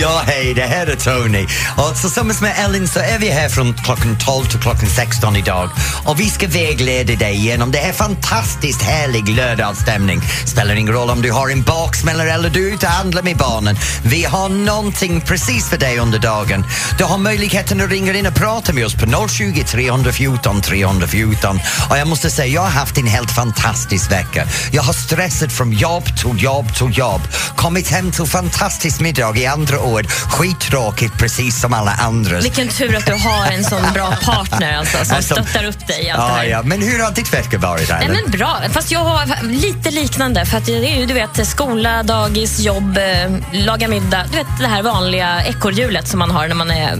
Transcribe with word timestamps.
Ja, 0.00 0.22
hej, 0.26 0.54
det 0.54 0.62
här 0.62 0.86
är 0.86 0.96
Tony. 0.96 1.46
Och 1.76 1.96
tillsammans 2.00 2.40
med 2.40 2.54
Ellen 2.64 2.88
så 2.88 3.00
är 3.00 3.18
vi 3.18 3.28
här 3.28 3.48
från 3.48 3.74
klockan 3.74 4.18
12 4.18 4.44
till 4.44 4.60
klockan 4.60 4.88
16 4.88 5.36
idag. 5.36 5.70
Och 6.04 6.20
vi 6.20 6.30
ska 6.30 6.48
vägleda 6.48 7.14
dig 7.14 7.36
genom 7.36 7.70
det 7.70 7.78
här 7.78 7.92
fantastiskt 7.92 8.82
härlig 8.82 9.28
lördagsstämning. 9.28 10.20
Spelar 10.46 10.74
ingen 10.74 10.94
roll 10.94 11.10
om 11.10 11.22
du 11.22 11.32
har 11.32 11.48
en 11.48 11.62
baksmällare 11.62 12.32
eller 12.32 12.50
du 12.50 12.68
är 12.68 12.74
ute 12.74 12.86
och 12.86 12.92
handlar 12.92 13.22
med 13.22 13.36
barnen. 13.36 13.76
Vi 14.04 14.24
har 14.24 14.48
någonting 14.48 15.20
precis 15.20 15.68
för 15.68 15.78
dig 15.78 15.98
under 15.98 16.18
dagen. 16.18 16.64
Du 16.98 17.04
har 17.04 17.18
möjligheten 17.18 17.80
att 17.80 17.90
ringa 17.90 18.14
in 18.14 18.26
och 18.26 18.34
prata 18.34 18.72
med 18.72 18.86
oss 18.86 18.94
på 18.94 19.28
020 19.28 19.64
314 19.64 20.62
314. 20.62 21.60
Och 21.90 21.98
jag 21.98 22.08
måste 22.08 22.30
säga, 22.30 22.46
jag 22.46 22.62
har 22.62 22.70
haft 22.70 22.98
en 22.98 23.06
helt 23.06 23.30
fantastisk 23.30 24.12
vecka. 24.12 24.46
Jag 24.72 24.82
har 24.82 24.92
stressat 24.92 25.52
från 25.52 25.72
jobb 25.72 26.04
till 26.16 26.42
jobb 26.42 26.74
till 26.74 26.98
jobb. 26.98 27.20
Kommit 27.56 27.88
hem 27.88 28.12
till 28.12 28.26
fantastisk 28.26 29.00
middag 29.00 29.36
i 29.36 29.46
andra 29.46 29.85
år. 29.86 30.02
Skittråkigt 30.30 31.18
precis 31.18 31.60
som 31.60 31.72
alla 31.72 31.90
andra. 31.92 32.40
Vilken 32.40 32.68
tur 32.68 32.96
att 32.96 33.06
du 33.06 33.12
har 33.12 33.46
en 33.46 33.64
sån 33.64 33.82
bra 33.94 34.14
partner 34.24 34.76
alltså, 34.78 35.04
som 35.04 35.16
Alltså, 35.16 35.34
stöttar 35.34 35.64
upp 35.64 35.86
dig 35.86 36.04
i 36.04 36.10
allt 36.10 36.20
det 36.20 36.28
Ja, 36.32 36.36
här. 36.36 36.44
ja. 36.44 36.62
Men 36.64 36.82
hur 36.82 37.02
har 37.02 37.10
ditt 37.10 37.34
vecka 37.34 37.58
varit? 37.58 37.88
Nej, 37.88 38.08
men 38.08 38.30
bra, 38.30 38.58
fast 38.72 38.90
jag 38.90 39.00
har 39.00 39.42
lite 39.42 39.90
liknande. 39.90 40.46
För 40.46 40.58
att 40.58 40.66
det 40.66 40.72
är 40.92 40.96
ju 41.00 41.06
du 41.06 41.14
vet, 41.14 41.48
skola, 41.48 42.02
dagis, 42.02 42.60
jobb, 42.60 42.98
eh, 42.98 43.32
laga 43.64 43.88
middag. 43.88 44.24
Du 44.30 44.36
vet 44.36 44.46
det 44.60 44.66
här 44.66 44.82
vanliga 44.82 45.44
ekorrhjulet 45.46 46.08
som 46.08 46.18
man 46.18 46.30
har 46.30 46.48
när 46.48 46.54
man 46.54 46.70
är 46.70 46.98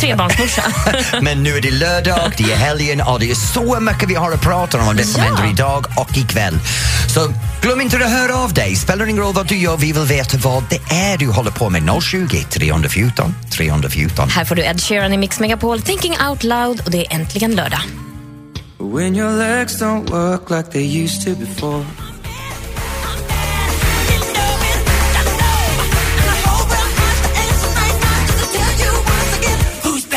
trebarnsmorsa. 0.00 0.62
Men 1.22 1.42
nu 1.42 1.56
är 1.56 1.60
det 1.60 1.70
lördag, 1.70 2.32
det 2.36 2.52
är 2.52 2.56
helgen 2.56 3.00
och 3.00 3.20
det 3.20 3.30
är 3.30 3.34
så 3.34 3.80
mycket 3.80 4.08
vi 4.08 4.14
har 4.14 4.32
att 4.32 4.40
prata 4.40 4.78
om, 4.80 4.96
det 4.96 5.04
som 5.04 5.22
Ja. 5.22 5.28
händer 5.34 5.50
idag 5.50 5.86
och 5.96 6.16
ikväll. 6.16 6.58
Så 7.14 7.32
glöm 7.62 7.80
inte 7.80 7.96
att 7.96 8.10
höra 8.10 8.36
av 8.36 8.52
dig. 8.54 8.76
Spelar 8.76 9.06
ingen 9.06 9.22
roll 9.22 9.34
vad 9.34 9.46
du 9.46 9.56
gör, 9.56 9.76
vi 9.76 9.92
vill 9.92 10.02
veta 10.02 10.36
vad 10.36 10.64
det 10.70 10.94
är 10.94 11.18
du 11.18 11.26
håller 11.30 11.50
på 11.50 11.70
med. 11.70 11.82
020 12.10 12.44
314 12.50 13.34
314. 13.50 14.28
här 14.28 14.44
får 14.44 14.54
du 14.54 14.62
Ed 14.62 14.80
Sheeran 14.80 15.12
i 15.12 15.16
Mix 15.16 15.40
Megapol, 15.40 15.80
Thinking 15.80 16.14
Out 16.30 16.44
Loud 16.44 16.80
och 16.84 16.90
det 16.90 17.06
är 17.06 17.14
äntligen 17.14 17.54
lördag. 17.54 17.80
When 18.78 19.16
your 19.16 19.38
legs 19.38 19.82
don't 19.82 20.10
work 20.10 20.50
like 20.50 20.70
they 20.72 21.02
used 21.02 21.24
to 21.24 21.40
before. 21.40 21.84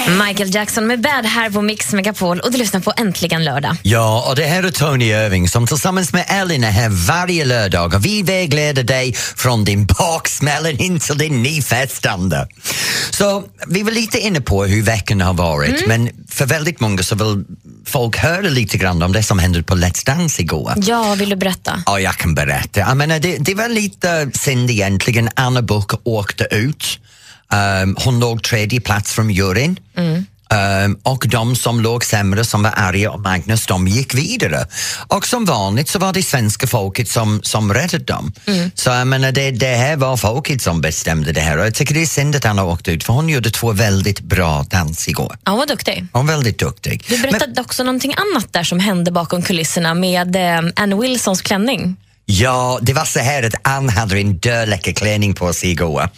Michael 0.07 0.55
Jackson 0.55 0.87
med 0.87 1.01
Bad 1.01 1.25
här 1.25 1.49
på 1.49 1.61
Mix 1.61 1.93
Megapol 1.93 2.39
och 2.39 2.51
du 2.51 2.57
lyssnar 2.57 2.79
på 2.79 2.93
Äntligen 2.97 3.43
lördag. 3.43 3.75
Ja, 3.81 4.25
och 4.29 4.35
det 4.35 4.45
här 4.45 4.63
är 4.63 4.71
Tony 4.71 5.05
Irving 5.05 5.49
som 5.49 5.67
tillsammans 5.67 6.13
med 6.13 6.25
Ellen 6.27 6.63
är 6.63 6.71
här 6.71 6.89
varje 6.89 7.45
lördag 7.45 7.93
och 7.93 8.05
vi 8.05 8.23
vägleder 8.23 8.83
dig 8.83 9.13
från 9.13 9.63
din 9.63 9.85
baksmälla 9.85 10.69
in 10.69 10.99
till 10.99 11.17
din 11.17 11.43
nyfestande. 11.43 12.47
Så 13.09 13.43
vi 13.67 13.83
var 13.83 13.91
lite 13.91 14.19
inne 14.19 14.41
på 14.41 14.65
hur 14.65 14.83
veckan 14.83 15.21
har 15.21 15.33
varit 15.33 15.87
men 15.87 16.09
för 16.29 16.45
väldigt 16.45 16.79
många 16.79 17.03
så 17.03 17.15
vill 17.15 17.45
folk 17.85 18.17
höra 18.17 18.41
lite 18.41 18.77
grann 18.77 19.03
om 19.03 19.11
det 19.13 19.23
som 19.23 19.39
hände 19.39 19.63
på 19.63 19.75
Let's 19.75 20.05
Dance 20.05 20.41
igår. 20.41 20.73
Ja, 20.77 21.15
vill 21.15 21.29
du 21.29 21.35
berätta? 21.35 21.83
Ja, 21.85 21.99
jag 21.99 22.17
kan 22.17 22.35
berätta. 22.35 22.79
Jag 22.79 22.97
menar, 22.97 23.19
det, 23.19 23.37
det 23.37 23.55
var 23.55 23.69
lite 23.69 24.31
synd 24.33 24.69
egentligen. 24.69 25.29
Anna 25.35 25.61
Book 25.61 25.91
åkte 26.03 26.47
ut. 26.51 26.99
Um, 27.83 27.97
hon 27.99 28.19
låg 28.19 28.43
tredje 28.43 28.81
plats 28.81 29.13
från 29.13 29.29
juryn. 29.29 29.79
Um, 30.85 30.99
och 31.03 31.25
de 31.27 31.55
som 31.55 31.81
låg 31.81 32.05
sämre, 32.05 32.45
som 32.45 32.63
var 32.63 32.73
Arja 32.75 33.11
och 33.11 33.19
Magnus, 33.19 33.65
de 33.65 33.87
gick 33.87 34.13
vidare. 34.13 34.65
Och 35.07 35.27
som 35.27 35.45
vanligt 35.45 35.89
så 35.89 35.99
var 35.99 36.13
det 36.13 36.23
svenska 36.23 36.67
folket 36.67 37.09
som, 37.09 37.39
som 37.43 37.73
räddade 37.73 38.03
dem. 38.03 38.33
Så 38.73 38.89
jag 38.89 39.07
menar, 39.07 39.31
det, 39.31 39.51
det 39.51 39.75
här 39.75 39.95
var 39.95 40.17
folket 40.17 40.61
som 40.61 40.81
bestämde 40.81 41.31
det 41.31 41.41
här. 41.41 41.57
Och 41.57 41.65
jag 41.65 41.73
tycker 41.75 41.93
det 41.93 42.01
är 42.01 42.05
synd 42.05 42.35
att 42.35 42.45
Anna 42.45 42.63
åkte 42.63 42.91
ut, 42.91 43.03
för 43.03 43.13
hon 43.13 43.29
gjorde 43.29 43.49
två 43.51 43.71
väldigt 43.71 44.19
bra 44.19 44.65
dans 44.69 45.07
igår. 45.07 45.37
Ja, 45.43 45.55
vad 45.55 45.67
duktig. 45.67 46.05
Hon 46.13 46.27
var 46.27 46.33
väldigt 46.33 46.59
duktig. 46.59 47.05
Du 47.07 47.17
berättade 47.17 47.61
också 47.61 47.83
någonting 47.83 48.13
annat 48.17 48.53
där 48.53 48.63
som 48.63 48.79
hände 48.79 49.11
bakom 49.11 49.41
kulisserna 49.41 49.93
med 49.93 50.35
eh, 50.35 50.71
Anne 50.75 50.95
Wilsons 50.95 51.41
klänning. 51.41 51.95
Ja, 52.29 52.79
det 52.81 52.93
var 52.93 53.05
så 53.05 53.19
här 53.19 53.43
att 53.43 53.67
Ann 53.67 53.89
hade 53.89 54.19
en 54.19 54.37
dödläcker 54.37 54.91
klänning 54.93 55.33
på 55.33 55.53
sig 55.53 55.71
igår. 55.71 56.09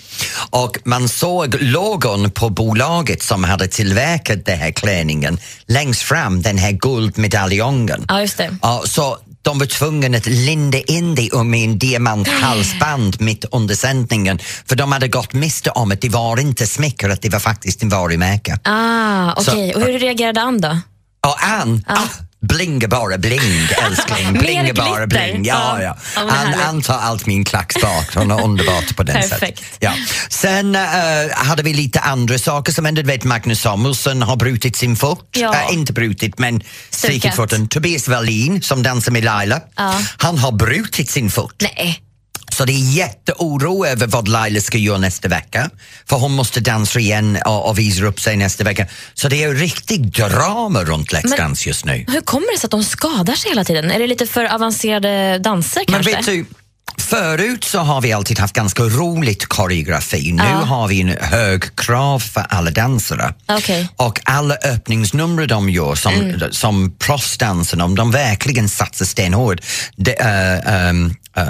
Och 0.49 0.77
man 0.85 1.09
såg 1.09 1.55
logon 1.61 2.31
på 2.31 2.49
bolaget 2.49 3.23
som 3.23 3.43
hade 3.43 3.67
tillverkat 3.67 4.45
den 4.45 4.59
här 4.59 4.71
klänningen 4.71 5.39
längst 5.67 6.01
fram, 6.01 6.41
den 6.41 6.57
här 6.57 6.71
guldmedaljongen. 6.71 8.05
Ja, 8.07 8.21
just 8.21 8.37
det. 8.37 8.55
Ja, 8.61 8.81
så 8.85 9.17
de 9.41 9.59
var 9.59 9.65
tvungna 9.65 10.17
att 10.17 10.25
linda 10.25 10.77
in 10.79 11.15
det 11.15 11.33
med 11.43 11.63
en 11.63 11.79
diamanthalsband 11.79 13.21
mitt 13.21 13.45
under 13.51 13.75
sändningen 13.75 14.39
för 14.65 14.75
de 14.75 14.91
hade 14.91 15.07
gått 15.07 15.33
miste 15.33 15.69
om 15.69 15.91
att 15.91 16.01
det 16.01 16.09
var 16.09 16.39
inte 16.39 16.67
smickrat, 16.67 17.21
det 17.21 17.29
var 17.29 17.39
faktiskt 17.39 17.83
en 17.83 17.89
varumärke. 17.89 18.59
Ah, 18.63 19.31
okej. 19.31 19.71
Så- 19.73 19.79
Och 19.79 19.85
hur 19.87 19.99
reagerade 19.99 20.41
Ann 20.41 20.61
då? 20.61 20.77
Och 21.27 21.43
Ann, 21.43 21.83
ah, 21.87 21.97
blinga 22.41 22.87
bara 22.87 23.17
bling 23.17 23.67
älskling, 23.85 24.31
Mer 24.33 24.39
blinga 24.39 24.73
bara 24.73 25.07
bling. 25.07 25.45
Ja, 25.45 25.77
Ja. 25.77 25.83
ja. 25.83 25.97
Ja, 26.15 26.25
men 26.25 26.29
Ann, 26.29 26.37
härligt. 26.47 26.65
Ann 26.67 26.81
tar 26.81 26.97
allt 26.99 27.25
min 27.25 27.45
klackspak, 27.45 28.15
hon 28.15 28.31
är 28.31 28.43
underbart 28.43 28.95
på 28.95 29.03
den 29.03 29.15
Perfekt. 29.15 29.39
sättet. 29.59 29.61
Ja. 29.79 29.93
Sen 30.29 30.75
eh, 30.75 30.81
hade 31.33 31.63
vi 31.63 31.73
lite 31.73 31.99
andra 31.99 32.37
saker 32.39 32.71
som 32.73 32.85
hände. 32.85 33.01
Du 33.01 33.07
vet 33.07 33.23
Magnus 33.23 33.61
Samuelsson 33.61 34.21
har 34.21 34.35
brutit 34.35 34.75
sin 34.75 34.95
fot. 34.95 35.29
Ja. 35.31 35.53
Eh, 35.55 35.73
inte 35.73 35.93
brutit 35.93 36.39
men 36.39 36.61
Stukat. 36.89 37.35
foten. 37.35 37.67
Tobias 37.67 38.07
Wallin 38.07 38.61
som 38.61 38.83
dansar 38.83 39.11
med 39.11 39.23
Laila, 39.23 39.61
Ja. 39.75 39.99
han 40.17 40.37
har 40.37 40.51
brutit 40.51 41.09
sin 41.09 41.31
fot. 41.31 41.53
Nej. 41.61 41.99
Så 42.59 42.65
det 42.65 42.73
är 42.73 42.91
jätteoro 42.95 43.85
över 43.85 44.07
vad 44.07 44.27
Laila 44.27 44.61
ska 44.61 44.77
göra 44.77 44.97
nästa 44.97 45.27
vecka. 45.27 45.69
För 46.09 46.15
hon 46.17 46.31
måste 46.31 46.59
dansa 46.59 46.99
igen 46.99 47.37
och, 47.45 47.69
och 47.69 47.79
visa 47.79 48.05
upp 48.05 48.19
sig 48.19 48.37
nästa 48.37 48.63
vecka. 48.63 48.87
Så 49.13 49.29
det 49.29 49.43
är 49.43 49.53
riktigt 49.53 50.01
drama 50.15 50.83
runt 50.83 51.11
Let's 51.13 51.21
Men- 51.29 51.37
Dance 51.37 51.69
just 51.69 51.85
nu. 51.85 52.05
Hur 52.07 52.21
kommer 52.21 52.53
det 52.53 52.59
sig 52.59 52.67
att 52.67 52.71
de 52.71 52.83
skadar 52.83 53.35
sig 53.35 53.49
hela 53.51 53.63
tiden? 53.63 53.91
Är 53.91 53.99
det 53.99 54.07
lite 54.07 54.25
för 54.25 54.45
avancerade 54.55 55.39
danser 55.39 55.83
Men 55.87 55.93
kanske? 56.03 56.15
vet 56.15 56.25
du, 56.25 56.45
förut 56.97 57.63
så 57.63 57.79
har 57.79 58.01
vi 58.01 58.11
alltid 58.13 58.39
haft 58.39 58.55
ganska 58.55 58.83
roligt 58.83 59.45
koreografi. 59.45 60.31
Nu 60.31 60.43
Ja. 60.43 60.49
har 60.49 60.87
vi 60.87 61.01
en 61.01 61.15
hög 61.21 61.75
krav 61.75 62.19
för 62.19 62.45
alla 62.49 62.71
dansare. 62.71 63.33
Okej. 63.47 63.89
Och 63.95 64.19
alla 64.25 64.55
öppningsnummer 64.55 65.45
de 65.47 65.69
gör 65.69 65.95
som, 65.95 66.13
Mm. 66.13 66.51
som 66.53 66.95
proffsdansarna, 66.99 67.85
om 67.85 67.95
de 67.95 68.11
verkligen 68.11 68.69
satsar 68.69 69.05
stenhårt. 69.05 69.59
De, 69.95 70.11
eh, 70.11 70.73
ehm, 70.87 71.15
eh, 71.37 71.43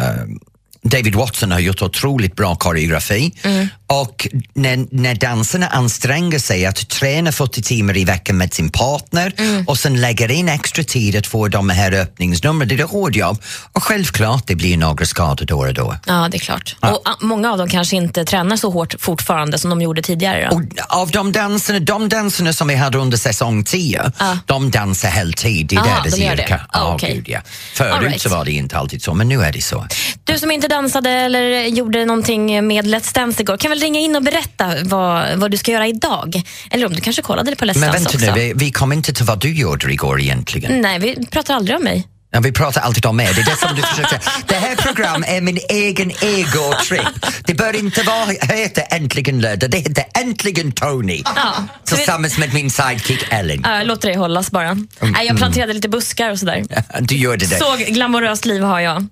David 0.82 1.16
Watson 1.16 1.52
har 1.52 1.60
gjort 1.60 1.82
otroligt 1.82 2.36
bra 2.36 2.56
koreografi 2.56 3.32
Mm. 3.44 3.68
och 3.88 4.28
när, 4.54 4.86
när 4.92 5.16
dansarna 5.16 5.68
anstränger 5.68 6.40
sig 6.40 6.66
att 6.66 6.90
träna 6.90 7.32
40 7.32 7.62
timmar 7.62 7.98
i 7.98 8.06
veckan 8.06 8.38
med 8.38 8.54
sin 8.54 8.70
partner 8.70 9.34
Mm. 9.38 9.66
och 9.68 9.78
sen 9.80 10.02
lägger 10.02 10.32
in 10.32 10.50
extra 10.50 10.84
tid 10.84 11.16
att 11.16 11.28
få 11.28 11.48
de 11.48 11.70
här 11.70 11.92
öppningsnumren, 11.92 12.68
det 12.68 12.76
är 12.80 12.84
ett 12.84 12.90
hårt 12.92 13.16
jobb. 13.16 13.42
Och 13.74 13.84
självklart 13.84 14.44
det 14.48 14.56
blir 14.56 14.78
några 14.78 15.06
skador 15.06 15.46
då 15.46 15.58
och 15.60 15.74
då. 15.74 15.96
Ja, 16.06 16.28
det 16.32 16.38
är 16.38 16.40
klart. 16.40 16.76
Och 16.80 17.02
ah, 17.06 17.16
många 17.22 17.52
av 17.52 17.58
dem 17.58 17.70
kanske 17.70 17.96
inte 17.96 18.26
tränar 18.26 18.56
så 18.58 18.70
hårt 18.72 18.96
fortfarande 19.00 19.60
som 19.60 19.70
de 19.70 19.82
gjorde 19.82 20.02
tidigare. 20.02 20.50
Av 20.90 21.12
de 21.12 21.32
dansarna, 21.32 21.80
de 21.80 22.10
dansarna 22.10 22.54
som 22.54 22.68
vi 22.68 22.76
hade 22.76 22.98
under 22.98 23.18
säsong 23.18 23.64
10, 23.64 24.12
de 24.46 24.72
dansar 24.72 25.10
heltid. 25.10 25.68
Det 25.68 25.76
är 25.76 25.80
Ah, 25.80 25.84
där 25.84 26.04
det 26.04 26.18
de 26.18 26.24
gör 26.24 26.36
det. 26.36 26.54
Ah, 26.54 26.80
Ja, 26.80 26.94
okej. 26.96 27.14
gud, 27.16 27.26
ja. 27.30 27.40
Förut 27.74 28.02
right. 28.02 28.22
så 28.22 28.30
var 28.30 28.46
det 28.46 28.52
inte 28.52 28.78
alltid 28.78 29.02
så, 29.04 29.14
men 29.14 29.28
nu 29.28 29.42
är 29.42 29.52
det 29.52 29.62
så. 29.62 29.88
Du 30.24 30.40
som 30.40 30.52
inte 30.52 30.68
dansade 30.70 31.10
eller 31.10 31.64
gjorde 31.64 32.06
någonting 32.06 32.68
med 32.68 32.86
Let's 32.86 33.16
Dance 33.16 33.42
igår, 33.42 33.58
kan 33.58 33.70
väl 33.70 33.80
ringa 33.80 34.00
in 34.00 34.16
och 34.16 34.24
berätta 34.24 34.74
vad, 34.84 35.38
vad 35.38 35.52
du 35.52 35.58
ska 35.58 35.72
göra 35.72 35.88
idag? 35.88 36.42
Eller 36.72 36.86
om 36.86 36.94
du 36.94 37.02
kanske 37.02 37.22
kollade 37.22 37.56
på 37.56 37.66
Let's 37.66 37.80
Men 37.80 37.92
Dance 37.92 37.98
vänta 37.98 38.10
också? 38.18 38.36
nu, 38.36 38.42
vi, 38.42 38.54
vi 38.56 38.72
kom 38.72 38.94
inte 38.94 39.14
till 39.14 39.26
vad 39.26 39.40
du 39.40 39.54
gjorde 39.54 39.92
igår 39.92 40.22
egentligen. 40.22 40.82
Nej, 40.82 41.00
vi 41.00 41.26
pratar 41.26 41.56
aldrig 41.56 41.78
om 41.78 41.84
mig. 41.84 42.08
Ja, 42.32 42.40
vi 42.40 42.52
pratar 42.52 42.82
alltid 42.82 43.06
om 43.06 43.20
er. 43.20 43.34
Det 43.34 43.42
är 43.42 43.46
det 43.46 43.56
som 43.56 43.76
du 43.76 43.82
försöker 43.82 44.20
Det 44.48 44.56
här 44.56 44.76
programmet 44.76 45.30
är 45.30 45.42
min 45.42 45.60
egen 45.70 46.12
ego-trip. 46.12 47.26
Det 47.46 47.54
bör 47.54 47.76
inte 47.76 48.04
vara, 48.04 48.26
heta 48.56 48.82
Äntligen 48.82 49.42
lördag, 49.42 49.70
det 49.70 49.78
heter 49.78 50.04
Äntligen 50.22 50.72
Tony. 50.72 51.22
Ja, 51.26 51.54
Tillsammans 51.86 52.38
med 52.38 52.54
min 52.54 52.72
sidekick 52.72 53.26
Ellen. 53.30 53.62
Ja, 53.64 53.84
låt 53.84 54.02
det 54.02 54.18
hållas 54.18 54.52
bara. 54.52 54.74
Nej, 55.00 55.28
jag 55.28 55.38
planterade 55.38 55.74
lite 55.74 55.90
buskar 55.90 56.32
och 56.32 56.40
sådär. 56.40 56.64
Du 57.00 57.16
gör 57.16 57.38
det 57.38 57.50
där. 57.50 57.58
Så 57.58 57.92
glamoröst 57.92 58.46
liv 58.46 58.62
har 58.62 58.80
jag. 58.80 59.08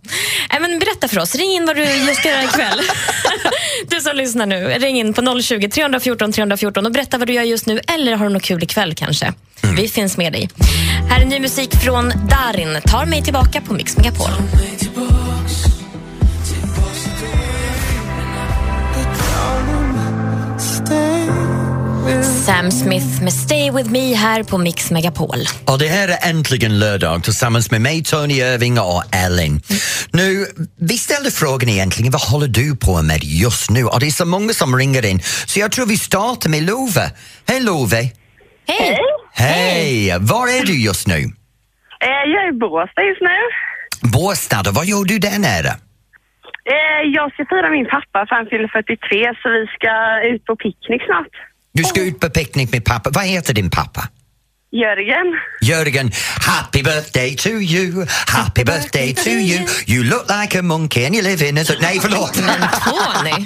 Men 0.62 0.80
berätta 0.80 1.08
för 1.08 1.19
oss, 1.19 1.36
ring 1.36 1.52
in 1.52 1.66
vad 1.66 1.75
du 1.75 1.84
just 1.84 2.19
ska 2.19 2.30
göra 2.30 2.44
ikväll. 2.44 2.81
du 3.90 4.02
som 4.02 4.16
lyssnar 4.16 4.46
nu, 4.46 4.68
ring 4.68 5.00
in 5.00 5.14
på 5.14 5.42
020 5.42 5.69
314 5.69 6.31
314 6.31 6.86
och 6.86 6.92
berätta 6.92 7.18
vad 7.18 7.28
du 7.28 7.34
gör 7.34 7.44
just 7.44 7.66
nu 7.66 7.80
eller 7.88 8.16
har 8.16 8.28
du 8.28 8.34
något 8.34 8.44
kul 8.44 8.64
ikväll 8.64 8.94
kanske. 8.96 9.34
Vi 9.75 9.88
finns 9.88 10.18
med 10.18 10.34
dig. 10.34 10.50
Här 11.10 11.22
är 11.22 11.25
ny 11.25 11.40
musik 11.40 11.75
från 11.75 12.10
Darin, 12.30 12.81
Tar 12.86 13.06
mig 13.07 13.24
tillbaka 13.24 13.62
på 13.62 13.74
Mix 13.74 13.98
Megapol. 13.98 14.30
Sam 22.45 22.71
Smith 22.71 23.21
med 23.21 23.33
Stay 23.33 23.71
With 23.71 23.89
Me 23.89 24.13
här 24.13 24.44
på 24.44 24.57
Mix 24.57 24.92
Megapol. 24.92 25.48
Och 25.65 25.80
det 25.80 25.88
här 25.88 26.07
är 26.07 26.30
Äntligen 26.30 26.80
lördag 26.80 27.24
tillsammans 27.24 27.71
med 27.71 27.81
mig, 27.81 28.04
Tony 28.04 28.33
Irving 28.33 28.80
och 28.80 29.04
Ellen. 29.12 29.62
Nu, 30.12 30.45
vi 30.80 30.98
ställde 30.98 31.31
frågan 31.31 31.69
egentligen, 31.69 32.12
vad 32.12 32.21
håller 32.21 32.48
du 32.48 32.75
på 32.75 33.01
med 33.01 33.24
just 33.24 33.69
nu? 33.69 33.86
Och 33.86 34.00
det 34.00 34.07
är 34.07 34.12
så 34.12 34.25
många 34.25 34.54
som 34.54 34.75
ringer 34.75 35.06
in, 35.06 35.21
så 35.45 35.59
jag 35.59 35.71
tror 35.71 35.86
vi 35.86 35.98
startar 35.98 36.50
med 36.50 36.63
Love. 36.63 37.12
Hej 37.48 37.59
Love! 37.59 38.12
Hej! 38.68 38.98
Hej! 39.33 40.18
Var 40.19 40.48
är 40.48 40.65
du 40.65 40.83
just 40.83 41.07
nu? 41.07 41.31
Eh, 42.05 42.31
Jag 42.33 42.44
är 42.44 42.49
i 42.49 42.57
Båstad 42.57 43.03
just 43.03 43.21
nu. 43.21 43.38
Båstad, 44.13 44.59
och 44.69 44.75
vad 44.75 44.85
gör 44.85 45.03
du 45.05 45.19
där 45.19 45.39
nere? 45.39 45.67
Eh, 46.75 47.01
Jag 47.13 47.33
ska 47.33 47.45
fira 47.45 47.69
min 47.69 47.85
pappa 47.85 48.25
för 48.27 48.35
han 48.35 48.45
fyller 48.45 48.67
43 48.67 49.33
så 49.41 49.49
vi 49.49 49.65
ska 49.77 49.91
ut 50.33 50.45
på 50.45 50.55
picknick 50.55 51.01
snart. 51.05 51.33
Du 51.73 51.83
ska 51.83 52.01
ut 52.01 52.19
på 52.19 52.29
picknick 52.29 52.71
med 52.71 52.85
pappa. 52.85 53.09
Vad 53.13 53.25
heter 53.25 53.53
din 53.53 53.69
pappa? 53.69 54.03
Jörgen. 54.71 55.27
Jörgen, 55.61 56.11
happy 56.41 56.83
birthday 56.83 57.35
to 57.35 57.49
you, 57.49 58.05
happy 58.27 58.63
birthday 58.63 59.13
to 59.13 59.29
you 59.29 59.67
You 59.88 60.03
look 60.03 60.25
like 60.41 60.59
a 60.59 60.61
monkey 60.61 61.05
and 61.05 61.15
you 61.15 61.23
live 61.23 61.49
in 61.49 61.57
a... 61.57 61.61
Nej, 61.81 61.99
förlåt! 62.01 62.33
Tony. 62.83 63.45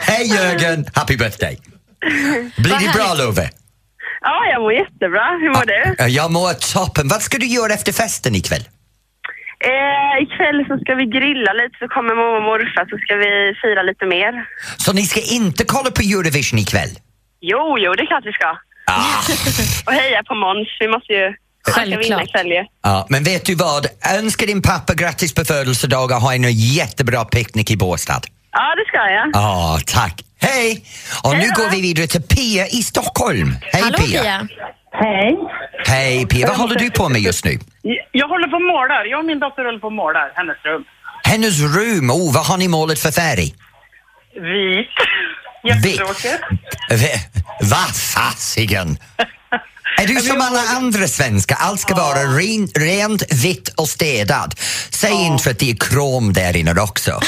Hej 0.00 0.26
Jörgen, 0.34 0.86
happy 0.94 1.16
birthday! 1.16 1.58
Blir 2.56 2.78
det 2.86 2.92
bra. 2.94 3.14
Love? 3.14 3.50
Ja, 4.26 4.36
jag 4.52 4.60
mår 4.62 4.72
jättebra. 4.72 5.26
Hur 5.42 5.50
mår 5.56 5.66
du? 5.72 5.94
Ja, 5.98 6.08
Jag 6.20 6.28
mår 6.32 6.52
toppen. 6.74 7.08
Vad 7.08 7.22
ska 7.22 7.38
du 7.38 7.46
göra 7.46 7.72
efter 7.72 7.92
festen 7.92 8.34
ikväll? 8.34 8.64
Eh, 9.72 10.14
ikväll 10.24 10.58
så 10.68 10.74
ska 10.82 10.90
vi 11.00 11.04
grilla 11.16 11.52
lite 11.60 11.76
så 11.82 11.86
kommer 11.94 12.12
mormor 12.14 12.36
och 12.36 12.42
morfar 12.50 12.84
så 12.92 12.96
ska 13.04 13.12
vi 13.24 13.30
fira 13.62 13.82
lite 13.90 14.06
mer. 14.06 14.32
Så 14.84 14.92
ni 14.92 15.02
ska 15.12 15.20
inte 15.20 15.64
kolla 15.64 15.90
på 15.90 16.02
Eurovision 16.02 16.58
ikväll? 16.58 16.92
Jo, 17.40 17.76
jo, 17.78 17.88
det 17.94 18.02
är 18.02 18.06
klart 18.06 18.26
vi 18.30 18.32
ska. 18.32 18.50
Ah. 18.86 19.18
Och 19.86 19.92
heja 19.92 20.22
på 20.22 20.34
Måns. 20.34 20.68
Vi 20.80 20.88
måste 20.88 21.12
ju... 21.12 21.26
Självklart. 21.66 22.30
Ja, 22.82 23.06
men 23.10 23.24
vet 23.24 23.44
du 23.46 23.54
vad? 23.54 23.86
Önska 24.18 24.46
din 24.46 24.62
pappa 24.62 24.94
grattis 24.94 25.34
på 25.34 25.44
födelsedagen 25.44 26.16
och 26.16 26.22
ha 26.22 26.34
en 26.34 26.42
jättebra 26.52 27.24
picknick 27.24 27.70
i 27.70 27.76
Båstad. 27.76 28.20
Ja, 28.52 28.74
det 28.76 28.84
ska 28.88 29.10
jag. 29.10 29.30
Ja, 29.32 29.78
tack. 29.86 30.22
Hej! 30.46 30.84
Och 31.24 31.36
nu 31.36 31.46
går 31.58 31.70
vi 31.70 31.80
vidare 31.80 32.06
till 32.06 32.22
Pia 32.22 32.66
i 32.66 32.82
Stockholm. 32.82 33.56
Hej 33.62 33.82
Hallå 33.82 33.98
Pia! 33.98 34.22
Pia! 34.22 34.48
Hej. 34.92 35.36
Hej 35.86 36.26
Pia, 36.26 36.46
vad 36.46 36.56
håller 36.56 36.76
du 36.76 36.90
på 36.90 37.08
med 37.08 37.20
just 37.20 37.44
nu? 37.44 37.58
Jag 38.12 38.28
håller 38.28 38.48
på 38.48 38.56
och 38.56 38.62
målar. 38.62 39.04
Jag 39.04 39.18
och 39.18 39.24
min 39.24 39.40
dotter 39.40 39.64
håller 39.64 39.78
på 39.78 39.86
och 39.86 39.92
målar 39.92 40.32
hennes 40.34 40.56
rum. 40.64 40.84
Hennes 41.24 41.60
rum, 41.60 42.10
oh, 42.10 42.34
vad 42.34 42.46
har 42.46 42.56
ni 42.56 42.68
målat 42.68 42.98
för 42.98 43.10
färg? 43.10 43.54
Vit. 44.34 44.96
Jättetråkigt. 45.68 46.40
Vad 47.60 47.96
fasiken! 47.96 48.96
Är 49.96 50.06
du 50.06 50.14
som 50.14 50.40
alla 50.40 50.60
andra 50.76 51.08
svenskar? 51.08 51.56
Allt 51.60 51.80
ska 51.80 51.94
vara 51.94 52.18
ren, 52.18 52.68
rent, 52.74 53.32
vitt 53.44 53.68
och 53.68 53.88
städat. 53.88 54.60
Säg 54.90 55.12
inte 55.12 55.44
för 55.44 55.50
att 55.50 55.58
det 55.58 55.70
är 55.70 55.76
krom 55.76 56.32
där 56.32 56.56
inne 56.56 56.80
också. 56.80 57.10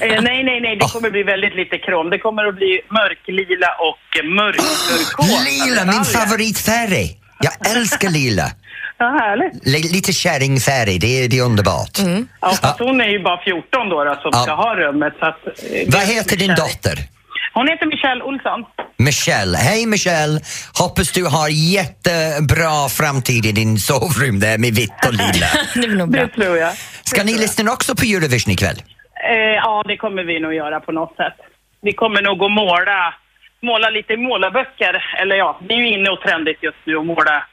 Eh, 0.00 0.22
nej, 0.22 0.44
nej, 0.44 0.60
nej. 0.60 0.76
Det 0.76 0.86
kommer 0.92 1.10
bli 1.10 1.22
väldigt 1.22 1.54
lite 1.54 1.78
krom. 1.78 2.10
Det 2.10 2.18
kommer 2.18 2.44
att 2.48 2.54
bli 2.56 2.80
mörklila 2.90 3.66
och 3.88 4.24
mörkturkos. 4.34 5.44
Lila, 5.66 5.84
min 5.84 6.04
favoritfärg! 6.04 7.16
Jag 7.40 7.52
älskar 7.76 8.10
lila. 8.10 8.50
Ja, 8.98 9.04
härligt. 9.06 9.66
L- 9.66 9.92
lite 9.92 10.12
kärringfärg, 10.12 10.98
det 10.98 11.24
är, 11.24 11.28
det 11.28 11.38
är 11.38 11.42
underbart. 11.42 11.98
Ja, 12.40 12.54
fast 12.62 12.78
hon 12.78 13.00
är 13.00 13.08
ju 13.08 13.22
bara 13.22 13.40
14 13.44 13.88
då, 13.88 14.04
då 14.04 14.14
som 14.22 14.30
Ja. 14.32 14.42
ska 14.42 14.54
ha 14.54 14.74
rummet. 14.74 15.12
Så 15.20 15.26
att, 15.26 15.46
eh, 15.46 15.52
Vad 15.86 16.02
heter 16.02 16.36
din 16.36 16.54
dotter? 16.54 16.98
Hon 17.58 17.68
heter 17.68 17.86
Michelle 17.86 18.22
Olsson. 18.22 18.64
Michelle. 18.96 19.56
Hej 19.58 19.86
Michelle! 19.86 20.40
Hoppas 20.82 21.12
du 21.12 21.24
har 21.24 21.48
jättebra 21.48 22.88
framtid 22.88 23.46
i 23.46 23.52
din 23.52 23.78
sovrum 23.78 24.40
där 24.40 24.58
med 24.58 24.72
vitt 24.74 25.00
och 25.08 25.14
lila. 25.20 25.48
Det 25.74 25.88
blir 25.88 25.98
nog 25.98 26.10
bra. 26.10 26.20
Det 26.22 26.28
tror 26.28 26.56
jag. 26.56 26.72
Ska 27.04 27.24
ni 27.24 27.34
lyssna 27.34 27.72
också 27.72 27.94
på 27.96 28.04
Eurovision 28.04 28.52
ikväll? 28.52 28.78
Eh, 29.30 29.54
ja, 29.64 29.84
det 29.88 29.96
kommer 29.96 30.22
vi 30.24 30.40
nog 30.40 30.54
göra 30.54 30.80
på 30.80 30.92
något 30.92 31.16
sätt. 31.16 31.38
Vi 31.82 31.92
kommer 31.92 32.22
nog 32.22 32.42
att 32.44 32.52
måla, 32.52 33.14
måla 33.62 33.90
lite 33.90 34.16
målarböcker. 34.16 34.94
Eller 35.20 35.36
ja, 35.36 35.60
det 35.68 35.74
är 35.74 35.78
ju 35.78 35.88
inne 35.88 36.10
och 36.10 36.20
trendigt 36.20 36.62
just 36.62 36.82
nu 36.84 36.96
att 36.98 37.06
måla, 37.06 37.44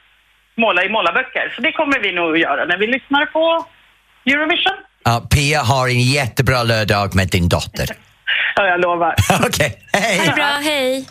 måla 0.56 0.84
i 0.84 0.88
målarböcker. 0.88 1.52
Så 1.56 1.62
det 1.62 1.72
kommer 1.72 1.98
vi 1.98 2.12
nog 2.12 2.34
att 2.34 2.40
göra 2.40 2.64
när 2.64 2.78
vi 2.78 2.86
lyssnar 2.86 3.26
på 3.26 3.66
Eurovision. 4.26 4.78
Ja, 5.04 5.28
Pia 5.34 5.60
har 5.62 5.88
en 5.88 6.00
jättebra 6.00 6.62
lördag 6.62 7.14
med 7.14 7.28
din 7.28 7.48
dotter. 7.48 8.03
Ja, 8.56 8.66
jag 8.66 8.80
lovar. 8.80 9.14
Okej, 9.46 9.78
hej! 9.92 10.18
Ha 10.18 10.24
det 10.24 10.32
bra, 10.32 10.44
hej! 10.62 11.08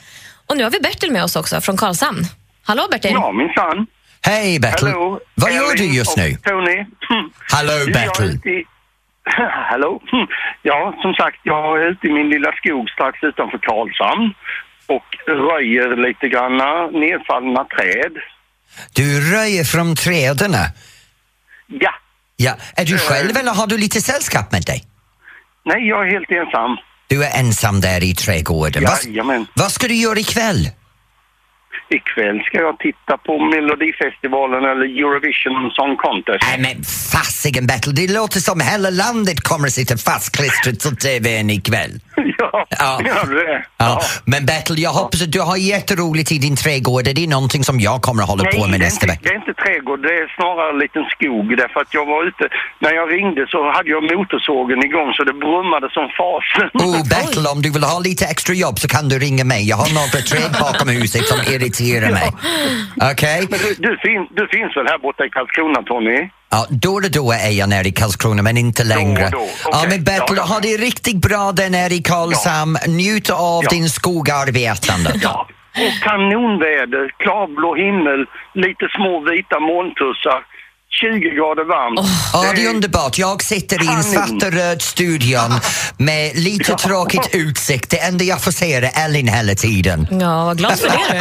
Och 0.48 0.58
nu 0.58 0.64
har 0.64 0.72
vi 0.72 0.80
Bertil 0.80 1.12
med 1.12 1.24
oss 1.24 1.36
också 1.36 1.62
från 1.62 1.78
Karlshamn. 1.78 2.24
Hallå 2.66 2.88
Bertil! 2.92 3.12
Ja, 3.12 3.32
minsann. 3.32 3.88
Hej 4.26 4.60
Bertil! 4.60 4.88
Hallå. 4.88 5.20
Vad 5.36 5.52
gör 5.54 5.74
Elin 5.74 5.90
du 5.92 5.98
just 5.98 6.18
och 6.18 6.24
nu? 6.24 6.36
Tony. 6.44 6.86
Hallå 7.52 7.72
jag 7.74 7.92
Bertil! 7.94 8.26
ute 8.36 8.50
i- 8.50 8.66
Hallå. 9.70 10.02
Ja, 10.62 10.94
som 11.02 11.14
sagt, 11.14 11.38
jag 11.44 11.82
är 11.82 11.86
ute 11.92 12.08
i 12.08 12.12
min 12.12 12.30
lilla 12.30 12.52
skog 12.52 12.90
strax 12.90 13.24
utanför 13.24 13.58
Karlshamn 13.58 14.34
och 14.88 15.06
röjer 15.28 16.08
lite 16.08 16.28
granna 16.28 16.88
nedfallna 16.88 17.64
träd. 17.66 18.14
Du 18.96 19.32
röjer 19.36 19.64
från 19.64 19.96
träden. 19.96 20.54
Ja. 21.68 21.92
Ja. 22.36 22.54
Är 22.76 22.86
du 22.86 22.96
Eh. 22.96 23.00
själv 23.00 23.38
eller 23.38 23.52
har 23.54 23.68
du 23.68 23.78
lite 23.78 24.02
sällskap 24.02 24.52
med 24.52 24.62
dig? 24.62 24.84
Nej, 25.66 25.88
jag 25.88 26.08
är 26.08 26.12
helt 26.12 26.32
ensam. 26.32 26.78
Du 27.08 27.24
är 27.24 27.40
ensam 27.40 27.82
där 27.82 28.04
i 28.04 28.16
trädgården. 28.16 28.84
Jajamän. 29.06 29.46
vad 29.56 29.72
ska 29.72 29.88
du 29.88 29.96
göra 29.96 30.20
ikväll? 30.20 30.70
Ikväll 31.90 32.40
ska 32.46 32.58
jag 32.58 32.80
titta 32.80 33.18
på 33.18 33.46
Melodifestivalen 33.46 34.64
eller 34.72 34.86
Eurovision 34.86 35.72
Song 35.72 35.96
Contest. 35.98 36.46
Nej 36.50 36.60
men 36.62 36.84
fasiken 36.84 37.68
Bertil, 37.68 37.96
det 37.96 38.14
låter 38.14 38.40
som 38.40 38.62
hela 38.62 38.90
landet 38.90 39.42
kommer 39.42 39.68
att 39.68 39.74
sitta 39.74 39.98
fastklistrat 39.98 40.80
till 40.80 40.96
TVn 40.98 41.50
ikväll. 41.50 41.92
Ja, 42.52 42.66
Ja. 42.80 43.00
gör 43.06 43.36
det? 43.48 43.66
Ja. 43.78 44.02
Men 44.26 44.46
Bertil, 44.46 44.80
jag 44.88 44.94
hoppas 45.02 45.22
att 45.22 45.32
du 45.32 45.42
har 45.42 45.58
jätteroligt 45.58 46.32
i 46.32 46.38
din 46.38 46.56
trädgård. 46.56 47.04
Det 47.18 47.24
är 47.24 47.28
någonting 47.28 47.64
som 47.64 47.80
jag 47.80 48.02
kommer 48.02 48.24
att 48.24 48.30
hålla 48.30 48.44
på 48.56 48.62
med 48.68 48.80
det 48.80 48.86
nästa 48.86 49.06
vecka. 49.08 49.20
det 49.24 49.30
är 49.30 49.36
inte 49.44 49.54
trädgård, 49.64 50.00
det 50.08 50.14
är 50.24 50.28
snarare 50.38 50.70
en 50.74 50.80
liten 50.86 51.04
skog. 51.14 51.46
Därför 51.64 51.80
att 51.84 51.94
jag 51.94 52.06
var 52.14 52.22
ute, 52.30 52.44
när 52.84 52.92
jag 53.00 53.06
ringde 53.18 53.42
så 53.54 53.60
hade 53.76 53.90
jag 53.96 54.02
motorsågen 54.12 54.80
igång 54.88 55.10
så 55.18 55.22
det 55.30 55.34
brummade 55.46 55.88
som 55.98 56.06
fasen. 56.20 56.68
Oh, 56.88 57.00
Bertil, 57.12 57.46
om 57.54 57.60
du 57.66 57.70
vill 57.76 57.84
ha 57.94 58.00
lite 58.00 58.26
extra 58.34 58.54
jobb 58.66 58.80
så 58.80 58.88
kan 58.96 59.10
du 59.12 59.16
ringa 59.20 59.44
mig. 59.54 59.62
Jag 59.72 59.78
har 59.84 59.90
några 60.00 60.20
träd 60.32 60.52
bakom 60.66 60.90
huset 60.90 61.24
som 61.32 61.40
irriterar 61.54 62.12
mig. 62.20 62.30
Okej? 63.12 63.40
Men 63.52 63.60
du, 63.66 63.70
du, 63.86 63.92
fin, 64.06 64.22
du 64.40 64.44
finns 64.56 64.72
väl 64.78 64.88
här 64.94 65.00
borta 65.06 65.22
i 65.26 65.30
Karlskrona, 65.30 65.80
Tony? 65.92 66.20
Ja, 66.54 66.66
då 66.70 66.94
och 66.94 67.12
då 67.12 67.32
är 67.32 67.50
jag 67.62 67.70
nere 67.70 67.88
i 67.88 67.92
Karlskrona, 67.92 68.42
men 68.42 68.58
inte 68.58 68.84
längre. 68.84 69.26
och 69.26 69.32
då, 69.32 69.48
Ja, 69.64 69.70
okej. 69.84 69.90
men 69.90 70.04
Bertil, 70.04 70.38
Ja, 70.38 70.44
ja. 70.48 70.54
ha 70.54 70.60
det 70.60 70.78
riktigt 70.78 71.16
bra 71.28 71.52
där 71.52 71.70
nere 71.70 71.94
i 71.94 72.02
Karlshamn. 72.02 72.78
Njut 72.88 73.30
av 73.30 73.62
Ja. 73.64 73.70
din 73.70 73.90
skogarbetande. 73.90 75.12
Ja. 75.24 75.48
Och 75.86 75.94
kanonväder, 76.08 77.06
klarblå 77.24 77.70
himmel, 77.86 78.22
lite 78.66 78.86
små 78.98 79.14
vita 79.30 79.58
molntussar, 79.70 80.40
20 81.02 81.30
grader 81.30 81.64
varmt. 81.64 82.10
Ja, 82.34 82.54
det 82.56 82.66
är 82.66 82.70
underbart. 82.70 83.18
Jag 83.18 83.44
sitter 83.44 83.84
i 83.84 83.88
en 83.88 84.04
svart 84.04 84.44
och 84.44 84.52
röd 84.54 84.82
studion 84.82 85.60
med 85.98 86.36
lite 86.38 86.74
tråkigt 86.76 87.30
utsikt. 87.32 87.90
Det 87.90 87.98
enda 87.98 88.24
jag 88.24 88.42
får 88.42 88.52
se 88.52 88.74
är 88.74 88.92
Ellen 89.06 89.28
hela 89.28 89.56
tiden. 89.56 90.08
Ja, 90.12 90.46
vad 90.46 90.58
glad 90.58 90.80
för 90.80 90.88
det 90.90 90.98
du. 91.12 91.18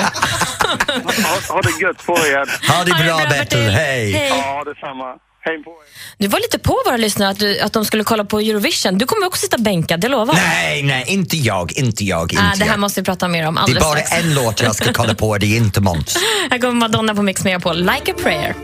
Ha, 1.23 1.55
ha 1.55 1.63
det 1.63 1.81
gött 1.83 2.07
på 2.07 2.13
er. 2.13 2.69
Ha 2.73 2.85
det 2.85 2.93
Ha 2.93 2.99
det 2.99 3.05
bra, 3.05 3.17
bra, 3.17 3.27
Bertil. 3.29 3.71
Hej. 3.71 4.13
Hej. 4.13 4.29
Ja, 4.29 4.65
detsamma. 4.65 5.05
Hej 5.45 5.65
på 5.65 5.71
er. 5.71 5.75
Du 6.19 6.29
var 6.29 6.39
lite 6.41 6.59
på 6.59 6.83
våra 6.87 6.97
lyssnare 6.97 7.31
att, 7.31 7.39
du, 7.39 7.61
att 7.61 7.73
de 7.73 7.85
skulle 7.85 8.05
kolla 8.05 8.25
på 8.25 8.41
Eurovision. 8.41 8.99
Du 8.99 9.07
kommer 9.07 9.27
också 9.27 9.41
sitta 9.41 9.59
bänkad, 9.59 10.01
det 10.01 10.09
lovar 10.09 10.35
jag. 10.35 10.43
Nej, 10.45 10.83
nej, 10.83 11.05
inte 11.09 11.37
jag, 11.37 11.73
inte 11.73 12.05
jag, 12.05 12.33
inte 12.33 12.45
Ah, 12.45 12.55
det 12.59 12.65
här 12.65 12.71
jag. 12.73 12.81
måste 12.81 13.01
vi 13.01 13.05
prata 13.05 13.29
mer 13.29 13.47
om 13.49 13.55
Det 13.55 13.61
är 13.61 13.63
alldeles 13.63 13.83
bara 13.85 13.99
strax. 14.01 14.25
en 14.25 14.35
låt 14.35 14.61
jag 14.63 14.75
ska 14.75 14.93
kolla 14.93 15.15
på, 15.15 15.39
det 15.39 15.47
är 15.47 15.57
inte 15.57 15.81
Måns. 15.81 16.17
Här 16.51 16.59
kommer 16.59 16.75
Madonna 16.75 17.15
på 17.15 17.23
Mix 17.23 17.45
Megapol, 17.45 17.77
Like 17.79 18.13
a 18.13 18.15
prayer. 18.23 18.55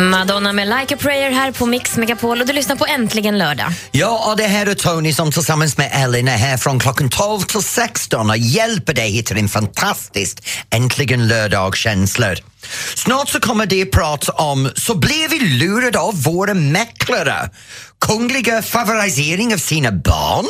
Madonna 0.00 0.52
med 0.52 0.68
Like 0.68 0.94
a 0.94 0.98
prayer 1.00 1.30
här 1.30 1.52
på 1.52 1.66
Mix 1.66 1.96
Megapol 1.96 2.40
och 2.40 2.46
du 2.46 2.52
lyssnar 2.52 2.76
på 2.76 2.86
Äntligen 2.86 3.38
lördag. 3.38 3.72
Ja, 3.90 4.30
och 4.30 4.36
det 4.36 4.46
här 4.46 4.66
är 4.66 4.74
Tony 4.74 5.12
som 5.12 5.32
tillsammans 5.32 5.76
med 5.76 5.90
Ellen 5.92 6.28
är 6.28 6.36
här 6.36 6.56
från 6.56 6.78
klockan 6.78 7.08
12 7.08 7.40
till 7.40 7.62
16 7.62 8.30
och 8.30 8.36
hjälper 8.36 8.94
dig 8.94 9.10
hitta 9.10 9.34
din 9.34 9.48
fantastiskt 9.48 10.40
Äntligen 10.70 11.28
lördag-känslor. 11.28 12.38
Snart 12.94 13.28
så 13.28 13.40
kommer 13.40 13.66
det 13.66 13.86
prat 13.86 14.28
om 14.28 14.70
så 14.76 14.94
blev 14.94 15.30
vi 15.30 15.38
lurade 15.38 15.98
av 15.98 16.22
våra 16.22 16.54
mäklare, 16.54 17.50
kungliga 18.06 18.62
favorisering 18.62 19.54
av 19.54 19.58
sina 19.58 19.92
barn 19.92 20.46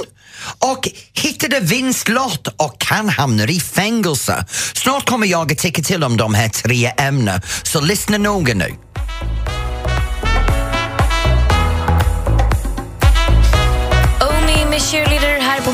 och 0.59 0.89
hittade 1.13 1.61
vinstlott 1.61 2.49
och 2.57 2.81
kan 2.81 3.09
hamna 3.09 3.45
i 3.45 3.61
fängelse. 3.61 4.45
Snart 4.75 5.09
kommer 5.09 5.27
jag 5.27 5.53
att 5.53 5.59
tycka 5.59 5.83
till 5.83 6.05
om 6.05 6.17
de 6.17 6.35
här 6.35 6.49
tre 6.49 6.93
ämnena, 6.97 7.43
så 7.63 7.81
lyssna 7.81 8.19
noga 8.19 8.55
nu. 8.55 8.77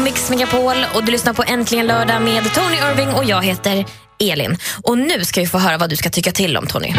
Mix 0.06 0.30
Megapol 0.30 0.76
och 0.94 1.04
du 1.04 1.12
lyssnar 1.12 1.32
på 1.32 1.44
Äntligen 1.46 1.86
lördag 1.86 2.22
med 2.22 2.54
Tony 2.54 2.76
Irving 2.76 3.08
och 3.08 3.24
jag 3.24 3.44
heter 3.44 3.86
Elin. 4.18 4.58
Och 4.82 4.98
nu 4.98 5.24
ska 5.24 5.40
vi 5.40 5.46
få 5.46 5.58
höra 5.58 5.78
vad 5.78 5.90
du 5.90 5.96
ska 5.96 6.10
tycka 6.10 6.32
till 6.32 6.56
om 6.56 6.66
Tony. 6.66 6.92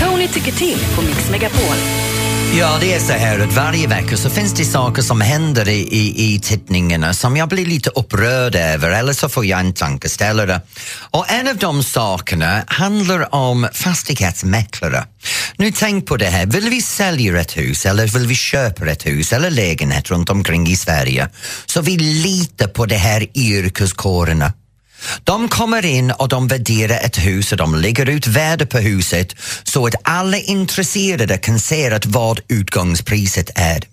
Tony 0.00 0.28
tycker 0.28 0.52
till 0.52 0.78
på 0.96 1.02
Mix 1.02 1.30
Megapol. 1.30 1.76
Ja, 2.58 2.76
det 2.80 2.94
är 2.94 3.00
så 3.00 3.12
här 3.12 3.38
att 3.38 3.52
varje 3.52 3.86
vecka 3.86 4.16
så 4.16 4.30
finns 4.30 4.54
det 4.54 4.64
saker 4.64 5.02
som 5.02 5.20
händer 5.20 5.68
i, 5.68 5.78
i, 5.78 6.34
i 6.34 6.40
tidningarna 6.40 7.14
som 7.14 7.36
jag 7.36 7.48
blir 7.48 7.66
lite 7.66 7.90
upprörd 7.90 8.54
över 8.54 8.90
eller 8.90 9.12
så 9.12 9.28
får 9.28 9.46
jag 9.46 9.60
en 9.60 9.72
tankeställare. 9.72 10.60
Och 11.10 11.30
en 11.30 11.48
av 11.48 11.56
de 11.56 11.82
sakerna 11.82 12.64
handlar 12.66 13.34
om 13.34 13.68
fastighetsmäklare. 13.72 15.04
Nu 15.56 15.72
tänk 15.72 16.06
på 16.06 16.16
det 16.16 16.26
här, 16.26 16.46
vill 16.46 16.70
vi 16.70 16.82
sälja 16.82 17.40
ett 17.40 17.56
hus 17.56 17.86
eller 17.86 18.06
vill 18.06 18.26
vi 18.26 18.34
köpa 18.34 18.90
ett 18.90 19.06
hus 19.06 19.32
eller 19.32 19.50
lägenhet 19.50 20.10
runt 20.10 20.30
omkring 20.30 20.66
i 20.66 20.76
Sverige 20.76 21.28
så 21.66 21.80
vi 21.80 21.98
litar 21.98 22.68
på 22.68 22.86
de 22.86 22.96
här 22.96 23.26
yrkeskårerna. 23.34 24.52
De 25.24 25.48
kommer 25.48 25.84
in 25.84 26.10
och 26.10 26.28
de 26.28 26.48
värderar 26.48 27.00
ett 27.00 27.18
hus 27.18 27.52
och 27.52 27.58
de 27.58 27.74
lägger 27.74 28.08
ut 28.08 28.26
värde 28.26 28.66
på 28.66 28.78
huset 28.78 29.34
så 29.62 29.86
att 29.86 29.94
alla 30.02 30.38
intresserade 30.38 31.38
kan 31.38 31.60
se 31.60 31.90
att 31.90 32.06
vad 32.06 32.40
utgångspriset 32.48 33.50
är. 33.54 33.84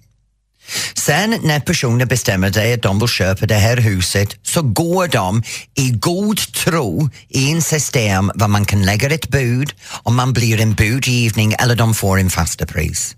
Sen 0.93 1.39
när 1.43 1.59
personer 1.59 2.05
bestämmer 2.05 2.51
sig 2.51 2.73
att 2.73 2.81
de 2.81 2.99
vill 2.99 3.07
köpa 3.07 3.45
det 3.45 3.55
här 3.55 3.77
huset 3.77 4.35
så 4.43 4.61
går 4.61 5.07
de 5.07 5.43
i 5.75 5.89
god 5.91 6.37
tro 6.37 7.09
i 7.29 7.51
en 7.51 7.61
system 7.61 8.31
var 8.35 8.47
man 8.47 8.65
kan 8.65 8.85
lägga 8.85 9.13
ett 9.13 9.27
bud 9.27 9.73
om 10.03 10.15
man 10.15 10.33
blir 10.33 10.61
en 10.61 10.73
budgivning 10.73 11.55
eller 11.59 11.75
de 11.75 11.93
får 11.93 12.19
en 12.19 12.29
fasta 12.29 12.65
pris. 12.65 13.15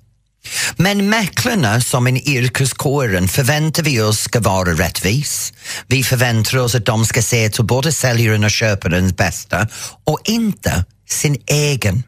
Men 0.76 1.10
mäklarna 1.10 1.82
som 1.82 2.08
en 2.08 2.30
yrkeskåren 2.30 3.28
förväntar 3.28 3.84
vi 3.84 4.02
oss 4.02 4.20
ska 4.20 4.40
vara 4.40 4.74
rättvis. 4.74 5.54
Vi 5.88 6.04
förväntar 6.04 6.58
oss 6.58 6.76
att 6.76 6.86
de 6.86 7.06
ska 7.06 7.22
se 7.22 7.50
till 7.50 7.66
både 7.66 7.92
säljaren 7.92 8.44
och 8.44 8.52
köparens 8.52 9.16
bästa 9.16 9.68
och 10.04 10.20
inte 10.26 10.86
sin 11.10 11.38
egen. 11.46 12.04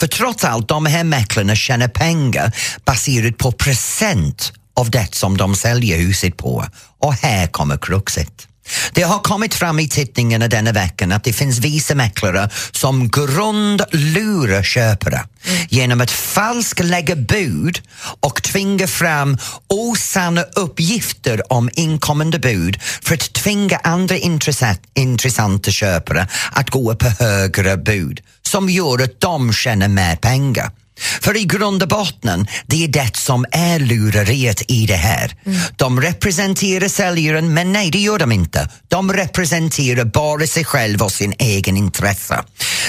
För 0.00 0.06
trots 0.06 0.44
allt, 0.44 0.68
de 0.68 0.86
här 0.86 1.04
mäklarna 1.04 1.56
tjänar 1.56 1.88
pengar 1.88 2.52
baserat 2.84 3.38
på 3.38 3.52
procent 3.52 4.52
av 4.74 4.90
det 4.90 5.14
som 5.14 5.36
de 5.36 5.54
säljer 5.54 5.98
huset 5.98 6.36
på. 6.36 6.64
Och 6.98 7.14
här 7.14 7.46
kommer 7.46 7.76
kruxet. 7.76 8.47
Det 8.92 9.02
har 9.02 9.18
kommit 9.18 9.54
fram 9.54 9.78
i 9.78 9.88
tidningarna 9.88 10.48
denna 10.48 10.72
veckan 10.72 11.12
att 11.12 11.24
det 11.24 11.32
finns 11.32 11.58
vissa 11.58 11.94
mäklare 11.94 12.50
som 12.72 13.08
grundlurar 13.08 14.62
köpare 14.62 15.24
genom 15.68 16.00
att 16.00 16.10
falskt 16.10 16.84
lägga 16.84 17.16
bud 17.16 17.80
och 18.20 18.42
tvinga 18.42 18.86
fram 18.86 19.38
osanna 19.68 20.42
uppgifter 20.42 21.52
om 21.52 21.70
inkommande 21.72 22.38
bud 22.38 22.78
för 23.02 23.14
att 23.14 23.32
tvinga 23.32 23.76
andra 23.76 24.16
intressanta 24.94 25.70
köpare 25.70 26.28
att 26.52 26.70
gå 26.70 26.94
på 26.94 27.06
högre 27.08 27.76
bud 27.76 28.20
som 28.42 28.68
gör 28.68 29.02
att 29.02 29.20
de 29.20 29.52
tjänar 29.52 29.88
mer 29.88 30.16
pengar. 30.16 30.70
För 30.98 31.36
i 31.36 31.44
grund 31.44 31.82
och 31.82 31.88
botten, 31.88 32.46
det 32.66 32.84
är 32.84 32.88
det 32.88 33.16
som 33.16 33.46
är 33.50 33.78
lureriet 33.78 34.70
i 34.70 34.86
det 34.86 34.96
här. 34.96 35.34
De 35.76 36.00
representerar 36.00 36.88
säljaren, 36.88 37.54
men 37.54 37.72
nej, 37.72 37.90
det 37.90 37.98
gör 37.98 38.18
de 38.18 38.32
inte. 38.32 38.68
De 38.88 39.12
representerar 39.12 40.04
bara 40.04 40.46
sig 40.46 40.64
själva 40.64 41.04
och 41.04 41.12
sin 41.12 41.34
egen 41.38 41.76
intresse. 41.76 42.44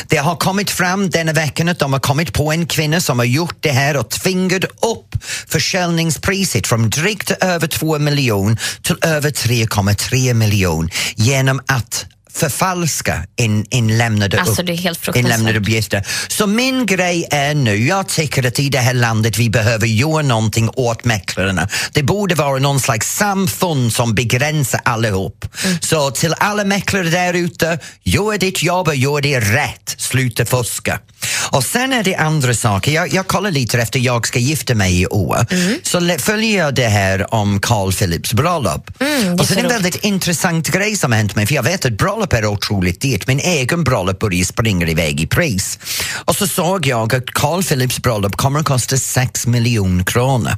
Det 0.07 0.17
har 0.17 0.35
kommit 0.35 0.69
fram 0.69 1.09
denna 1.09 1.33
veckan 1.33 1.69
att 1.69 1.79
de 1.79 1.93
har 1.93 1.99
kommit 1.99 2.33
på 2.33 2.51
en 2.51 2.65
kvinna 2.65 3.01
som 3.01 3.19
har 3.19 3.25
gjort 3.25 3.57
det 3.59 3.71
här 3.71 3.97
och 3.97 4.09
tvingat 4.09 4.63
upp 4.63 5.23
försäljningspriset 5.47 6.67
från 6.67 6.89
drygt 6.89 7.31
över 7.31 7.67
2 7.67 7.99
miljoner 7.99 8.59
till 8.81 8.95
över 9.01 9.31
3,3 9.31 10.33
miljoner 10.33 10.93
genom 11.15 11.61
att 11.67 12.05
förfalska 12.39 13.23
in, 13.35 13.65
inlämnade, 13.69 14.37
Alltså, 14.41 14.63
det 14.63 14.73
inlämnade 15.19 15.59
uppgifter. 15.59 16.07
Så 16.27 16.47
min 16.47 16.85
grej 16.85 17.27
är 17.31 17.53
nu, 17.55 17.87
jag 17.87 18.07
tycker 18.07 18.47
att 18.47 18.59
i 18.59 18.69
det 18.69 18.79
här 18.79 18.93
landet 18.93 19.37
vi 19.37 19.49
behöver 19.49 19.87
göra 19.87 20.21
någonting 20.21 20.69
åt 20.73 21.05
mäklarna. 21.05 21.67
Det 21.93 22.03
borde 22.03 22.35
vara 22.35 22.59
någon 22.59 22.79
slags 22.79 23.15
samfund 23.15 23.93
som 23.93 24.15
begränsar 24.15 24.81
allihop. 24.85 25.45
Så 25.81 26.11
till 26.11 26.33
alla 26.37 26.63
mäklare 26.63 27.09
där 27.09 27.33
ute, 27.33 27.79
gör 28.03 28.37
ditt 28.37 28.63
jobb 28.63 28.87
och 28.87 28.95
gör 28.95 29.21
det 29.21 29.39
rätt. 29.39 29.95
Sluta 29.97 30.45
fuska. 30.45 30.99
Och 31.51 31.63
sen 31.63 31.93
är 31.93 32.03
det 32.03 32.15
andra 32.15 32.53
saker. 32.53 32.91
Jag, 32.91 33.13
jag 33.13 33.27
kollar 33.27 33.51
lite 33.51 33.77
efter 33.81 33.99
jag 33.99 34.27
ska 34.27 34.39
gifta 34.39 34.75
mig 34.75 35.01
i 35.01 35.07
år. 35.07 35.45
Så 35.83 35.99
le- 35.99 36.17
följer 36.19 36.57
jag 36.57 36.75
det 36.75 36.87
här 36.87 37.33
om 37.33 37.59
Carl 37.61 37.93
Philips 37.93 38.33
bröllop. 38.33 38.91
och 39.39 39.47
så 39.47 39.53
är 39.53 39.55
det 39.55 39.61
en 39.61 39.67
väldigt 39.69 40.03
intressant 40.03 40.69
grej 40.69 40.95
som 40.95 41.11
har 41.11 41.17
hänt 41.17 41.35
mig 41.35 41.45
för 41.47 41.55
jag 41.55 41.63
vet 41.63 41.85
att 41.85 41.97
bröllop 41.97 42.28
är 42.33 42.45
otroligt 42.45 43.01
dyrt. 43.01 43.27
Min 43.27 43.39
egen 43.39 43.83
bröllop 43.83 44.19
börjar 44.19 44.45
springa 44.45 44.87
iväg 44.87 45.21
i 45.21 45.27
pris. 45.27 45.79
Och 46.25 46.35
så 46.35 46.47
såg 46.47 46.85
jag 46.85 47.15
att 47.15 47.25
Carl 47.25 47.63
Philips 47.63 47.99
bröllop 47.99 48.35
kommer 48.35 48.59
att 48.59 48.65
kosta 48.65 48.97
6 48.97 49.47
miljoner 49.47 50.03
kronor. 50.03 50.57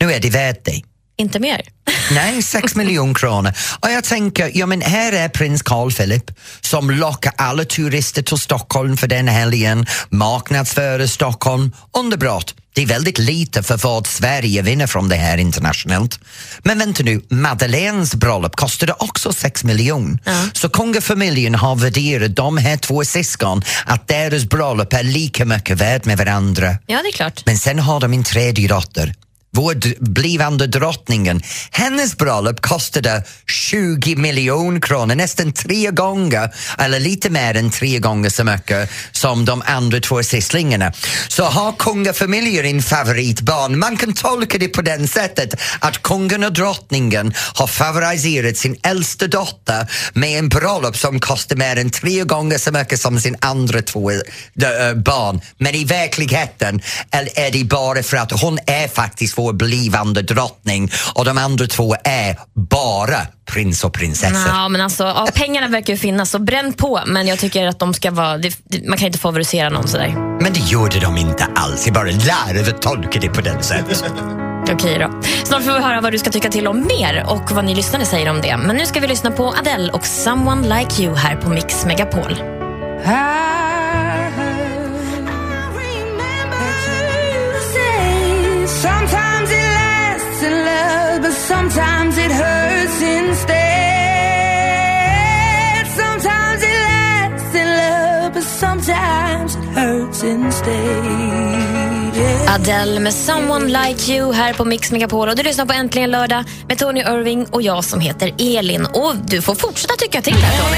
Nu 0.00 0.12
är 0.12 0.20
det 0.20 0.30
värt 0.30 0.64
det. 0.64 0.82
Inte 1.18 1.38
mer. 1.38 1.60
Nej, 2.10 2.42
6 2.42 2.74
miljoner 2.74 3.14
kronor. 3.14 3.52
Och 3.80 3.90
jag 3.90 4.04
tänker, 4.04 4.50
ja 4.54 4.66
men 4.66 4.80
här 4.80 5.12
är 5.12 5.28
prins 5.28 5.62
Carl 5.62 5.92
Philip 5.92 6.30
som 6.60 6.90
lockar 6.90 7.32
alla 7.36 7.64
turister 7.64 8.22
till 8.22 8.38
Stockholm 8.38 8.96
för 8.96 9.06
den 9.06 9.28
helgen, 9.28 9.86
marknadsför 10.10 11.06
Stockholm, 11.06 11.72
underbart. 11.98 12.54
Det 12.76 12.82
är 12.82 12.86
väldigt 12.86 13.18
lite 13.18 13.62
för 13.62 13.76
vad 13.76 14.06
Sverige 14.06 14.62
vinner 14.62 14.86
från 14.86 15.08
det 15.08 15.16
här 15.16 15.38
internationellt. 15.38 16.20
Men 16.62 16.78
vänta 16.78 17.02
nu, 17.02 17.22
Madeleines 17.28 18.14
bröllop 18.14 18.56
kostade 18.56 18.92
också 18.98 19.32
6 19.32 19.64
miljoner. 19.64 20.18
Så 20.52 20.68
kungafamiljen 20.68 21.54
har 21.54 21.76
värderat 21.76 22.36
de 22.36 22.56
här 22.56 22.76
två 22.76 23.04
syskon 23.04 23.62
att 23.84 24.08
deras 24.08 24.44
bröllop 24.44 24.92
är 24.92 25.02
lika 25.02 25.44
mycket 25.44 25.80
värd 25.80 26.06
med 26.06 26.18
varandra. 26.18 26.76
Ja, 26.86 27.02
det 27.02 27.08
är 27.08 27.12
klart. 27.12 27.42
Men 27.46 27.58
sen 27.58 27.78
har 27.78 28.00
de 28.00 28.12
en 28.12 28.24
tredje 28.24 28.68
dotter. 28.68 29.14
Vår 29.56 30.04
blivande 30.04 30.66
drottningen, 30.66 31.42
hennes 31.70 32.16
bröllop 32.16 32.60
kostade 32.60 33.22
20 33.70 34.16
miljoner 34.16 34.80
kronor, 34.80 35.14
nästan 35.14 35.52
tre 35.52 35.90
gånger, 35.90 36.54
eller 36.78 37.00
lite 37.00 37.30
mer 37.30 37.56
än 37.56 37.70
tre 37.70 37.98
gånger 37.98 38.30
så 38.30 38.44
mycket 38.44 38.90
som 39.12 39.44
de 39.44 39.62
andra 39.66 40.00
två 40.00 40.22
sysslingarna. 40.22 40.92
Så 41.28 41.44
har 41.44 41.72
kungafamiljer 41.72 42.64
en 42.64 42.82
favoritbarn, 42.82 43.78
man 43.78 43.96
kan 43.96 44.14
tolka 44.14 44.58
det 44.58 44.68
på 44.68 44.82
den 44.82 45.08
sättet 45.08 45.60
att 45.78 46.02
kungen 46.02 46.44
och 46.44 46.52
drottningen 46.52 47.34
har 47.54 47.66
favoriserat 47.66 48.56
sin 48.56 48.76
äldsta 48.82 49.26
dotter 49.26 49.90
med 50.12 50.38
en 50.38 50.48
bröllop 50.48 50.96
som 50.96 51.20
kostar 51.20 51.56
mer 51.56 51.76
än 51.76 51.90
tre 51.90 52.24
gånger 52.24 52.58
så 52.58 52.72
mycket 52.72 53.00
som 53.00 53.20
sin 53.20 53.36
andra 53.40 53.82
två 53.82 54.10
eh, 54.10 54.18
barn. 55.04 55.40
Men 55.58 55.74
i 55.74 55.84
verkligheten 55.84 56.80
är 57.10 57.46
är 57.46 57.50
det 57.50 57.64
bara 57.64 58.02
för 58.02 58.16
att 58.16 58.40
hon 58.40 58.58
är 58.66 58.88
faktiskt 58.88 59.38
vår 59.38 59.45
blivande 59.52 60.22
drottning 60.22 60.90
och 61.14 61.24
de 61.24 61.38
andra 61.38 61.66
två 61.66 61.96
är 62.04 62.38
bara 62.54 63.18
prins 63.52 63.84
och 63.84 63.92
prinsessor. 63.92 64.48
Ja, 64.48 64.68
men 64.68 64.80
alltså, 64.80 65.02
ja, 65.02 65.28
pengarna 65.34 65.68
verkar 65.68 65.92
ju 65.92 65.98
finnas, 65.98 66.30
så 66.30 66.38
bränn 66.38 66.72
på. 66.72 67.00
Men 67.06 67.26
jag 67.26 67.38
tycker 67.38 67.66
att 67.66 67.78
de 67.78 67.94
ska 67.94 68.10
vara... 68.10 68.38
Det, 68.38 68.52
man 68.88 68.98
kan 68.98 69.06
inte 69.06 69.18
favorisera 69.18 69.70
någon 69.70 69.88
sådär. 69.88 70.14
Men 70.42 70.52
det 70.52 70.60
gjorde 70.60 71.00
de 71.00 71.16
inte 71.16 71.44
alls, 71.54 71.86
jag 71.86 71.94
bara 71.94 72.04
lärde 72.04 72.72
tolka 72.72 73.20
det 73.20 73.28
på 73.28 73.40
den 73.40 73.62
sättet. 73.62 74.04
Okej 74.72 74.98
då. 74.98 75.20
Snart 75.44 75.62
får 75.62 75.72
vi 75.72 75.78
höra 75.78 76.00
vad 76.00 76.12
du 76.12 76.18
ska 76.18 76.30
tycka 76.30 76.48
till 76.48 76.66
om 76.66 76.86
mer 76.86 77.24
och 77.28 77.52
vad 77.52 77.64
ni 77.64 77.74
lyssnare 77.74 78.04
säger 78.04 78.30
om 78.30 78.40
det. 78.40 78.56
Men 78.56 78.76
nu 78.76 78.86
ska 78.86 79.00
vi 79.00 79.06
lyssna 79.06 79.30
på 79.30 79.54
Adele 79.58 79.92
och 79.92 80.06
Someone 80.06 80.78
Like 80.78 81.02
You 81.02 81.16
här 81.16 81.36
på 81.36 81.50
Mix 81.50 81.84
Megapol. 81.84 82.36
Sometimes 83.04 83.55
sometimes 91.76 92.18
it 92.18 92.32
hurts 92.32 93.02
instead. 93.02 93.56
Sometimes 95.86 96.62
it 96.62 96.76
lasts 96.88 97.54
in 97.54 97.66
love, 97.76 98.42
sometimes 98.42 99.56
it 99.56 99.64
hurts 99.74 100.24
instead. 100.24 101.04
Yeah. 102.16 102.54
Adele 102.54 103.00
med 103.00 103.14
Someone 103.14 103.66
Like 103.66 104.12
You 104.12 104.32
här 104.32 104.54
på 104.54 104.64
Mix 104.64 104.92
Megapol. 104.92 105.28
Och 105.28 105.36
du 105.36 105.42
lyssnar 105.42 105.66
på 105.66 105.72
Äntligen 105.72 106.10
lördag 106.10 106.44
med 106.68 106.78
Tony 106.78 107.00
Irving 107.00 107.46
och 107.46 107.62
jag 107.62 107.84
som 107.84 108.00
heter 108.00 108.34
Elin. 108.38 108.86
Och 108.86 109.16
du 109.16 109.42
får 109.42 109.54
fortsätta 109.54 109.94
tycka 109.94 110.22
till 110.22 110.34
här, 110.34 110.62
Tony. 110.62 110.76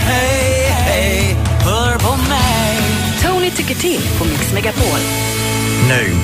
Hej, 0.00 0.70
hej, 0.70 1.36
hör 1.64 1.98
på 1.98 2.16
mig. 2.16 2.78
Tony 3.22 3.50
tycker 3.50 3.74
till 3.74 4.00
på 4.18 4.24
Mix 4.24 4.52
Megapol. 4.52 4.98
Nu, 5.88 6.14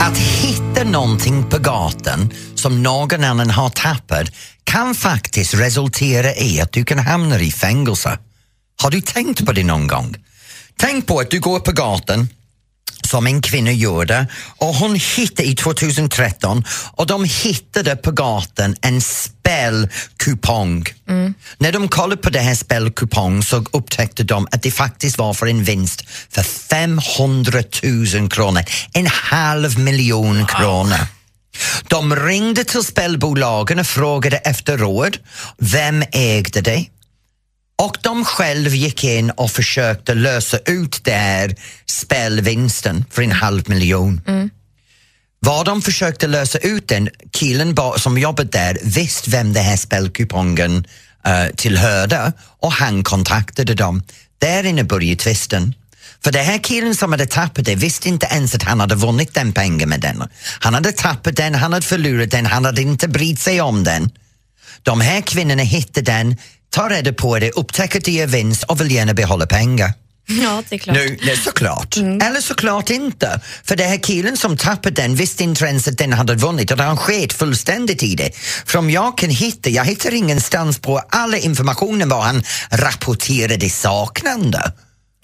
att 0.00 0.18
hitta 0.18 0.84
någonting 0.84 1.44
på 1.50 1.58
gatan 1.58 2.30
som 2.62 2.82
någon 2.82 3.24
annan 3.24 3.50
har 3.50 3.70
tappat 3.70 4.26
kan 4.64 4.94
faktiskt 4.94 5.54
resultera 5.54 6.34
i 6.34 6.60
att 6.60 6.72
du 6.72 6.84
kan 6.84 6.98
hamna 6.98 7.40
i 7.40 7.50
fängelse. 7.50 8.18
Har 8.82 8.90
du 8.90 9.00
tänkt 9.00 9.46
på 9.46 9.52
det 9.52 9.64
någon 9.64 9.86
gång? 9.86 10.16
Tänk 10.76 11.06
på 11.06 11.20
att 11.20 11.30
du 11.30 11.40
går 11.40 11.60
på 11.60 11.72
gatan 11.72 12.28
som 13.08 13.26
en 13.26 13.42
kvinna 13.42 13.72
gjorde 13.72 14.26
och 14.58 14.74
hon 14.74 14.94
hittade 14.94 15.48
i 15.48 15.54
2013 15.54 16.64
och 16.92 17.06
de 17.06 17.24
hittade 17.24 17.96
på 17.96 18.10
gatan 18.10 18.76
en 18.80 19.00
spelkupong. 19.00 20.84
När 21.58 21.72
de 21.72 21.88
kollade 21.88 22.22
på 22.22 22.30
den 22.30 22.44
här 22.44 22.54
spelkupongen 22.54 23.42
så 23.42 23.64
upptäckte 23.70 24.22
de 24.22 24.48
att 24.50 24.62
det 24.62 24.70
faktiskt 24.70 25.18
var 25.18 25.34
för 25.34 25.46
en 25.46 25.64
vinst 25.64 26.04
för 26.30 26.42
500 26.42 27.62
000 27.82 28.28
kronor, 28.28 28.62
en 28.92 29.06
halv 29.06 29.78
miljon 29.78 30.46
kronor. 30.46 31.06
De 31.88 32.16
ringde 32.16 32.64
till 32.64 32.82
spelbolagen 32.82 33.78
och 33.78 33.86
frågade 33.86 34.36
efter 34.36 34.78
råd. 34.78 35.18
Vem 35.58 36.04
ägde 36.12 36.60
det? 36.60 36.86
Och 37.82 37.96
de 38.02 38.24
själv 38.24 38.74
gick 38.74 39.04
in 39.04 39.30
och 39.30 39.50
försökte 39.50 40.14
lösa 40.14 40.58
ut 40.58 41.04
den 41.04 41.20
här 41.20 41.54
spelvinsten 41.86 43.04
för 43.10 43.22
en 43.22 43.32
halv 43.32 43.68
miljon. 43.68 44.20
Vad 45.40 45.66
de 45.66 45.82
försökte 45.82 46.26
lösa 46.26 46.58
ut 46.58 46.88
den, 46.88 47.08
killen 47.30 47.76
som 47.96 48.18
jobbade 48.18 48.48
där 48.48 48.78
visste 48.82 49.30
vem 49.30 49.52
den 49.52 49.64
här 49.64 49.76
spelkupongen 49.76 50.86
uh, 51.26 51.54
tillhörde 51.56 52.32
och 52.60 52.72
han 52.72 53.04
kontaktade 53.04 53.74
dem. 53.74 54.02
Där 54.38 54.64
inne 54.64 54.84
började 54.84 55.16
tvisten. 55.16 55.74
För 56.24 56.32
den 56.32 56.44
här 56.44 56.58
killen 56.58 56.94
som 56.94 57.12
hade 57.12 57.26
tappat 57.26 57.64
det 57.64 57.74
visste 57.74 58.08
inte 58.08 58.26
ens 58.26 58.54
att 58.54 58.62
han 58.62 58.80
hade 58.80 58.94
vunnit 58.94 59.34
den 59.34 59.52
pengen 59.52 59.88
med 59.88 60.00
den. 60.00 60.22
Han 60.60 60.74
hade 60.74 60.92
tappat 60.92 61.36
den, 61.36 61.54
han 61.54 61.72
hade 61.72 61.86
förlorat 61.86 62.30
den, 62.30 62.46
han 62.46 62.64
hade 62.64 62.82
inte 62.82 63.08
brytt 63.08 63.40
sig 63.40 63.60
om 63.60 63.84
den. 63.84 64.10
De 64.82 65.00
här 65.00 65.20
kvinnorna 65.20 65.62
hittar 65.62 66.02
den, 66.02 66.36
tar 66.70 66.90
reda 66.90 67.12
på 67.12 67.38
det, 67.38 67.50
upptäcker 67.50 67.98
att 67.98 68.04
det 68.04 68.20
är 68.20 68.26
vinst 68.26 68.62
och 68.62 68.80
vill 68.80 68.90
gärna 68.90 69.14
behålla 69.14 69.46
pengar. 69.46 69.92
Ja, 70.26 70.62
det 70.68 70.74
är 70.74 70.78
klart. 70.78 70.96
Nu, 70.96 71.18
är 71.30 71.36
såklart. 71.36 71.96
Eller 71.96 72.40
såklart 72.40 72.90
inte. 72.90 73.40
För 73.64 73.76
den 73.76 73.88
här 73.88 73.96
killen 73.96 74.36
som 74.36 74.56
tappade 74.56 75.02
den 75.02 75.14
visste 75.14 75.42
inte 75.42 75.64
ens 75.64 75.88
att 75.88 75.98
den 75.98 76.12
hade 76.12 76.34
vunnit 76.34 76.70
och 76.70 76.78
han 76.78 76.96
sket 76.96 77.32
fullständigt 77.32 78.02
i 78.02 78.14
det. 78.14 78.30
För 78.66 78.78
om 78.78 78.90
jag 78.90 79.18
kan 79.18 79.30
hitta, 79.30 79.70
jag 79.70 79.84
hittar 79.84 80.14
ingenstans 80.14 80.78
på 80.78 81.02
alla 81.08 81.36
informationen 81.38 82.08
vad 82.08 82.22
han 82.22 82.42
rapporterade 82.70 83.70
saknande. 83.70 84.72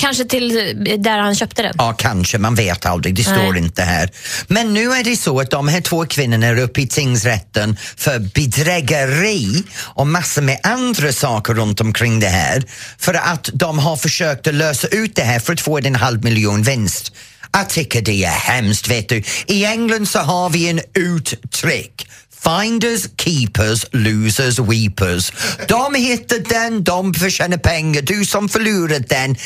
Kanske 0.01 0.25
till 0.25 0.57
eh, 0.87 0.99
där 0.99 1.19
han 1.19 1.35
köpte 1.35 1.63
den. 1.63 1.75
Ja, 1.79 1.93
kanske, 1.99 2.39
man 2.39 2.55
vet 2.55 2.87
aldrig, 2.87 3.15
det 3.15 3.23
står 3.23 3.53
Nej. 3.53 3.59
inte 3.59 3.83
här. 3.83 4.11
Men 4.47 4.75
nu 4.75 4.93
är 4.93 5.05
det 5.05 5.17
så 5.17 5.41
att 5.41 5.51
de 5.51 5.69
här 5.69 5.81
två 5.81 6.07
kvinnorna 6.07 6.47
är 6.47 6.59
uppe 6.59 6.81
i 6.81 6.87
tingsrätten 6.87 7.77
för 7.97 8.19
bedrägeri 8.19 9.65
och 9.79 10.07
massor 10.07 10.43
med 10.43 10.61
andra 10.63 11.13
saker 11.13 11.55
runt 11.55 11.81
omkring 11.81 12.21
det 12.21 12.29
här 12.29 12.65
för 12.99 13.15
att 13.15 13.51
de 13.53 13.79
har 13.79 13.97
försökt 13.97 14.47
att 14.47 14.55
lösa 14.55 14.89
ut 14.89 15.17
det 15.17 15.23
här 15.23 15.41
för 15.41 15.53
att 15.53 15.61
få 15.61 15.79
en 15.79 15.95
halv 15.95 16.25
miljon 16.25 16.63
vinst. 16.63 17.13
Jag 17.53 17.69
tycker 17.69 18.03
det 18.03 18.25
är 18.25 18.31
hemskt, 18.31 18.89
vet 18.89 19.09
du. 19.09 19.23
I 19.47 19.65
England 19.65 20.09
så 20.09 20.19
har 20.19 20.51
vi 20.51 20.69
en 20.69 20.81
uttryck. 20.95 22.09
Finders, 22.45 23.03
keepers, 23.17 23.87
losers, 23.93 24.59
weepers. 24.59 25.33
De 25.69 25.95
hittar 25.95 26.39
den, 26.39 26.85
de 26.85 27.15
förtjänar 27.15 27.59
pengar. 27.59 28.03
Du 28.03 28.25
som 28.25 28.49
förlorat 28.49 29.09
den, 29.09 29.37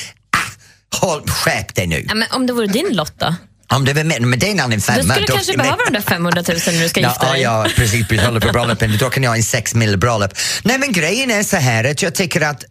håll, 0.93 1.23
skärp 1.29 1.75
dig 1.75 1.87
nu. 1.87 2.05
Ja, 2.09 2.15
men 2.15 2.29
om 2.31 2.47
det 2.47 2.53
vore 2.53 2.67
din 2.67 2.89
lott 2.97 3.13
då? 3.19 3.35
Om 3.75 3.85
det 3.85 3.93
var 3.93 4.05
med, 4.05 4.23
men 4.23 4.39
det 4.39 4.47
är 4.47 4.51
en 4.51 4.61
annan 4.61 4.71
Du 4.71 4.81
femma. 4.81 5.03
skulle 5.15 5.27
då- 5.27 5.35
kanske 5.35 5.57
behöva 5.57 5.77
de 5.87 5.93
där 5.93 6.01
500 6.01 6.43
000 6.49 6.59
när 6.67 6.83
du 6.83 6.89
ska 6.89 7.01
gifta 7.01 7.33
dig. 7.33 7.43
ja, 7.43 7.67
precis. 7.77 8.09
Betala 8.09 8.41
på 8.41 8.53
bröllopen. 8.53 8.97
Då 8.99 9.11
kan 9.11 9.23
jag 9.23 9.31
ha 9.31 9.37
en 9.37 9.43
sex 9.43 9.75
mil 9.75 9.99
bröllop. 9.99 10.31
Nej, 10.63 10.79
men 10.79 10.93
grejen 10.93 11.31
är 11.31 11.43
så 11.43 11.57
här 11.57 11.85
att 11.85 12.03
jag 12.03 12.15
tycker 12.15 12.41
att 12.41 12.65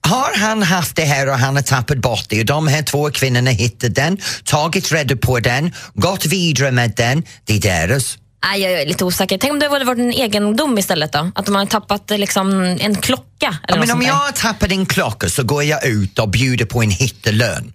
har 0.00 0.38
han 0.38 0.62
haft 0.62 0.96
det 0.96 1.04
här 1.04 1.28
och 1.28 1.38
han 1.38 1.56
har 1.56 1.62
tappat 1.62 1.98
bort 1.98 2.24
det 2.28 2.40
och 2.40 2.46
de 2.46 2.68
här 2.68 2.82
två 2.82 3.10
kvinnorna 3.10 3.50
hittat 3.50 3.94
den, 3.94 4.18
tagit 4.44 4.92
reda 4.92 5.16
på 5.16 5.38
den, 5.40 5.72
gått 5.94 6.26
vidare 6.26 6.70
med 6.70 6.92
den, 6.96 7.22
det 7.44 7.56
är 7.56 7.60
deras. 7.88 8.18
Aj, 8.40 8.60
jag 8.60 8.72
är 8.72 8.86
lite 8.86 9.04
osäker. 9.04 9.38
Tänk 9.38 9.52
om 9.52 9.58
det 9.58 9.68
hade 9.68 9.84
varit 9.84 9.98
en 9.98 10.12
egendom 10.12 10.78
istället 10.78 11.12
då? 11.12 11.30
Att 11.34 11.46
de 11.46 11.54
har 11.54 11.66
tappat 11.66 12.10
liksom, 12.10 12.62
en 12.62 12.94
klocka 12.96 13.58
eller 13.68 13.78
Ja, 13.78 13.86
men 13.86 13.90
om 13.90 14.02
jag 14.02 14.34
tappat 14.34 14.70
en 14.70 14.86
klocka 14.86 15.28
så 15.28 15.42
går 15.42 15.62
jag 15.64 15.86
ut 15.86 16.18
och 16.18 16.28
bjuder 16.28 16.64
på 16.64 16.82
en 16.82 16.90
hittelön. 16.90 17.72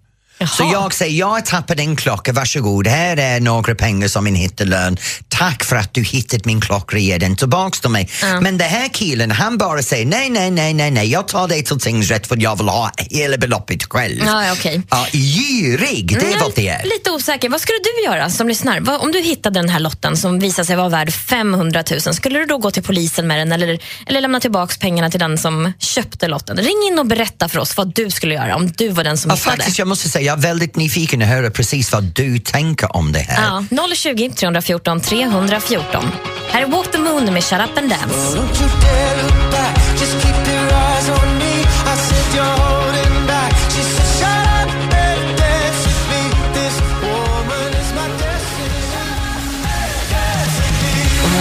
Så 0.57 0.69
jag 0.73 0.93
säger, 0.93 1.19
jag 1.19 1.45
tappat 1.45 1.79
en 1.79 1.95
klocka, 1.95 2.33
varsågod, 2.33 2.87
här 2.87 3.17
är 3.17 3.39
några 3.39 3.75
pengar 3.75 4.07
som 4.07 4.27
en 4.27 4.35
hittelön. 4.35 4.97
Tack 5.27 5.63
för 5.63 5.75
att 5.75 5.93
du 5.93 6.01
hittat 6.03 6.45
min 6.45 6.61
klocka, 6.61 6.97
ge 6.97 7.17
den 7.17 7.35
tillbaks 7.35 7.79
till 7.79 7.89
mig. 7.89 8.09
Men 8.41 8.57
den 8.57 8.69
här 8.69 8.87
killen, 8.89 9.31
han 9.31 9.57
bara 9.57 9.81
säger, 9.83 10.05
nej, 10.05 10.29
nej, 10.29 10.51
nej, 10.51 10.73
nej, 10.73 10.91
nej, 10.91 11.11
jag 11.11 11.27
tar 11.27 11.47
det 11.47 11.61
till 11.61 11.79
tingsrätt 11.79 12.27
för 12.27 12.37
jag 12.41 12.57
vill 12.57 12.67
ha 12.69 12.91
hela 12.97 13.37
beloppet 13.37 13.83
själv. 13.83 14.21
Ja, 14.25 14.51
okej. 14.53 14.81
Ja, 14.89 15.05
girig, 15.13 16.07
det 16.19 16.25
är 16.25 16.27
Mm, 16.27 16.39
vad 16.41 16.55
det 16.55 16.67
är. 16.67 16.83
Lite 16.83 17.11
osäker. 17.11 17.49
Vad 17.49 17.61
skulle 17.61 17.77
du 17.83 18.03
göra 18.05 18.29
som 18.29 18.47
lyssnar? 18.47 19.01
Om 19.03 19.11
du 19.11 19.19
hittade 19.21 19.59
den 19.59 19.69
här 19.69 19.79
lotten 19.79 20.17
som 20.17 20.39
visade 20.39 20.65
sig 20.65 20.75
vara 20.75 20.89
värd 20.89 21.13
500 21.13 21.83
000, 21.91 22.01
skulle 22.15 22.39
du 22.39 22.45
då 22.45 22.57
gå 22.57 22.71
till 22.71 22.83
polisen 22.83 23.27
med 23.27 23.37
den 23.39 23.51
eller, 23.51 23.79
eller 24.07 24.21
lämna 24.21 24.39
tillbaka 24.39 24.75
pengarna 24.79 25.09
till 25.09 25.19
den 25.19 25.37
som 25.37 25.73
köpte 25.79 26.27
lotten? 26.27 26.57
Ring 26.57 26.87
in 26.91 26.99
och 26.99 27.05
berätta 27.05 27.49
för 27.49 27.59
oss 27.59 27.77
vad 27.77 27.93
du 27.95 28.09
skulle 28.11 28.33
göra 28.33 28.55
om 28.55 28.71
du 28.71 28.89
var 28.89 29.03
den 29.03 29.17
som 29.17 29.29
Ja, 29.29 29.35
hittade. 29.35 29.57
faktiskt, 29.57 29.79
jag 29.79 29.87
måste 29.87 30.09
säga, 30.09 30.32
jag 30.33 30.39
är 30.39 30.47
väldigt 30.47 30.75
nyfiken 30.75 31.21
att 31.21 31.27
höra 31.27 31.49
precis 31.49 31.91
vad 31.91 32.03
du 32.03 32.39
tänker 32.39 32.95
om 32.95 33.11
det 33.11 33.19
här. 33.19 33.63
Ja, 33.71 33.87
020 33.95 34.29
314 34.29 35.01
314. 35.01 36.05
Här 36.49 36.61
är 36.61 36.65
Walk 36.65 36.91
the 36.91 36.97
Moon 36.97 37.33
med 37.33 37.43
Shut 37.43 37.59
Up 37.59 37.77
and 37.77 37.89
Dance. 37.89 38.39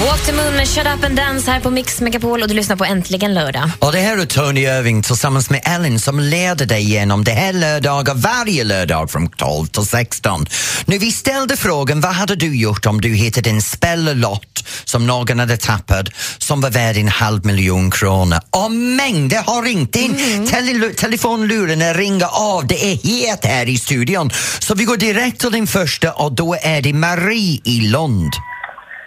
Walk 0.04 0.26
the 0.26 0.32
Moon 0.32 0.54
med 0.56 0.68
Shut 0.68 0.86
Up 0.98 1.04
and 1.04 1.16
Dance 1.16 1.50
här 1.50 1.60
på 1.60 1.70
Mix 1.70 2.00
Megapol 2.00 2.42
och 2.42 2.48
du 2.48 2.54
lyssnar 2.54 2.76
på 2.76 2.84
Äntligen 2.84 3.34
lördag. 3.34 3.70
Och 3.78 3.92
det 3.92 3.98
här 3.98 4.18
är 4.18 4.24
Tony 4.26 4.60
Irving 4.60 5.02
tillsammans 5.02 5.50
med 5.50 5.60
Ellen 5.64 6.00
som 6.00 6.20
leder 6.20 6.66
dig 6.66 6.82
igenom 6.82 7.24
det 7.24 7.32
här 7.32 7.52
lördagar 7.52 8.14
varje 8.14 8.64
lördag 8.64 9.10
från 9.10 9.28
12 9.28 9.66
till 9.66 9.86
16. 9.86 10.46
Nu 10.84 10.98
vi 10.98 11.12
ställde 11.12 11.56
frågan 11.56 12.00
vad 12.00 12.12
hade 12.12 12.36
du 12.36 12.56
gjort 12.56 12.86
om 12.86 13.00
du 13.00 13.08
hittade 13.14 13.50
en 13.50 13.62
spellott 13.62 14.64
som 14.84 15.06
någon 15.06 15.38
hade 15.38 15.56
tappat 15.56 16.06
som 16.38 16.60
var 16.60 16.70
värd 16.70 16.96
en 16.96 17.08
halv 17.08 17.46
miljon 17.46 17.90
kronor. 17.90 18.40
Och 18.50 18.72
mängder 18.72 19.42
har 19.46 19.62
ringt 19.62 19.96
in. 19.96 20.14
Tele- 20.50 20.94
telefonlurarna 20.94 21.92
ringer 21.92 22.28
av. 22.56 22.66
Det 22.66 22.84
är 22.92 22.96
het 22.96 23.44
här 23.44 23.68
i 23.68 23.78
studion. 23.78 24.30
Så 24.58 24.74
vi 24.74 24.84
går 24.84 24.96
direkt 24.96 25.40
till 25.40 25.52
din 25.52 25.66
första 25.66 26.12
och 26.12 26.32
då 26.32 26.56
är 26.62 26.82
det 26.82 26.92
Marie 26.92 27.60
i 27.64 27.80
Lund. 27.80 28.32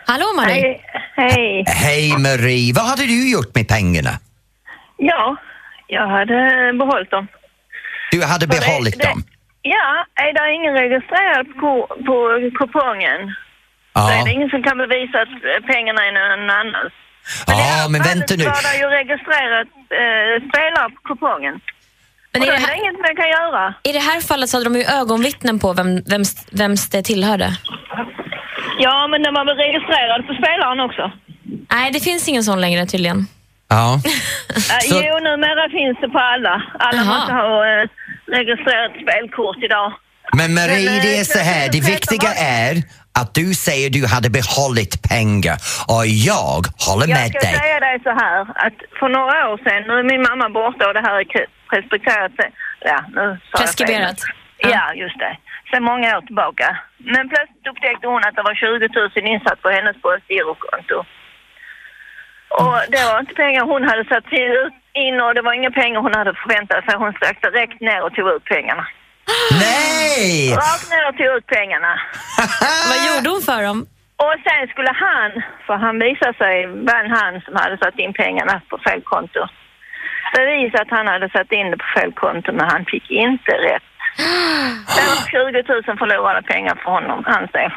Hallå 0.08 0.26
Marie. 0.36 0.54
Hej. 0.62 0.82
Hej. 1.18 1.64
Hej 1.68 2.18
Marie, 2.18 2.74
vad 2.74 2.86
hade 2.86 3.02
du 3.06 3.32
gjort 3.32 3.56
med 3.56 3.68
pengarna? 3.68 4.10
Ja, 4.98 5.36
jag 5.88 6.08
hade 6.08 6.38
behållit 6.80 7.12
dem. 7.12 7.28
Du 8.12 8.24
hade 8.24 8.46
För 8.48 8.54
behållit 8.62 9.00
det- 9.00 9.08
dem? 9.08 9.24
Ja, 9.62 10.06
är 10.26 10.32
det 10.38 10.54
ingen 10.58 10.74
registrerad 10.74 11.46
på, 11.62 11.72
på 12.08 12.16
kupongen 12.60 13.22
så 13.94 14.08
är 14.10 14.18
Ja. 14.18 14.24
det 14.26 14.32
ingen 14.32 14.50
som 14.50 14.64
kan 14.64 14.78
bevisa 14.78 15.18
att 15.22 15.36
eh, 15.50 15.60
pengarna 15.74 16.02
är 16.08 16.12
någon 16.20 16.50
annans. 16.50 16.94
Ja, 17.48 17.88
men 17.90 18.02
vänta 18.02 18.36
nu. 18.36 18.46
Var 18.46 18.64
det 18.72 18.78
ju 18.84 18.88
registrerat 19.00 19.68
eh, 20.02 20.34
spelare 20.50 20.90
på 20.96 21.02
kupongen. 21.10 21.56
Men 22.32 22.42
är 22.44 22.46
det 22.52 22.58
här, 22.58 22.76
inget 22.82 23.00
man 23.08 23.16
kan 23.16 23.30
göra. 23.30 23.74
I 23.84 23.92
det 23.92 24.00
här 24.00 24.22
fallet 24.22 24.50
så 24.50 24.58
hade 24.58 24.70
de 24.70 24.76
ju 24.80 24.86
ögonvittnen 24.86 25.60
på 25.60 25.74
vem, 25.74 26.02
vems, 26.02 26.48
vems 26.52 26.90
det 26.90 27.02
tillhörde. 27.04 27.50
Ja, 28.80 29.08
men 29.08 29.24
den 29.24 29.34
var 29.34 29.46
väl 29.46 29.58
registrerad 29.58 30.28
på 30.28 30.34
spelaren 30.34 30.80
också? 30.80 31.12
Nej, 31.72 31.92
det 31.92 32.00
finns 32.00 32.28
ingen 32.30 32.44
sån 32.44 32.62
längre 32.62 32.86
tydligen. 32.86 33.28
Ja. 33.70 34.00
Uh, 34.06 34.12
Så- 34.90 35.02
Jo, 35.08 35.20
numera 35.20 35.70
finns 35.70 35.98
det 36.02 36.10
på 36.10 36.20
alla. 36.20 36.64
Alla 36.80 37.02
Jaha. 37.02 37.14
måste 37.20 37.34
ha 37.34 37.48
eh, 37.72 37.84
registrerat 38.38 38.92
spelkort 39.04 39.58
idag. 39.64 39.94
Men 40.38 40.54
Marie, 40.54 40.86
Men, 40.86 40.96
eh, 40.98 41.02
det 41.04 41.18
är 41.20 41.24
så 41.24 41.40
här, 41.40 41.64
det 41.72 41.82
2013 41.82 41.94
viktiga 41.94 42.32
är 42.34 42.74
att 43.20 43.34
du 43.34 43.54
säger 43.54 43.90
du 43.90 44.02
hade 44.08 44.30
behållit 44.30 44.96
pengar 45.12 45.58
och 45.94 46.06
jag 46.32 46.62
håller 46.88 47.08
Jag 47.08 47.18
med 47.20 47.30
ska 47.30 47.40
dig. 47.40 47.54
säga 47.62 47.80
dig 47.80 48.00
så 48.04 48.10
här 48.22 48.40
att 48.66 48.78
för 49.00 49.10
några 49.18 49.38
år 49.52 49.58
sedan, 49.66 49.82
nu 49.88 49.94
är 50.02 50.04
min 50.14 50.22
mamma 50.30 50.50
borta 50.60 50.88
och 50.88 50.94
det 50.94 51.04
här 51.08 51.16
är 51.22 51.26
respekterat, 51.78 52.32
sig, 52.40 52.50
ja, 52.92 53.00
nu 53.08 53.16
sa 53.16 53.26
jag 53.26 53.38
fel. 53.38 53.58
Preskriberat. 53.60 54.20
Ja, 54.58 54.94
just 55.04 55.20
det. 55.20 55.34
Sen 55.76 55.84
många 55.84 56.18
år 56.18 56.22
tillbaka. 56.22 56.68
Men 56.98 57.30
plötsligt 57.30 57.68
upptäckte 57.72 58.08
hon 58.08 58.24
att 58.26 58.36
det 58.36 58.48
var 58.50 58.56
20 58.56 58.90
000 59.16 59.34
insatt 59.34 59.62
på 59.62 59.70
hennes 59.70 59.96
postgirokonto. 60.02 60.98
Och 62.62 62.78
det 62.94 63.04
var 63.10 63.20
inte 63.20 63.36
pengar 63.44 63.62
hon 63.74 63.84
hade 63.90 64.06
satt 64.06 64.28
ut 64.34 64.74
in 65.06 65.22
och 65.22 65.34
det 65.36 65.42
var 65.42 65.54
inga 65.54 65.72
pengar 65.72 66.00
hon 66.06 66.16
hade 66.20 66.34
förväntat 66.44 66.86
sig. 66.86 66.96
Hon 67.04 67.14
stack 67.14 67.38
direkt 67.42 67.82
ner 67.82 68.02
och 68.06 68.14
tog 68.16 68.28
ut 68.36 68.46
pengarna. 68.54 68.86
Nej! 69.64 70.54
Rakt 70.64 70.88
ner 70.92 71.04
och 71.10 71.18
tog 71.18 71.32
ut 71.38 71.48
pengarna. 71.58 71.92
Vad 72.90 73.00
gjorde 73.08 73.30
hon 73.34 73.42
för 73.50 73.62
dem? 73.68 73.80
Och 74.26 74.36
sen 74.48 74.68
skulle 74.72 74.94
han, 75.06 75.32
för 75.66 75.76
han 75.86 76.00
visade 76.00 76.34
sig 76.44 76.56
vara 76.68 77.08
han 77.20 77.34
som 77.46 77.54
hade 77.56 77.78
satt 77.78 78.00
in 78.00 78.14
pengarna 78.14 78.62
på 78.70 78.78
fel 78.88 79.02
konto. 79.02 79.42
Bevisa 80.36 80.78
att 80.82 80.98
han 80.98 81.08
hade 81.08 81.30
satt 81.30 81.52
in 81.52 81.72
det 81.72 81.78
på 81.78 81.90
fel 82.00 82.12
konto 82.14 82.52
men 82.52 82.66
han 82.74 82.86
fick 82.86 83.06
inte 83.10 83.52
rätt. 83.70 83.95
Det 84.96 85.04
var 85.10 85.18
20 85.28 85.92
000 85.92 85.98
förlorade 85.98 86.42
pengar 86.42 86.76
för 86.84 86.92
honom, 86.92 87.24
han 87.26 87.48
säger. 87.52 87.74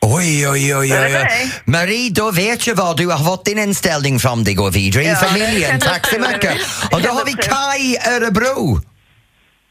Oj, 0.00 0.48
oj, 0.48 0.76
oj, 0.76 0.92
oj. 0.92 1.16
oj. 1.16 1.52
Marie, 1.64 2.10
då 2.10 2.30
vet 2.30 2.66
jag 2.66 2.74
vad 2.74 2.96
du 2.96 3.06
har 3.06 3.18
fått 3.18 3.44
din 3.44 3.58
inställning 3.58 4.18
från 4.18 4.44
det 4.44 4.54
går 4.54 4.70
vidare 4.70 5.04
i 5.04 5.14
familjen. 5.14 5.80
Tack 5.90 6.06
så 6.06 6.20
mycket. 6.20 6.54
Och 6.92 7.00
då 7.02 7.08
har 7.08 7.24
vi 7.24 7.32
Kai 7.32 8.14
Örebro. 8.16 8.80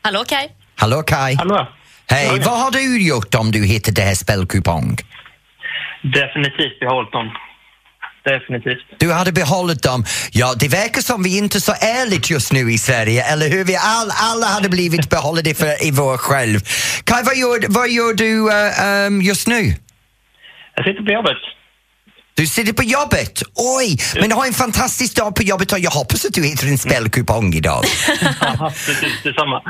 Hallå 0.01 0.23
Kaj? 0.27 0.51
Hallå 0.75 1.03
Kai. 1.03 1.35
Hallå. 1.35 1.67
Hej, 2.09 2.39
vad 2.45 2.59
har 2.59 2.71
du 2.71 3.07
gjort 3.07 3.35
om 3.35 3.51
du 3.51 3.65
hittar 3.65 3.91
det 3.91 4.01
här 4.01 4.15
spelkupong? 4.15 4.97
Definitivt 6.03 6.79
behållit 6.79 7.11
dem. 7.11 7.29
Definitivt. 8.27 8.85
Du 8.97 9.11
hade 9.11 9.31
behållit 9.31 9.83
dem. 9.83 10.05
Ja, 10.31 10.53
det 10.59 10.67
verkar 10.67 11.01
som 11.01 11.23
vi 11.23 11.37
inte 11.37 11.57
är 11.57 11.59
så 11.59 11.71
ärligt 11.71 12.29
just 12.29 12.51
nu 12.51 12.71
i 12.71 12.77
Sverige, 12.77 13.23
eller 13.23 13.49
hur? 13.49 13.63
Vi 13.63 13.75
all, 13.75 14.11
alla 14.11 14.45
hade 14.45 14.69
blivit 14.69 15.09
behållna 15.15 15.53
för 15.55 15.87
i 15.87 15.91
vår 15.91 16.17
själv. 16.17 16.59
Kai, 17.03 17.23
vad 17.23 17.37
gör, 17.37 17.65
vad 17.69 17.89
gör 17.89 18.13
du 18.13 18.51
eh, 18.51 19.05
ehm, 19.05 19.21
just 19.21 19.47
nu? 19.47 19.75
Jag 20.75 20.85
sitter 20.85 21.03
på 21.03 21.11
jobbet. 21.11 21.37
Du 22.33 22.47
sitter 22.47 22.73
på 22.73 22.83
jobbet? 22.83 23.43
Oj, 23.55 23.97
men 24.19 24.29
du 24.29 24.35
har 24.35 24.45
en 24.45 24.53
fantastisk 24.53 25.15
dag 25.15 25.35
på 25.35 25.43
jobbet 25.43 25.71
och 25.71 25.79
jag 25.79 25.91
hoppas 25.91 26.25
att 26.25 26.33
du 26.33 26.43
hittar 26.43 26.67
en 26.67 26.77
spelkupong 26.77 27.53
idag. 27.53 27.83
Ja, 28.41 28.73
precis 28.85 29.23
detsamma. 29.23 29.61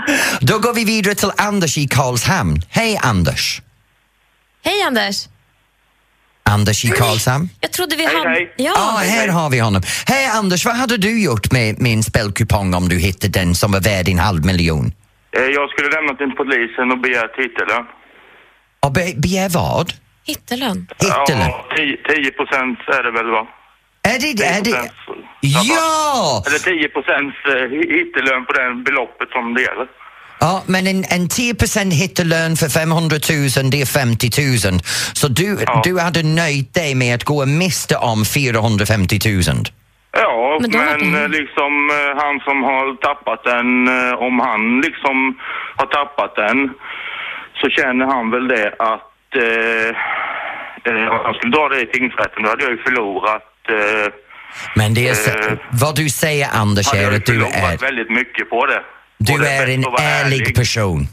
Då 0.41 0.59
går 0.59 0.73
vi 0.73 0.85
vidare 0.85 1.15
till 1.15 1.31
Anders 1.37 1.77
i 1.77 1.87
Karlshamn. 1.87 2.61
Hej 2.69 2.99
Anders! 3.01 3.61
Hej 4.63 4.81
Anders! 4.81 5.27
Anders 6.47 6.85
i 6.85 6.87
Karlshamn. 6.87 7.49
Jag 7.61 7.71
trodde 7.71 7.95
vi 7.95 8.05
Hej, 8.05 8.15
hade... 8.15 8.29
hej. 8.29 8.53
Ja. 8.57 8.73
ah, 8.77 8.97
här 8.97 9.27
har 9.27 9.49
vi 9.49 9.59
honom. 9.59 9.81
Hej 10.07 10.25
Anders, 10.25 10.65
vad 10.65 10.75
hade 10.75 10.97
du 10.97 11.23
gjort 11.23 11.51
med 11.51 11.81
min 11.81 12.03
spelkupong 12.03 12.73
om 12.73 12.89
du 12.89 12.97
hittade 12.99 13.39
den 13.39 13.55
som 13.55 13.71
var 13.71 13.79
värd 13.81 14.09
en 14.09 14.19
halv 14.19 14.45
miljon? 14.45 14.85
Eh, 15.37 15.41
Jag 15.43 15.69
skulle 15.69 15.89
lämna 15.89 16.13
till 16.13 16.31
polisen 16.31 16.91
och 16.91 16.99
begära 17.01 17.27
titellön. 17.27 17.85
Och 18.85 18.91
be, 18.91 19.13
begär 19.15 19.49
vad? 19.49 19.93
Hittelön. 20.25 20.87
Hittelön? 20.99 21.49
Ja, 21.49 21.65
10 22.09 22.31
procent 22.31 22.79
är 22.97 23.03
det 23.03 23.11
väl 23.11 23.29
va? 23.31 23.47
Är 24.13 24.19
det... 24.19 24.43
Är 24.43 24.61
det 24.61 24.91
ja! 25.41 26.43
Eller 26.47 26.59
10 26.59 26.89
procents 26.95 27.37
hittelön 27.97 28.45
på 28.45 28.53
det 28.53 28.83
beloppet 28.89 29.29
som 29.35 29.53
det 29.53 29.61
gäller. 29.61 29.87
Ja, 30.39 30.63
men 30.65 30.87
en, 30.87 31.03
en 31.09 31.29
10 31.29 31.55
hittelön 31.91 32.55
för 32.55 32.69
500 32.69 33.15
000, 33.61 33.71
det 33.71 33.81
är 33.81 33.85
50 33.85 34.29
000. 34.71 34.79
Så 35.13 35.27
du, 35.27 35.57
du 35.83 35.99
hade 35.99 36.23
nöjt 36.23 36.73
dig 36.73 36.95
med 36.95 37.15
att 37.15 37.23
gå 37.23 37.45
miste 37.45 37.95
om 37.95 38.25
450 38.25 39.19
000? 39.25 39.41
Ja, 40.11 40.57
Men 40.61 40.71
men, 40.71 41.15
eh, 41.15 41.29
liksom 41.29 41.89
eh, 41.89 42.23
han 42.23 42.39
som 42.39 42.63
har 42.63 42.95
tappat 43.07 43.43
den, 43.43 43.87
eh, 43.87 44.13
om 44.27 44.39
han 44.39 44.81
liksom 44.81 45.37
har 45.75 45.85
tappat 45.85 46.35
den 46.35 46.69
så 47.61 47.69
känner 47.69 48.05
han 48.05 48.31
väl 48.31 48.47
det 48.47 48.67
att 48.79 49.35
eh, 49.35 49.89
om 51.11 51.21
jag 51.25 51.35
skulle 51.35 51.57
dra 51.57 51.69
det 51.69 51.81
i 51.81 51.85
tingsrätten 51.85 52.43
då 52.43 52.49
hade 52.49 52.63
jag 52.63 52.71
ju 52.71 52.77
förlorat 52.77 53.53
eh, 53.69 54.13
Men 54.75 54.93
det 54.93 55.07
är 55.07 55.13
så, 55.13 55.29
Eh, 55.29 55.57
vad 55.71 55.95
du 55.95 56.09
säger 56.09 56.47
Anders 56.53 56.87
hade 56.87 56.99
är 56.99 57.03
jag 57.03 57.15
att 57.15 57.25
du 57.25 57.33
förlorat 57.33 57.73
är, 57.73 57.77
väldigt 57.77 58.09
mycket 58.09 58.49
på 58.49 58.65
det. 58.65 58.81
Du 59.17 59.33
är 59.33 59.39
bättre 59.39 59.73
en 59.73 59.81
vara 59.81 60.03
ärlig 60.03 60.55
person. 60.55 61.07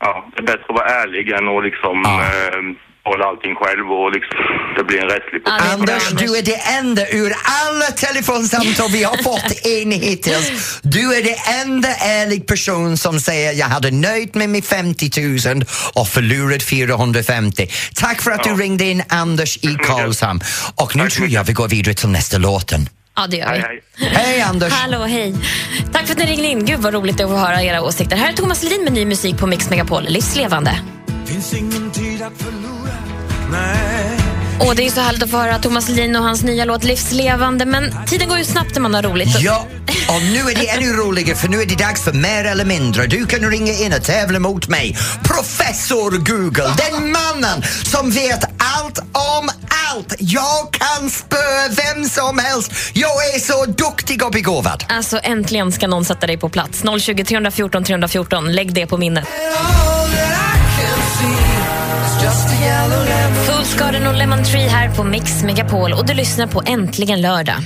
Ja, 0.00 0.30
det 0.36 0.42
är 0.42 0.46
bättre 0.46 0.64
att 0.68 0.74
vara 0.74 0.88
ärlig 1.02 1.28
än 1.28 1.48
att 1.48 1.64
liksom 1.64 2.04
eh, 2.04 3.10
hålla 3.10 3.24
allting 3.24 3.54
själv 3.54 3.86
och 3.92 4.12
liksom 4.12 4.38
det 4.76 4.84
blir 4.84 4.98
en 4.98 5.08
rättslig 5.08 5.44
process. 5.44 5.72
Anders, 5.72 6.08
du 6.08 6.38
är 6.38 6.42
det 6.42 6.60
enda 6.78 7.08
ur 7.08 7.32
alla 7.44 7.86
telefonsamtal 7.86 8.90
vi 8.90 9.02
har 9.02 9.16
fått 9.16 9.66
in 9.66 9.92
hittills. 9.92 10.80
Du 10.82 11.14
är 11.14 11.22
det 11.22 11.36
enda 11.62 11.88
ärlig 11.88 12.46
person 12.46 12.96
som 12.96 13.20
säger 13.20 13.52
jag 13.52 13.66
hade 13.66 13.90
nöjt 13.90 14.34
mig 14.34 14.46
med 14.46 14.64
50 14.64 15.10
000 15.54 15.64
och 15.94 16.08
förlorat 16.08 16.62
450. 16.62 17.68
Tack 17.94 18.22
för 18.22 18.30
att 18.30 18.44
du 18.44 18.54
ringde 18.54 18.84
in 18.84 19.02
Anders 19.08 19.56
i 19.56 19.74
Karlshamn. 19.74 20.40
Och 20.74 20.96
nu 20.96 21.08
tror 21.08 21.28
jag 21.28 21.44
vi 21.44 21.52
går 21.52 21.68
vidare 21.68 21.94
till 21.94 22.08
nästa 22.08 22.38
låten. 22.38 22.88
Ja, 23.20 23.26
det 23.26 23.36
gör 23.36 23.80
vi. 23.96 24.06
Hej 24.06 24.40
Anders! 24.40 24.72
Hallå, 24.72 25.04
hej. 25.04 25.34
Tack 25.92 26.06
för 26.06 26.12
att 26.12 26.18
ni 26.18 26.26
ringde 26.26 26.48
in. 26.48 26.64
Gud 26.64 26.80
vad 26.80 26.94
roligt 26.94 27.20
att 27.20 27.30
få 27.30 27.36
höra 27.36 27.62
era 27.62 27.82
åsikter. 27.82 28.16
Här 28.16 28.32
är 28.32 28.36
Thomas 28.36 28.62
Ledin 28.62 28.84
med 28.84 28.92
ny 28.92 29.04
musik 29.04 29.38
på 29.38 29.46
Mix 29.46 29.70
Megapol. 29.70 30.04
Livslevande. 30.08 30.80
Finns 31.26 31.54
ingen 31.54 31.90
tid 31.90 32.22
att 32.22 32.32
förlora, 32.42 32.94
nej 33.50 34.19
Och 34.60 34.76
det 34.76 34.86
är 34.86 34.90
så 34.90 35.00
härligt 35.00 35.22
att 35.22 35.30
få 35.30 35.36
höra 35.36 35.58
Thomas 35.58 35.88
Ledin 35.88 36.16
och 36.16 36.22
hans 36.22 36.42
nya 36.42 36.64
låt 36.64 36.84
Livslevande. 36.84 37.66
Men 37.66 37.94
tiden 38.06 38.28
går 38.28 38.38
ju 38.38 38.44
snabbt 38.44 38.74
när 38.74 38.80
man 38.80 38.94
har 38.94 39.02
roligt. 39.02 39.40
Ja, 39.40 39.66
och 40.08 40.22
nu 40.22 40.38
är 40.38 40.54
det 40.54 40.68
ännu 40.68 40.92
roligare 40.92 41.36
för 41.36 41.48
nu 41.48 41.62
är 41.62 41.66
det 41.66 41.78
dags 41.78 42.04
för 42.04 42.12
mer 42.12 42.44
eller 42.44 42.64
mindre. 42.64 43.06
Du 43.06 43.26
kan 43.26 43.50
ringa 43.50 43.72
in 43.72 43.92
och 43.92 44.02
tävla 44.02 44.38
mot 44.38 44.68
mig. 44.68 44.96
Professor 45.24 46.10
Google, 46.10 46.74
den 46.90 47.12
mannen 47.12 47.62
som 47.84 48.10
vet 48.10 48.44
allt 48.58 48.98
om 49.12 49.50
allt. 49.90 50.14
Jag 50.18 50.72
kan 50.72 51.10
spöa 51.10 51.68
vem 51.76 52.08
som 52.08 52.38
helst. 52.38 52.72
Jag 52.92 53.34
är 53.34 53.38
så 53.38 53.64
duktig 53.66 54.24
och 54.24 54.32
begåvad. 54.32 54.84
Alltså 54.88 55.20
äntligen 55.22 55.72
ska 55.72 55.86
någon 55.86 56.04
sätta 56.04 56.26
dig 56.26 56.36
på 56.38 56.48
plats. 56.48 56.82
020 57.00 57.24
314 57.24 57.84
314. 57.84 58.52
Lägg 58.52 58.74
det 58.74 58.86
på 58.86 58.96
minnet. 58.96 59.24
Fullskaden 63.46 64.06
och 64.06 64.14
Lemon 64.14 64.44
Tree 64.44 64.68
här 64.68 64.94
på 64.94 65.04
Mix 65.04 65.42
Megapol 65.42 65.92
och 65.92 66.06
du 66.06 66.14
lyssnar 66.14 66.46
på 66.46 66.62
Äntligen 66.66 67.20
lördag. 67.20 67.56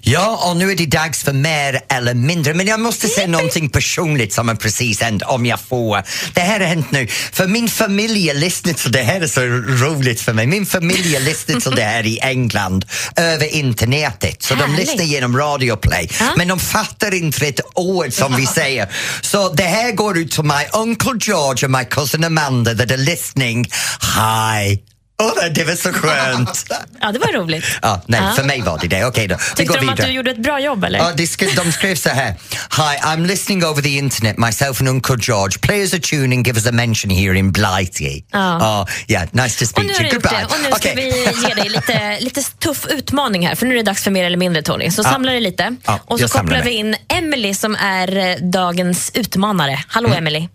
Ja, 0.00 0.48
och 0.50 0.56
nu 0.56 0.70
är 0.70 0.76
det 0.76 0.86
dags 0.86 1.22
för 1.22 1.32
mer 1.32 1.80
eller 1.88 2.14
mindre. 2.14 2.54
Men 2.54 2.66
jag 2.66 2.80
måste 2.80 3.08
säga 3.08 3.26
någonting 3.26 3.68
personligt 3.68 4.32
som 4.32 4.48
har 4.48 4.54
precis 4.54 5.00
hänt, 5.00 5.22
om 5.22 5.46
jag 5.46 5.60
får. 5.60 6.02
Det 6.32 6.40
här 6.40 6.60
har 6.60 6.66
hänt 6.66 6.90
nu, 6.90 7.06
för 7.06 7.46
min 7.46 7.68
familj 7.68 8.28
har 8.28 8.34
lyssnat 8.34 8.76
till 8.76 8.92
det 8.92 9.02
här 9.02 9.20
är 9.20 9.26
så 9.26 9.40
roligt 9.84 10.20
för 10.20 10.32
mig. 10.32 10.46
Min 10.46 10.66
familj 10.66 11.14
har 11.14 11.20
lyssnat 11.20 11.62
till 11.62 11.74
det 11.74 11.82
här 11.82 12.06
i 12.06 12.18
England 12.18 12.84
över 13.16 13.54
internetet. 13.54 14.42
Så 14.42 14.54
de 14.54 14.60
Härligt. 14.60 14.78
lyssnar 14.78 15.04
genom 15.04 15.36
Radio 15.36 15.76
Play. 15.76 16.08
Men 16.36 16.48
de 16.48 16.58
fattar 16.58 17.14
inte 17.14 17.46
ett 17.46 17.60
ord 17.74 18.12
som 18.12 18.36
vi 18.36 18.46
säger. 18.46 18.88
Så 19.20 19.48
det 19.48 19.62
här 19.62 19.92
går 19.92 20.18
ut 20.18 20.30
till 20.32 20.44
my 20.44 20.64
Uncle 20.72 21.12
George 21.20 21.64
och 21.66 21.70
my 21.70 21.84
cousin 21.84 22.24
Amanda 22.24 22.74
that 22.74 22.90
are 22.90 22.96
listening. 22.96 23.68
Hi! 24.02 24.82
Åh, 25.22 25.44
det 25.54 25.64
var 25.64 25.74
så 25.74 25.92
skönt. 25.92 26.66
Ja, 27.00 27.12
det 27.12 27.18
var 27.18 27.32
roligt. 27.32 27.64
Ja, 27.82 28.02
nej, 28.06 28.20
Ja. 28.24 28.32
för 28.36 28.44
mig 28.44 28.60
var 28.62 28.78
det 28.78 28.88
det. 28.88 29.04
Okej 29.04 29.28
då, 29.28 29.36
vi 29.36 29.56
Tyckte 29.56 29.64
går 29.64 29.74
de 29.80 29.88
att 29.88 29.98
vidare. 29.98 30.06
du 30.10 30.12
gjorde 30.14 30.30
ett 30.30 30.42
bra 30.42 30.60
jobb 30.60 30.84
eller? 30.84 30.98
Ja, 30.98 31.12
de, 31.16 31.26
skrev, 31.26 31.54
de 31.54 31.72
skrev 31.72 31.94
så 31.94 32.08
här. 32.08 32.28
Hi, 32.76 32.98
I'm 33.02 33.26
listening 33.26 33.64
over 33.64 33.82
the 33.82 33.88
internet, 33.98 34.38
myself 34.38 34.80
and 34.80 34.88
Uncle 34.88 35.16
George. 35.20 35.58
Play 35.58 35.80
us 35.82 35.94
a 35.94 35.98
tune 36.02 36.36
and 36.36 36.46
give 36.46 36.58
us 36.58 36.66
a 36.66 36.72
mention 36.72 37.10
here 37.10 37.38
in 37.38 37.52
Blighty. 37.52 38.22
Ja. 38.32 38.56
Oh, 38.82 38.88
yeah, 39.08 39.28
nice 39.32 39.58
to 39.58 39.66
speak 39.66 39.86
nu 39.86 39.92
to 39.94 40.02
you. 40.02 40.10
Goodbye. 40.12 40.44
Och 40.44 40.56
nu 40.62 40.64
ska 40.66 40.76
Okej. 40.76 40.94
vi 40.96 41.48
ge 41.48 41.54
dig 41.54 41.68
lite, 41.68 42.18
lite 42.24 42.42
tuff 42.42 42.86
utmaning 42.90 43.46
här, 43.46 43.54
för 43.54 43.66
nu 43.66 43.72
är 43.74 43.76
det 43.78 43.82
dags 43.90 44.04
för 44.04 44.10
mer 44.10 44.24
eller 44.24 44.36
mindre 44.38 44.62
Tony. 44.62 44.90
Så 44.90 45.02
Ja. 45.04 45.10
samla 45.10 45.32
dig 45.32 45.40
lite. 45.40 45.76
Ja, 45.86 46.00
och 46.04 46.20
så 46.20 46.28
kopplar 46.28 46.62
vi 46.62 46.70
in 46.70 46.96
Emily 47.08 47.54
som 47.54 47.74
är 47.76 48.16
eh, 48.16 48.36
dagens 48.36 49.10
utmanare. 49.14 49.78
Hallå 49.88 50.06
Mm. 50.08 50.18
Emily. 50.18 50.48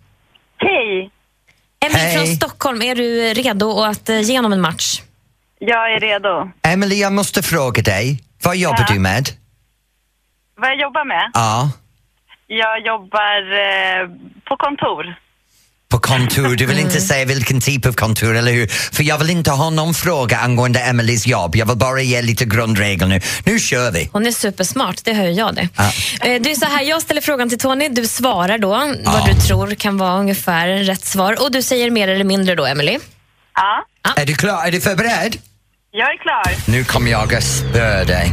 Hej! 0.60 1.10
Emily 1.86 1.98
Hej. 2.04 2.16
från 2.16 2.26
Stockholm, 2.26 2.82
är 2.82 2.94
du 2.94 3.34
redo 3.34 3.80
att 3.82 4.08
eh, 4.08 4.20
ge 4.20 4.38
honom 4.38 4.52
en 4.52 4.60
match? 4.60 5.02
Jag 5.58 5.92
är 5.94 6.00
redo. 6.00 6.50
Emily, 6.62 6.94
jag 7.00 7.12
måste 7.12 7.42
fråga 7.42 7.82
dig. 7.82 8.22
Vad 8.42 8.56
jobbar 8.56 8.84
Ja. 8.88 8.94
du 8.94 9.00
med? 9.00 9.28
Vad 10.56 10.70
jag 10.70 10.80
jobbar 10.80 11.04
med? 11.04 11.30
Ja, 11.34 11.70
Jag 12.46 12.86
jobbar 12.86 13.52
eh, 13.52 14.08
på 14.44 14.56
kontor. 14.56 15.14
På 15.90 15.98
kontor. 15.98 16.56
Du 16.56 16.66
vill 16.66 16.78
inte 16.78 17.00
säga 17.00 17.24
vilken 17.24 17.60
typ 17.60 17.86
av 17.86 17.92
kontor, 17.92 18.36
eller 18.36 18.52
hur? 18.52 18.66
För 18.66 19.02
jag 19.02 19.18
vill 19.18 19.30
inte 19.30 19.50
ha 19.50 19.70
någon 19.70 19.94
fråga 19.94 20.38
angående 20.38 20.80
Emelies 20.80 21.26
jobb. 21.26 21.56
Jag 21.56 21.66
vill 21.66 21.76
bara 21.76 22.00
ge 22.02 22.22
lite 22.22 22.44
grundregler 22.44 23.06
nu. 23.06 23.20
Nu 23.44 23.58
kör 23.58 23.90
vi. 23.90 24.08
Hon 24.12 24.26
är 24.26 24.32
supersmart, 24.32 25.04
det 25.04 25.12
hör 25.12 25.26
jag 25.28 25.54
det. 25.54 25.68
Ja. 25.76 25.84
Eh, 26.20 26.40
Det 26.42 26.50
är 26.50 26.54
så 26.54 26.66
här, 26.66 26.82
jag 26.82 27.02
ställer 27.02 27.20
frågan 27.20 27.48
till 27.48 27.58
Tony, 27.58 27.88
du 27.88 28.06
svarar 28.06 28.58
då 28.58 28.68
vad 29.04 29.26
du 29.26 29.34
tror 29.40 29.74
kan 29.74 29.98
vara 29.98 30.18
ungefär 30.18 30.68
rätt 30.68 31.04
svar 31.04 31.42
och 31.42 31.52
du 31.52 31.62
säger 31.62 31.90
mer 31.90 32.08
eller 32.08 32.24
mindre 32.24 32.54
då, 32.54 32.66
Emily. 32.66 32.98
Ja. 33.54 33.84
Är 34.16 34.26
du 34.26 34.34
klar? 34.34 34.66
Är 34.66 34.72
du 34.72 34.80
förberedd? 34.80 35.36
Jag 35.98 36.08
är 36.14 36.18
klar. 36.18 36.72
Nu 36.72 36.84
kommer 36.84 37.10
jag 37.10 37.34
att 37.34 37.44
spöa 37.44 38.04
dig. 38.04 38.32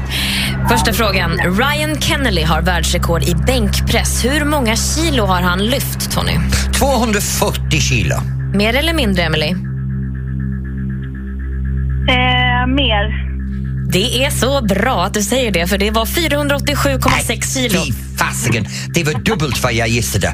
Första 0.69 0.93
frågan. 0.93 1.31
Ryan 1.37 2.01
Kennedy 2.01 2.43
har 2.43 2.61
världsrekord 2.61 3.23
i 3.23 3.35
bänkpress. 3.35 4.25
Hur 4.25 4.45
många 4.45 4.75
kilo 4.75 5.25
har 5.25 5.41
han 5.41 5.65
lyft, 5.65 6.11
Tony? 6.11 6.31
240 6.79 7.79
kilo. 7.79 8.15
Mer 8.53 8.75
eller 8.75 8.93
mindre, 8.93 9.23
Emily? 9.23 9.47
Eh, 9.47 9.55
mer. 12.67 13.25
Det 13.91 14.25
är 14.25 14.29
så 14.29 14.61
bra 14.61 15.03
att 15.03 15.13
du 15.13 15.21
säger 15.21 15.51
det, 15.51 15.67
för 15.67 15.77
det 15.77 15.91
var 15.91 16.05
487,6 16.05 17.53
kilo. 17.53 17.79
Fy 17.85 17.93
fasiken, 18.17 18.65
det 18.93 19.03
var 19.03 19.13
dubbelt 19.13 19.63
vad 19.63 19.73
jag 19.73 19.87
gissade. 19.87 20.33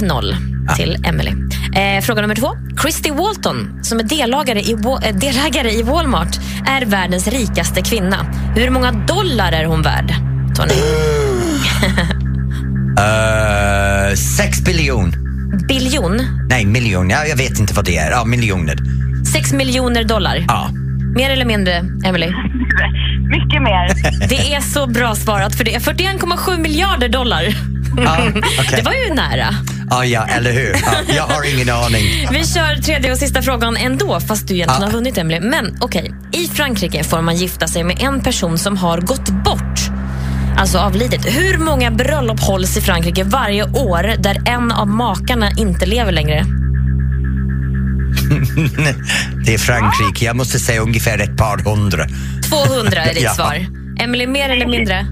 1-0 0.00 0.36
till 0.76 1.04
Emily. 1.04 1.32
Eh, 1.74 2.00
fråga 2.02 2.22
nummer 2.22 2.34
två. 2.34 2.50
Christy 2.82 3.10
Walton, 3.10 3.80
som 3.82 3.98
är 3.98 4.02
delägare 4.02 4.60
i, 4.60 4.72
eh, 4.72 5.16
delägare 5.16 5.70
i 5.70 5.82
Walmart, 5.82 6.36
är 6.66 6.86
världens 6.86 7.28
rikaste 7.28 7.82
kvinna. 7.82 8.16
Hur 8.56 8.70
många 8.70 8.92
dollar 8.92 9.52
är 9.52 9.64
hon 9.64 9.82
värd, 9.82 10.14
Tony? 10.56 10.74
Uh, 12.98 14.14
sex 14.38 14.60
biljon. 14.60 15.12
Biljon? 15.68 16.22
Nej, 16.48 16.66
miljon. 16.66 17.10
Ja, 17.10 17.24
jag 17.24 17.36
vet 17.36 17.58
inte 17.58 17.74
vad 17.74 17.84
det 17.84 17.96
är. 17.96 18.10
Ja, 18.10 18.24
miljoner. 18.24 18.78
6 19.32 19.52
miljoner 19.52 20.04
dollar. 20.04 20.44
Ja. 20.48 20.70
Mer 21.14 21.30
eller 21.30 21.44
mindre, 21.44 21.76
Emily? 22.04 22.26
Mycket 23.28 23.62
mer. 23.62 24.28
Det 24.28 24.54
är 24.54 24.60
så 24.60 24.86
bra 24.86 25.14
svarat, 25.14 25.54
för 25.54 25.64
det 25.64 25.74
är 25.74 25.80
41,7 25.80 26.58
miljarder 26.58 27.08
dollar. 27.08 27.44
Ja, 27.96 28.16
okej. 28.60 28.76
Det 28.76 28.82
var 28.82 28.92
ju 28.92 29.14
nära. 29.14 29.46
Ja, 29.90 30.04
ja, 30.04 30.26
eller 30.26 30.52
hur? 30.52 30.72
Ja, 30.84 30.92
jag 31.16 31.22
har 31.22 31.54
ingen 31.54 31.70
aning. 31.70 32.28
Vi 32.32 32.46
kör 32.46 32.82
tredje 32.82 33.12
och 33.12 33.18
sista 33.18 33.42
frågan 33.42 33.76
ändå, 33.76 34.20
fast 34.20 34.48
du 34.48 34.54
egentligen 34.54 34.80
Ja. 34.82 34.86
har 34.86 34.92
vunnit, 34.92 35.18
Emily. 35.18 35.40
Men 35.40 35.76
okej, 35.80 36.14
i 36.32 36.48
Frankrike 36.48 37.04
får 37.04 37.22
man 37.22 37.36
gifta 37.36 37.68
sig 37.68 37.84
med 37.84 38.02
en 38.02 38.20
person 38.20 38.58
som 38.58 38.76
har 38.76 39.00
gått 39.00 39.28
bort. 39.28 39.80
Alltså 40.56 40.78
avlidit. 40.78 41.26
Hur 41.26 41.58
många 41.58 41.90
bröllop 41.90 42.40
hålls 42.40 42.76
i 42.76 42.80
Frankrike 42.80 43.24
varje 43.24 43.64
år 43.64 44.14
där 44.18 44.42
en 44.48 44.72
av 44.72 44.88
makarna 44.88 45.50
inte 45.56 45.86
lever 45.86 46.12
längre? 46.12 46.44
Det 49.44 49.54
är 49.54 49.58
Frankrike. 49.58 50.24
Jag 50.24 50.36
måste 50.36 50.58
säga 50.58 50.80
ungefär 50.80 51.18
ett 51.18 51.36
par 51.36 51.58
hundra. 51.58 52.06
200 52.66 53.04
är 53.04 53.14
ditt 53.14 53.22
Ja. 53.22 53.34
svar. 53.34 53.66
Emily, 54.00 54.26
mer 54.26 54.50
eller 54.50 54.66
mindre? 54.66 55.06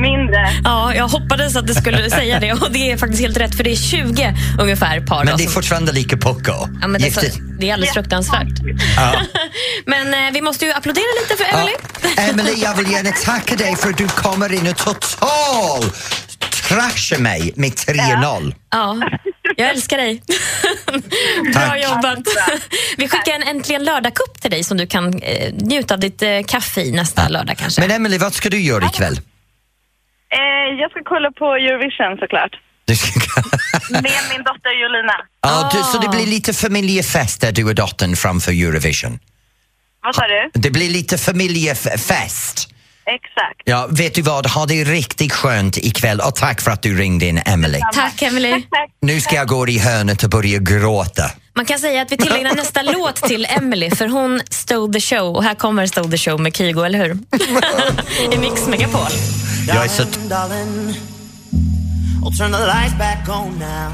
Mindre. 0.00 0.50
Ja, 0.64 0.94
jag 0.94 1.08
hoppades 1.08 1.56
att 1.56 1.66
du 1.66 1.74
skulle 1.74 2.10
säga 2.20 2.40
det 2.40 2.52
och 2.52 2.70
det 2.72 2.92
är 2.92 2.96
faktiskt 2.96 3.22
helt 3.22 3.36
rätt 3.36 3.54
för 3.56 3.64
det 3.64 3.70
är 3.70 3.76
20 3.76 4.34
ungefär 4.60 5.00
par. 5.00 5.24
Men 5.24 5.26
då 5.26 5.36
det 5.36 5.42
är 5.42 5.44
som- 5.44 5.52
fortfarande 5.52 5.92
lika 5.92 6.16
pucko. 6.16 6.52
Ja, 6.80 6.88
men 6.88 7.00
det, 7.00 7.06
är 7.06 7.10
så, 7.10 7.20
det 7.58 7.68
är 7.68 7.72
alldeles 7.74 7.94
fruktansvärt. 7.94 8.48
Ja. 8.96 9.12
Men 9.86 10.14
eh, 10.14 10.32
vi 10.32 10.40
måste 10.40 10.64
ju 10.64 10.72
applådera 10.72 11.04
lite 11.22 11.44
för 11.44 11.54
Emily. 11.58 11.72
Ja. 12.16 12.22
Emily, 12.30 12.52
jag 12.62 12.74
vill 12.74 12.90
gärna 12.92 13.10
tacka 13.10 13.56
dig 13.56 13.76
för 13.76 13.90
att 13.90 13.98
du 13.98 14.08
kommer 14.08 14.52
in 14.52 14.68
och 14.68 14.76
total 14.76 15.84
trashar 16.68 17.18
mig 17.18 17.52
med 17.56 17.70
3-0. 17.72 18.54
Ja, 18.70 18.96
jag 19.56 19.70
älskar 19.70 19.96
dig. 19.96 20.22
Bra 21.52 21.52
Tack. 21.54 21.82
jobbat. 21.82 22.18
Vi 22.96 23.08
skickar 23.08 23.32
en 23.32 23.42
Äntligen 23.42 23.84
lördag-kupp 23.84 24.40
till 24.40 24.50
dig 24.50 24.64
som 24.64 24.76
du 24.76 24.86
kan 24.86 25.18
eh, 25.22 25.52
njuta 25.54 25.94
av 25.94 26.00
ditt 26.00 26.22
eh, 26.22 26.28
kaffe 26.46 26.80
i 26.80 26.92
nästa 26.92 27.28
lördag 27.28 27.56
kanske. 27.58 27.80
Men 27.80 27.90
Emily, 27.90 28.18
vad 28.18 28.34
ska 28.34 28.48
du 28.48 28.60
göra 28.60 28.84
ikväll? 28.86 29.20
Eh, 30.36 30.80
jag 30.80 30.90
ska 30.90 31.00
kolla 31.04 31.30
på 31.30 31.44
Eurovision 31.54 32.16
såklart. 32.18 32.50
Du 32.84 32.96
ska... 32.96 33.10
Med 33.90 34.02
min 34.30 34.42
dotter 34.48 34.82
Jolina. 34.82 35.16
ja, 35.42 35.70
du, 35.72 35.82
så 35.82 35.98
det 35.98 36.08
blir 36.08 36.26
lite 36.26 36.52
familjefest 36.54 37.40
där 37.40 37.52
du 37.52 37.64
och 37.64 37.74
dottern 37.74 38.16
framför 38.16 38.52
Eurovision? 38.52 39.18
Vad 40.02 40.14
sa 40.14 40.22
du? 40.26 40.50
Det 40.54 40.70
blir 40.70 40.90
lite 40.90 41.18
familjefest. 41.18 42.68
Exakt. 43.06 43.62
Ja, 43.64 43.88
vet 43.90 44.14
du 44.14 44.22
vad? 44.22 44.46
Ha 44.46 44.66
det 44.66 44.84
riktigt 44.84 45.32
skönt 45.32 45.76
ikväll 45.76 46.20
och 46.20 46.34
tack 46.34 46.60
för 46.60 46.70
att 46.70 46.82
du 46.82 46.98
ringde 46.98 47.26
in, 47.26 47.38
Emily. 47.46 47.80
Tack 47.94 48.22
Emily. 48.22 48.62
Nu 49.02 49.20
ska 49.20 49.34
jag 49.36 49.48
gå 49.48 49.68
i 49.68 49.78
hörnet 49.78 50.22
och 50.24 50.30
börja 50.30 50.58
gråta. 50.58 51.30
Man 51.54 51.64
kan 51.64 51.78
säga 51.78 52.02
att 52.02 52.12
vi 52.12 52.16
tillägnar 52.16 52.54
nästa 52.56 52.82
låt 52.82 53.16
till 53.16 53.46
Emily 53.50 53.90
för 53.90 54.08
hon 54.08 54.40
stole 54.50 54.92
the 54.92 55.00
show 55.00 55.36
och 55.36 55.44
här 55.44 55.54
kommer 55.54 55.86
Stole 55.86 56.10
the 56.10 56.18
show 56.18 56.40
med 56.40 56.56
Kygo, 56.56 56.82
eller 56.82 56.98
hur? 56.98 57.18
I 58.34 58.38
Mix 58.38 58.66
Megapol. 58.66 59.10
Jag 59.74 59.84
är 59.84 59.88
now. 63.58 63.92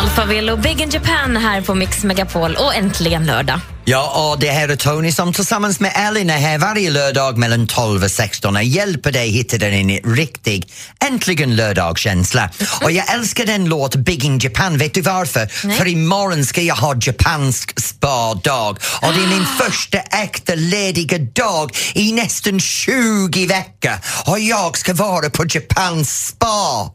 Alphaville 0.00 0.52
och 0.52 0.58
Big 0.58 0.80
in 0.80 0.90
Japan 0.90 1.36
här 1.36 1.60
på 1.60 1.74
Mix 1.74 2.04
Megapol 2.04 2.54
och 2.54 2.74
äntligen 2.74 3.26
lördag. 3.26 3.60
Ja, 3.86 4.30
och 4.32 4.38
det 4.40 4.50
här 4.50 4.68
är 4.68 4.76
Tony 4.76 5.12
som 5.12 5.32
tillsammans 5.32 5.80
med 5.80 5.92
Ellen 5.96 6.30
är 6.30 6.38
här 6.38 6.58
varje 6.58 6.90
lördag 6.90 7.38
mellan 7.38 7.66
12 7.66 8.04
och 8.04 8.10
16 8.10 8.56
och 8.56 8.62
hjälper 8.64 9.12
dig 9.12 9.28
hitta 9.30 9.58
den 9.58 9.72
en 9.90 10.14
riktig, 10.14 10.72
äntligen 11.04 11.56
lördagskänsla. 11.56 12.50
Och 12.82 12.92
jag 12.92 13.14
älskar 13.14 13.46
den 13.46 13.64
låt 13.64 13.94
Big 13.96 14.24
in 14.24 14.38
Japan, 14.38 14.78
vet 14.78 14.94
du 14.94 15.00
varför? 15.00 15.48
Nej. 15.64 15.76
För 15.78 15.86
imorgon 15.88 16.44
ska 16.44 16.62
jag 16.62 16.74
ha 16.74 16.94
japansk 17.00 17.80
spa-dag 17.80 18.78
och 19.02 19.12
det 19.14 19.22
är 19.22 19.26
min 19.26 19.46
första 19.46 19.98
äkta 19.98 20.54
lediga 20.54 21.18
dag 21.18 21.76
i 21.94 22.12
nästan 22.12 22.60
20 22.60 23.46
veckor 23.46 23.92
och 24.26 24.40
jag 24.40 24.78
ska 24.78 24.94
vara 24.94 25.30
på 25.30 25.44
Japans 25.48 26.26
spa. 26.26 26.90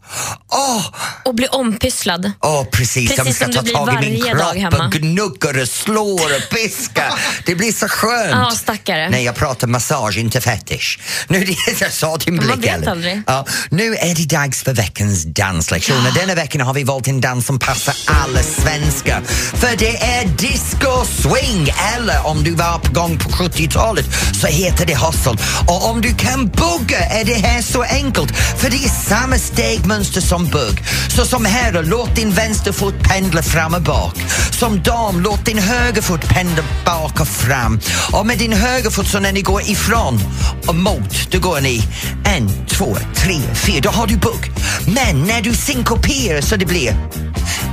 Åh, 0.51 0.85
Och 1.25 1.35
bli 1.35 1.47
ompysslad. 1.47 2.31
Åh, 2.41 2.63
precis. 2.71 3.09
Precis 3.15 3.39
De 3.39 3.45
ska 3.51 3.61
ta 3.61 3.85
tag 3.85 4.03
i 4.03 4.09
min 4.09 4.23
dag 4.23 4.37
kropp 4.39 4.55
hemma. 4.57 4.85
och 4.85 4.91
gnuggar 4.91 5.61
och 5.61 5.67
slår 5.67 6.35
och 6.35 6.49
piskar. 6.79 7.13
Det 7.45 7.55
blir 7.55 7.71
så 7.71 7.87
skönt. 7.87 8.31
Ja, 8.31 8.51
stackare. 8.51 9.09
Nej, 9.09 9.23
jag 9.23 9.35
pratar 9.35 9.67
massage, 9.67 10.17
inte 10.17 10.41
fetisch. 10.41 10.99
Nu 11.27 11.39
det 11.45 11.81
jag 11.81 11.91
sa 11.91 12.17
din 12.17 12.35
Man 12.35 12.45
blick, 12.45 12.57
vet 12.57 12.75
Ellen. 12.75 12.89
aldrig. 12.89 13.21
Ja, 13.27 13.45
nu 13.69 13.95
är 13.95 14.15
det 14.15 14.25
dags 14.35 14.63
för 14.63 14.73
veckans 14.73 15.23
danslektion. 15.23 16.05
Och 16.07 16.13
Denna 16.13 16.35
veckan 16.35 16.61
har 16.61 16.73
vi 16.73 16.83
valt 16.83 17.07
en 17.07 17.21
dans 17.21 17.45
som 17.45 17.59
passar 17.59 17.95
alla 18.05 18.43
svenskar. 18.43 19.21
För 19.53 19.77
det 19.77 19.97
är 20.03 20.25
disco 20.27 21.05
swing, 21.05 21.69
eller 21.95 22.27
om 22.27 22.43
du 22.43 22.51
var 22.55 22.79
på 22.79 22.91
gång 22.93 23.17
på 23.19 23.29
70-talet 23.29 24.05
så 24.41 24.47
heter 24.47 24.85
det 24.85 24.95
hustle. 24.95 25.37
Och 25.67 25.89
om 25.89 26.01
du 26.01 26.13
kan 26.15 26.47
bugga 26.47 26.99
är 26.99 27.25
det 27.25 27.33
här 27.33 27.61
så 27.61 27.83
enkelt, 27.83 28.37
för 28.37 28.69
det 28.69 28.77
är 28.85 28.89
samma 28.89 29.37
stegmönster 29.37 30.21
som 30.21 30.45
bugg. 30.45 30.83
Så 31.15 31.25
som 31.25 31.45
herre, 31.45 31.81
låt 31.83 32.15
din 32.15 32.31
vänsterfot 32.31 32.93
pendla 33.03 33.43
fram 33.43 33.73
och 33.73 33.81
bak. 33.81 34.15
Som 34.51 34.83
dam, 34.83 35.19
låt 35.21 35.45
din 35.45 35.59
högerfot 35.59 36.29
pendla 36.29 36.63
bak 36.85 37.19
och 37.19 37.27
fram. 37.27 37.79
Och 38.11 38.25
med 38.25 38.37
din 38.37 38.53
högerfot 38.53 39.07
så 39.07 39.19
när 39.19 39.31
ni 39.31 39.41
går 39.41 39.61
ifrån 39.61 40.19
och 40.67 40.75
mot, 40.75 41.31
då 41.31 41.39
går 41.39 41.61
ni 41.61 41.83
en, 42.25 42.65
två, 42.67 42.97
tre, 43.15 43.39
fyra, 43.53 43.79
då 43.81 43.89
har 43.89 44.07
du 44.07 44.17
bugg. 44.17 44.51
Men 44.87 45.23
när 45.27 45.41
du 45.41 45.53
synkoperar 45.53 46.41
så 46.41 46.55
det 46.55 46.65
blir 46.65 46.89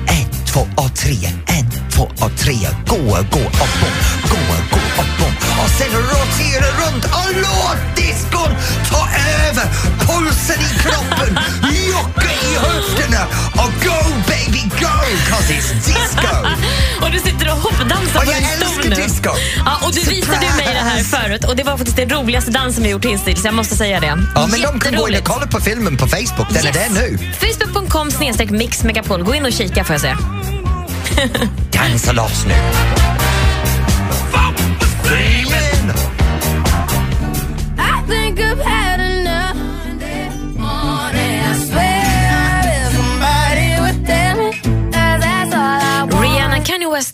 en, 0.07 0.47
två 0.53 0.61
och 0.77 0.97
tre, 0.97 1.17
en, 1.47 1.91
två 1.91 2.03
och 2.03 2.37
tre, 2.39 2.57
gå, 2.87 2.97
gå 2.97 3.11
och 3.13 3.29
gå, 3.31 3.89
gå, 4.31 4.39
gå 4.71 4.86
och 4.99 5.07
bom. 5.19 5.35
Och 5.65 5.71
sen 5.79 5.89
rotera 5.91 6.67
runt 6.81 7.05
och 7.05 7.29
låt 7.35 7.97
diskon 7.97 8.51
ta 8.91 9.09
över 9.49 9.65
pulsen 10.07 10.61
i 10.61 10.79
kroppen, 10.83 11.39
jocka 11.93 12.31
i 12.49 12.55
höfterna 12.57 13.23
och 13.53 13.73
go 13.85 13.97
baby 14.29 14.63
go, 14.81 14.93
cause 15.31 15.53
it's 15.53 15.73
disco. 15.75 16.37
Och 17.03 17.11
du 17.13 17.19
sitter 17.19 17.51
och 17.53 17.59
hoppdansar 17.59 18.19
Och 18.21 18.25
på 18.25 18.33
jag 18.33 18.41
din 18.41 18.69
stol 18.69 18.89
nu. 18.89 18.95
disco. 18.97 19.31
Ja, 19.67 19.87
och 19.87 19.93
du 19.95 20.01
visade 20.01 20.47
ju 20.47 20.53
mig 20.53 20.67
det 20.75 20.81
här 20.91 21.03
förut 21.03 21.45
och 21.45 21.57
det 21.57 21.63
var 21.63 21.77
faktiskt 21.77 21.97
den 21.97 22.11
roligaste 22.11 22.51
dansen 22.51 22.83
vi 22.83 22.91
gjort 22.91 23.05
hittills, 23.05 23.45
jag 23.45 23.55
måste 23.55 23.77
säga 23.77 24.01
det. 24.01 24.07
Ja, 24.35 24.47
men 24.47 24.61
de 24.61 24.81
kan 24.81 24.97
gå 24.97 25.09
in 25.09 25.17
och 25.17 25.25
kolla 25.25 25.47
på 25.47 25.61
filmen 25.61 25.97
på 25.97 26.07
Facebook, 26.09 26.47
den 26.51 26.67
är 26.67 26.73
där 26.73 26.89
nu. 26.91 27.19
Facebook.com 27.41 28.11
snedstreck 28.11 28.51
mixmegapol. 28.51 29.23
Gå 29.23 29.35
in 29.35 29.47
och 29.47 29.53
kika 29.53 29.85
får 29.85 29.95
jag 29.95 30.01
säga. 30.01 30.19
Dansa 31.73 32.13
loss 32.13 32.45
nu. 32.49 32.55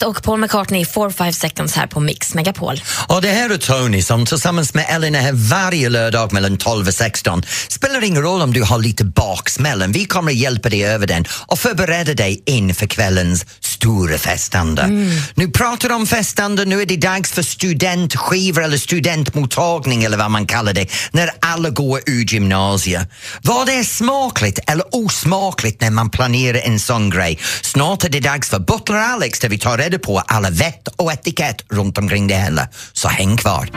West 0.03 0.19
och 0.19 0.23
Paul 0.23 0.41
McCartney, 0.41 0.85
4-5 0.85 1.33
seconds 1.33 1.75
här 1.75 1.87
på 1.87 2.01
Mix 2.01 2.35
Megapol. 2.35 2.81
Och 3.09 3.23
det 3.23 3.29
här 3.29 3.51
är 3.51 3.57
Tony 3.57 4.03
som 4.03 4.27
tillsammans 4.27 4.75
med 4.75 4.87
Ellen 4.89 5.15
är 5.15 5.21
här 5.21 5.33
varje 5.33 5.89
lördag 5.89 6.33
mellan 6.33 6.57
12 6.57 6.87
och 6.87 6.95
16. 6.95 7.43
Spelar 7.69 8.05
ingen 8.05 8.23
roll 8.23 8.43
om 8.43 8.53
du 8.53 8.63
har 8.63 8.79
lite 8.79 9.05
baksmällen, 9.05 9.93
vi 9.93 10.05
kommer 10.05 10.33
att 10.33 10.39
hjälpa 10.39 10.69
dig 10.69 10.85
över 10.87 11.07
den 11.07 11.25
och 11.47 11.59
förbereda 11.59 12.15
dig 12.15 12.43
inför 12.47 12.87
kvällens 12.87 13.47
stora 13.61 14.19
festande. 14.19 14.87
Nu 15.35 15.49
pratar 15.49 15.89
du 15.89 15.95
om 15.95 16.07
festande, 16.07 16.65
nu 16.65 16.83
är 16.83 16.87
det 16.87 16.97
dags 16.97 17.33
för 17.33 17.43
studentskivor 17.43 18.65
eller 18.65 18.79
studentmottagning 18.79 20.05
eller 20.05 20.17
vad 20.17 20.31
man 20.31 20.47
kallar 20.47 20.73
det, 20.73 20.87
när 21.11 21.31
alla 21.41 21.71
går 21.71 22.01
ur 22.07 22.25
gymnasiet. 22.25 23.09
Vad 23.43 23.69
är 23.69 23.85
smakligt 23.85 24.59
eller 24.67 24.85
osmakligt 24.91 25.81
när 25.81 25.91
man 25.91 26.11
planerar 26.11 26.59
en 26.59 26.81
sån 26.81 27.11
grej? 27.11 27.39
Snart 27.63 28.05
är 28.05 28.09
det 28.09 28.21
dags 28.21 28.49
för 28.49 28.59
Butler 28.59 28.97
Alex 28.97 29.39
där 29.39 29.49
vi 29.49 29.59
tar 29.59 29.79
reda 29.79 29.92
på 29.99 30.19
alla 30.19 30.51
vett 30.51 30.89
och 30.89 31.13
etikett 31.13 31.65
runt 31.69 31.99
omkring 31.99 32.27
det 32.27 32.35
hela. 32.35 32.69
Så 32.93 33.09
häng 33.09 33.37
kvar. 33.37 33.69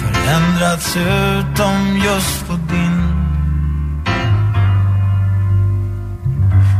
Förändrats 0.00 0.96
utom 0.96 2.02
just 2.04 2.46
på 2.46 2.52
din 2.52 3.16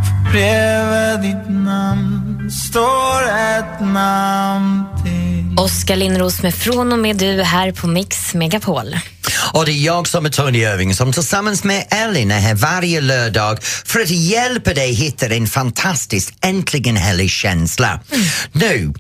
För 0.07 0.33
bredvid 0.33 1.31
ditt 1.31 1.49
namn 1.49 2.51
står 2.51 3.23
ett 3.23 3.81
namn 3.81 4.85
till 5.05 5.16
Oskar 5.57 5.97
Lindros 5.97 6.43
med 6.43 6.55
Från 6.55 6.93
och 6.93 6.99
med 6.99 7.17
du 7.17 7.43
här 7.43 7.73
på 7.73 7.87
Mix 7.87 8.35
Megapol. 8.35 8.97
Och 9.53 9.67
det 9.67 9.73
är 9.73 9.85
jag 9.85 10.09
som 10.09 10.27
är 10.27 10.31
Tony 10.31 10.59
Irving 10.59 10.95
som 10.95 11.13
tillsammans 11.13 11.65
med 11.65 11.87
Ellen 11.91 12.31
är 12.31 12.41
här 12.41 12.55
varje 12.55 13.01
lördag 13.01 13.63
för 13.63 14.01
att 14.01 14.11
hjälpa 14.11 14.75
dig 14.75 14.93
hitta 14.93 15.27
en 15.27 15.47
fantastisk, 15.47 16.35
äntligen 16.41 16.97
härlig 16.97 17.31
känsla. 17.31 18.01
Nu, 18.53 18.93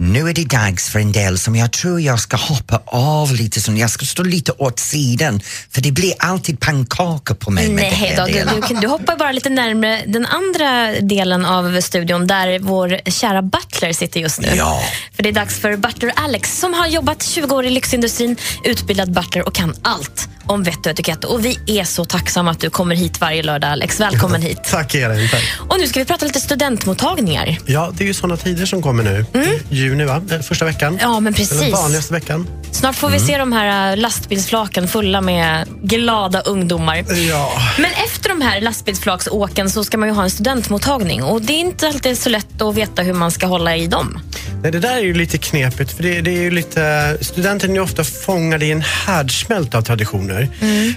nu 0.00 0.28
är 0.28 0.34
det 0.34 0.44
dags 0.44 0.88
för 0.88 0.98
en 0.98 1.12
del 1.12 1.38
som 1.38 1.56
jag 1.56 1.72
tror 1.72 2.00
jag 2.00 2.20
ska 2.20 2.36
hoppa 2.36 2.82
av 2.86 3.34
lite, 3.34 3.60
som 3.60 3.76
jag 3.76 3.90
ska 3.90 4.06
stå 4.06 4.22
lite 4.22 4.52
åt 4.52 4.78
sidan 4.78 5.40
för 5.70 5.80
det 5.80 5.92
blir 5.92 6.12
alltid 6.18 6.60
pannkaka 6.60 7.34
på 7.34 7.50
mig 7.50 7.68
Nej 7.68 8.14
då, 8.16 8.24
du, 8.26 8.74
du, 8.74 8.80
du 8.80 8.86
hoppar 8.86 9.16
bara 9.16 9.32
lite 9.32 9.48
närmare 9.48 10.02
den 10.06 10.26
andra 10.26 11.00
delen 11.00 11.44
av 11.44 11.80
studion 11.80 12.26
där 12.26 12.58
vår 12.58 13.10
kära 13.10 13.42
butler 13.42 13.92
sitter 13.92 14.20
just 14.20 14.40
nu. 14.40 14.48
Ja. 14.56 14.82
För 15.12 15.22
det 15.22 15.28
är 15.28 15.32
dags 15.32 15.58
för 15.58 15.76
Butler 15.76 16.12
Alex 16.16 16.58
som 16.58 16.74
har 16.74 16.86
jobbat 16.86 17.22
20 17.22 17.54
år 17.54 17.66
i 17.66 17.70
lyxindustrin, 17.70 18.36
utbildad 18.64 19.12
butler 19.12 19.46
och 19.46 19.54
kan 19.54 19.74
allt 19.82 20.28
om 20.48 20.62
vett 20.62 20.86
och 20.86 20.92
etikett. 20.92 21.24
Och 21.24 21.44
vi 21.44 21.58
är 21.66 21.84
så 21.84 22.04
tacksamma 22.04 22.50
att 22.50 22.60
du 22.60 22.70
kommer 22.70 22.94
hit 22.94 23.20
varje 23.20 23.42
lördag 23.42 23.70
Alex. 23.70 24.00
Välkommen 24.00 24.42
hit. 24.42 24.58
Tack 24.70 24.94
Elin. 24.94 25.28
Tack. 25.28 25.42
Och 25.58 25.80
nu 25.80 25.86
ska 25.86 26.00
vi 26.00 26.04
prata 26.04 26.26
lite 26.26 26.40
studentmottagningar. 26.40 27.58
Ja, 27.66 27.92
det 27.94 28.04
är 28.04 28.06
ju 28.06 28.14
såna 28.14 28.36
tider 28.36 28.66
som 28.66 28.82
kommer 28.82 29.02
nu. 29.02 29.24
Juni, 29.70 30.04
va? 30.04 30.22
Eh, 30.30 30.40
Första 30.40 30.64
veckan. 30.64 30.88
Mm. 30.88 31.00
Ja, 31.02 31.20
men 31.20 31.34
precis. 31.34 31.60
Den 31.60 31.70
vanligaste 31.70 32.14
veckan. 32.14 32.46
Snart 32.72 32.96
får 32.96 33.08
vi 33.10 33.18
se 33.20 33.38
de 33.38 33.52
här 33.52 33.90
äh, 33.90 33.96
lastbilsflaken 33.96 34.88
fulla 34.88 35.20
med 35.20 35.68
glada 35.82 36.40
ungdomar. 36.40 37.04
Ja. 37.28 37.52
Men 37.78 37.90
efter 38.04 38.28
de 38.28 38.40
här 38.40 38.60
lastbilsflaksåken 38.60 39.70
så 39.70 39.84
ska 39.84 39.98
man 39.98 40.08
ju 40.08 40.14
ha 40.14 40.22
en 40.22 40.30
studentmottagning 40.30 41.22
och 41.22 41.42
det 41.42 41.52
är 41.52 41.60
inte 41.60 41.88
alltid 41.88 42.18
så 42.18 42.28
lätt 42.28 42.62
att 42.62 42.74
veta 42.74 43.02
hur 43.02 43.14
man 43.14 43.30
ska 43.30 43.46
hålla 43.46 43.76
i 43.76 43.86
dem. 43.86 44.20
Nej, 44.62 44.72
det 44.72 44.78
där 44.78 44.96
är 44.96 45.00
ju 45.00 45.14
lite 45.14 45.38
knepigt. 45.38 45.92
För 45.92 46.02
det, 46.02 46.20
det 46.20 46.30
är 46.30 46.42
ju 46.42 46.50
lite, 46.50 47.16
studenten 47.20 47.70
är 47.70 47.74
ju 47.74 47.80
ofta 47.80 48.04
fångad 48.04 48.62
i 48.62 48.70
en 48.70 48.80
härdsmälta 48.80 49.78
av 49.78 49.82
traditioner. 49.82 50.37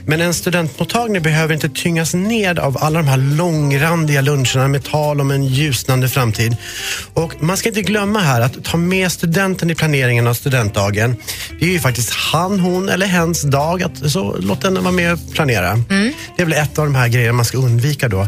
Men 0.06 0.22
en 0.22 0.34
studentmottagning 0.34 1.22
behöver 1.22 1.54
inte 1.54 1.70
tyngas 1.70 2.14
ned 2.14 2.60
av 2.60 2.78
alla 2.82 3.00
de 3.00 3.08
här 3.08 3.18
långrandiga 3.18 4.22
luncherna 4.22 4.68
med 4.68 4.84
tal 4.84 5.22
om 5.22 5.32
en 5.32 5.46
ljusnande 5.46 6.10
framtid. 6.10 6.56
Och 7.14 7.44
man 7.44 7.58
ska 7.58 7.70
inte 7.70 7.82
glömma 7.82 8.20
här 8.20 8.42
att 8.42 8.64
ta 8.64 8.78
med 8.78 9.12
studenten 9.12 9.70
i 9.70 9.76
planeringen 9.76 10.28
av 10.28 10.34
studentdagen. 10.34 11.16
Det 11.60 11.66
är 11.66 11.70
ju 11.70 11.80
faktiskt 11.80 12.14
han, 12.14 12.60
hon 12.60 12.90
eller 12.90 13.06
hens 13.06 13.42
dag. 13.42 13.84
Att, 13.84 14.12
så 14.12 14.36
låt 14.40 14.62
den 14.62 14.84
vara 14.84 14.92
med 14.92 15.14
och 15.14 15.20
planera. 15.34 15.84
Det 16.38 16.42
är 16.42 16.46
väl 16.46 16.54
ett 16.54 16.80
av 16.80 16.86
de 16.86 16.96
här 16.96 17.08
grejerna 17.08 17.34
man 17.34 17.46
ska 17.46 17.58
undvika 17.58 18.08
då. 18.08 18.28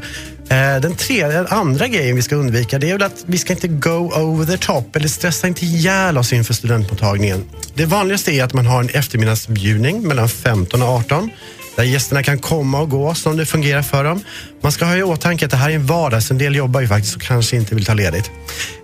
Eh, 0.49 0.81
den, 0.81 0.95
tredje, 0.95 1.27
den 1.27 1.47
andra 1.47 1.87
grejen 1.87 2.15
vi 2.15 2.21
ska 2.21 2.35
undvika 2.35 2.79
det 2.79 2.89
är 2.89 2.93
väl 2.93 3.03
att 3.03 3.23
vi 3.25 3.37
ska 3.37 3.53
inte 3.53 3.67
go 3.67 4.11
over 4.15 4.45
the 4.45 4.57
top 4.57 4.95
eller 4.95 5.07
stressa 5.07 5.47
inte 5.47 5.65
ihjäl 5.65 6.17
oss 6.17 6.33
inför 6.33 6.53
studentmottagningen. 6.53 7.43
Det 7.73 7.85
vanligaste 7.85 8.31
är 8.31 8.43
att 8.43 8.53
man 8.53 8.65
har 8.65 8.79
en 8.79 8.89
eftermiddagsbjudning 8.89 10.07
mellan 10.07 10.29
15 10.29 10.81
och 10.81 10.87
18 10.87 11.29
där 11.75 11.83
gästerna 11.83 12.23
kan 12.23 12.39
komma 12.39 12.81
och 12.81 12.89
gå 12.89 13.15
som 13.15 13.37
det 13.37 13.45
fungerar 13.45 13.81
för 13.81 14.03
dem. 14.03 14.21
Man 14.61 14.71
ska 14.71 14.85
ha 14.85 14.97
i 14.97 15.03
åtanke 15.03 15.45
att 15.45 15.51
det 15.51 15.57
här 15.57 15.69
är 15.69 15.75
en 15.75 15.85
vardag, 15.85 16.23
så 16.23 16.33
en 16.33 16.37
del 16.37 16.55
jobbar 16.55 16.81
ju 16.81 16.87
faktiskt 16.87 17.15
och 17.15 17.21
kanske 17.21 17.55
inte 17.55 17.75
vill 17.75 17.85
ta 17.85 17.93
ledigt. 17.93 18.31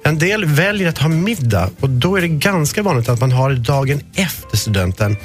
En 0.03 0.17
del 0.17 0.45
väljer 0.45 0.89
att 0.89 0.97
ha 0.97 1.07
middag 1.07 1.69
och 1.79 1.89
då 1.89 2.17
är 2.17 2.21
det 2.21 2.27
ganska 2.27 2.83
vanligt 2.83 3.09
att 3.09 3.19
man 3.19 3.31
har 3.31 3.49
det 3.49 3.55
dagen 3.55 4.01
efter 4.15 4.57
studenten. 4.57 5.17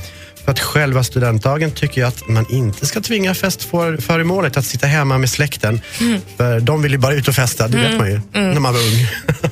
För 0.44 0.52
att 0.52 0.60
själva 0.60 1.04
studentdagen 1.04 1.70
tycker 1.70 2.00
jag 2.00 2.08
att 2.08 2.28
man 2.28 2.46
inte 2.50 2.86
ska 2.86 3.00
tvinga 3.00 3.34
festföremålet 3.34 4.56
att 4.56 4.64
sitta 4.64 4.86
hemma 4.86 5.18
med 5.18 5.30
släkten. 5.30 5.80
För 6.36 6.60
de 6.60 6.82
vill 6.82 6.92
ju 6.92 6.98
bara 6.98 7.14
ut 7.14 7.28
och 7.28 7.34
festa, 7.34 7.68
det 7.68 7.76
vet 7.76 7.86
Mm. 7.86 7.98
man 7.98 8.10
ju, 8.10 8.20
Mm. 8.34 8.50
när 8.50 8.60
man 8.60 8.72
var 8.74 8.80
ung. 8.80 9.06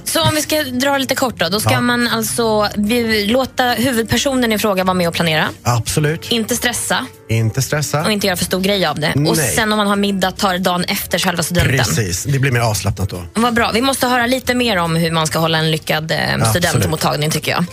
Så 0.05 0.23
om 0.23 0.35
vi 0.35 0.43
ska 0.43 0.63
dra 0.63 0.99
lite 0.99 1.15
kort 1.15 1.39
då. 1.39 1.49
Då 1.49 1.61
ska 1.61 1.71
Ja. 1.73 1.81
man 1.81 2.09
alltså 2.09 2.69
låta 3.27 3.65
huvudpersonen 3.73 4.53
i 4.53 4.59
fråga 4.59 4.85
vara 4.85 4.95
med 4.95 5.09
och 5.09 5.15
planera. 5.15 5.49
Absolut. 5.63 6.33
Inte 6.33 6.57
stressa 6.57 7.07
Inte 7.37 7.63
stressa. 7.63 8.03
och 8.03 8.13
inte 8.13 8.27
göra 8.27 8.37
för 8.37 8.45
stor 8.45 8.61
grej 8.61 8.87
av 8.87 8.99
det. 9.01 9.13
Och 9.15 9.37
Nej. 9.37 9.53
sen 9.57 9.73
om 9.73 9.77
man 9.77 9.87
har 9.87 9.97
middag, 9.97 10.31
tar 10.31 10.59
dagen 10.59 10.85
efter 10.85 11.19
själva 11.19 11.43
studenten. 11.43 11.79
Precis, 11.79 12.25
det 12.25 12.39
blir 12.39 12.53
mer 12.53 12.61
avslappnat 12.61 13.11
då. 13.11 13.25
Vad 13.35 13.55
bra. 13.55 13.71
Vi 13.75 13.81
måste 13.83 14.07
höra 14.07 14.27
lite 14.27 14.55
mer 14.55 14.77
om 14.77 14.97
hur 14.97 15.11
man 15.11 15.27
ska 15.27 15.39
hålla 15.39 15.59
en 15.59 15.71
lyckad 15.71 16.11
eh, 16.13 16.51
studentmottagning 16.51 17.31
tycker 17.31 17.53
jag. 17.53 17.65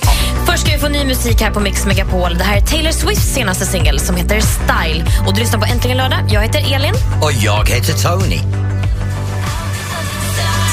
Först 0.45 0.59
ska 0.61 0.71
vi 0.71 0.77
få 0.77 0.87
ny 0.87 1.05
musik 1.05 1.41
här 1.41 1.51
på 1.51 1.59
Mix 1.59 1.85
Megapol. 1.85 2.37
Det 2.37 2.43
här 2.43 2.57
är 2.57 2.61
Taylor 2.61 2.91
Swifts 2.91 3.33
senaste 3.33 3.65
singel 3.65 3.99
som 3.99 4.15
heter 4.15 4.41
Style. 4.41 5.05
Och 5.27 5.33
du 5.33 5.39
lyssnar 5.39 5.59
på 5.59 5.65
Äntligen 5.65 5.97
lördag. 5.97 6.19
Jag 6.31 6.41
heter 6.41 6.73
Elin. 6.75 6.93
Och 7.21 7.31
jag 7.31 7.69
heter 7.69 7.93
Tony. 7.93 8.68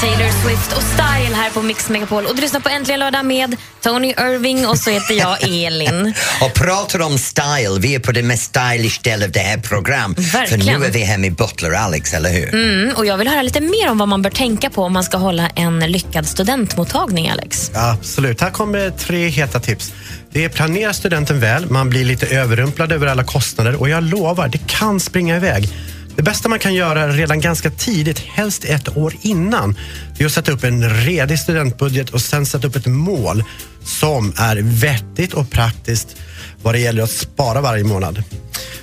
Taylor 0.01 0.31
Swift 0.43 0.73
och 0.77 0.83
Style 0.83 1.35
här 1.35 1.49
på 1.49 1.61
Mix 1.61 1.89
Megapol. 1.89 2.25
Och 2.25 2.35
du 2.35 2.41
lyssnar 2.41 2.59
på 2.59 2.69
Äntligen 2.69 2.99
lördag 2.99 3.25
med 3.25 3.55
Tony 3.81 4.07
Irving 4.07 4.67
och 4.67 4.77
så 4.77 4.89
heter 4.89 5.13
jag 5.13 5.43
Elin. 5.43 6.13
Och 6.41 6.53
pratar 6.53 7.01
om 7.01 7.17
style, 7.17 7.79
vi 7.79 7.95
är 7.95 7.99
på 7.99 8.11
den 8.11 8.27
mest 8.27 8.43
stylish 8.43 9.01
del 9.01 9.23
av 9.23 9.31
det 9.31 9.39
här 9.39 9.57
programmet. 9.57 10.31
För 10.31 10.57
nu 10.57 10.85
är 10.85 10.91
vi 10.91 10.99
här 10.99 11.17
med 11.17 11.35
Butler 11.35 11.71
Alex, 11.71 12.13
eller 12.13 12.29
hur? 12.29 12.53
Mm, 12.53 12.95
och 12.95 13.05
jag 13.05 13.17
vill 13.17 13.27
höra 13.27 13.41
lite 13.41 13.61
mer 13.61 13.91
om 13.91 13.97
vad 13.97 14.07
man 14.07 14.21
bör 14.21 14.29
tänka 14.29 14.69
på 14.69 14.83
om 14.83 14.93
man 14.93 15.03
ska 15.03 15.17
hålla 15.17 15.49
en 15.49 15.79
lyckad 15.79 16.27
studentmottagning, 16.27 17.29
Alex. 17.29 17.71
Absolut. 17.73 18.41
Här 18.41 18.51
kommer 18.51 18.89
tre 18.89 19.27
heta 19.27 19.59
tips. 19.59 19.93
Det 20.31 20.43
är 20.43 20.49
planera 20.49 20.93
studenten 20.93 21.39
väl, 21.39 21.71
man 21.71 21.89
blir 21.89 22.05
lite 22.05 22.27
överrumplad 22.27 22.91
över 22.91 23.07
alla 23.07 23.23
kostnader 23.23 23.75
och 23.75 23.89
jag 23.89 24.03
lovar, 24.03 24.47
det 24.47 24.67
kan 24.67 24.99
springa 24.99 25.35
iväg. 25.35 25.69
Det 26.17 26.23
bästa 26.23 26.49
man 26.49 26.59
kan 26.59 26.73
göra 26.73 27.07
redan 27.07 27.41
ganska 27.41 27.69
tidigt, 27.69 28.19
helst 28.19 28.65
ett 28.65 28.97
år 28.97 29.13
innan, 29.21 29.77
det 30.17 30.23
är 30.23 30.25
att 30.25 30.33
sätta 30.33 30.51
upp 30.51 30.63
en 30.63 30.89
redig 30.89 31.39
studentbudget 31.39 32.09
och 32.09 32.21
sen 32.21 32.45
sätta 32.45 32.67
upp 32.67 32.75
ett 32.75 32.85
mål 32.85 33.43
som 33.83 34.33
är 34.37 34.55
vettigt 34.61 35.33
och 35.33 35.49
praktiskt 35.49 36.15
vad 36.63 36.73
det 36.73 36.79
gäller 36.79 37.03
att 37.03 37.11
spara 37.11 37.61
varje 37.61 37.83
månad. 37.83 38.23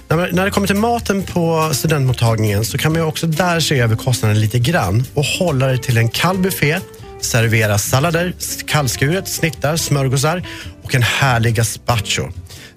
När 0.08 0.44
det 0.44 0.50
kommer 0.50 0.66
till 0.66 0.76
maten 0.76 1.22
på 1.22 1.70
studentmottagningen 1.72 2.64
så 2.64 2.78
kan 2.78 2.92
man 2.92 3.00
ju 3.00 3.06
också 3.06 3.26
där 3.26 3.60
se 3.60 3.80
över 3.80 3.96
kostnaden 3.96 4.40
lite 4.40 4.58
grann 4.58 5.04
och 5.14 5.24
hålla 5.24 5.66
det 5.66 5.78
till 5.78 5.98
en 5.98 6.08
kall 6.08 6.38
buffé 6.38 6.80
servera 7.20 7.78
sallader, 7.78 8.34
kallskuret, 8.66 9.28
snittar, 9.28 9.76
smörgåsar 9.76 10.42
och 10.82 10.94
en 10.94 11.02
härlig 11.02 11.54
gazpacho. 11.54 12.28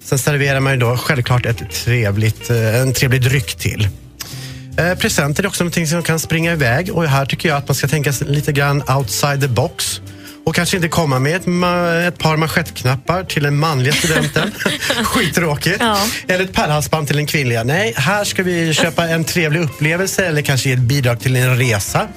Sen 0.04 0.18
serverar 0.18 0.60
man 0.60 0.72
ju 0.72 0.78
då 0.78 0.96
självklart 0.96 1.46
ett 1.46 1.70
trevligt, 1.70 2.50
eh, 2.50 2.80
en 2.80 2.92
trevlig 2.92 3.22
dryck 3.22 3.54
till. 3.54 3.88
Eh, 4.78 4.94
presenter 4.94 5.42
är 5.42 5.46
också 5.46 5.64
någonting 5.64 5.86
som 5.86 6.02
kan 6.02 6.18
springa 6.18 6.52
iväg 6.52 6.92
och 6.92 7.04
här 7.04 7.26
tycker 7.26 7.48
jag 7.48 7.58
att 7.58 7.68
man 7.68 7.74
ska 7.74 7.88
tänka 7.88 8.12
sig 8.12 8.26
lite 8.26 8.52
grann 8.52 8.82
outside 8.96 9.40
the 9.40 9.48
box. 9.48 10.00
Och 10.48 10.54
kanske 10.54 10.76
inte 10.76 10.88
komma 10.88 11.18
med 11.18 11.36
ett, 11.36 11.42
ett 12.08 12.18
par 12.18 12.36
manschettknappar 12.36 13.24
till 13.24 13.42
den 13.42 13.58
manliga 13.58 13.92
studenten. 13.92 14.52
Skittråkigt. 15.04 15.82
Eller 16.28 16.44
ett 16.44 16.52
pärlhalsband 16.52 17.06
till 17.06 17.16
den 17.16 17.26
kvinnliga. 17.26 17.64
Nej, 17.64 17.94
här 17.96 18.24
ska 18.24 18.42
vi 18.42 18.74
köpa 18.74 19.08
en 19.08 19.24
trevlig 19.24 19.60
upplevelse 19.60 20.26
eller 20.26 20.42
kanske 20.42 20.68
ge 20.68 20.74
ett 20.74 20.80
bidrag 20.80 21.20
till 21.20 21.36
en 21.36 21.58
resa. 21.58 22.08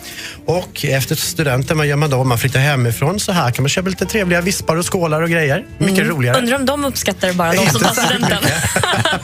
Och 0.45 0.85
efter 0.85 1.15
studenten, 1.15 1.77
vad 1.77 1.87
gör 1.87 1.95
man 1.95 2.09
då? 2.09 2.23
Man 2.23 2.37
flyttar 2.37 2.59
hemifrån. 2.59 3.19
Så 3.19 3.31
här 3.31 3.51
kan 3.51 3.63
man 3.63 3.69
köpa 3.69 3.89
lite 3.89 4.05
trevliga 4.05 4.41
vispar 4.41 4.75
och 4.75 4.93
skålar 4.93 5.21
och 5.21 5.29
grejer. 5.29 5.65
Mycket 5.77 5.97
Mm. 5.97 6.09
roligare. 6.09 6.37
Undrar 6.37 6.55
om 6.55 6.65
de 6.65 6.85
uppskattar 6.85 7.33
bara, 7.33 7.53
de 7.53 7.69
som 7.69 7.81
tar 7.81 7.93
studenten. 7.93 8.37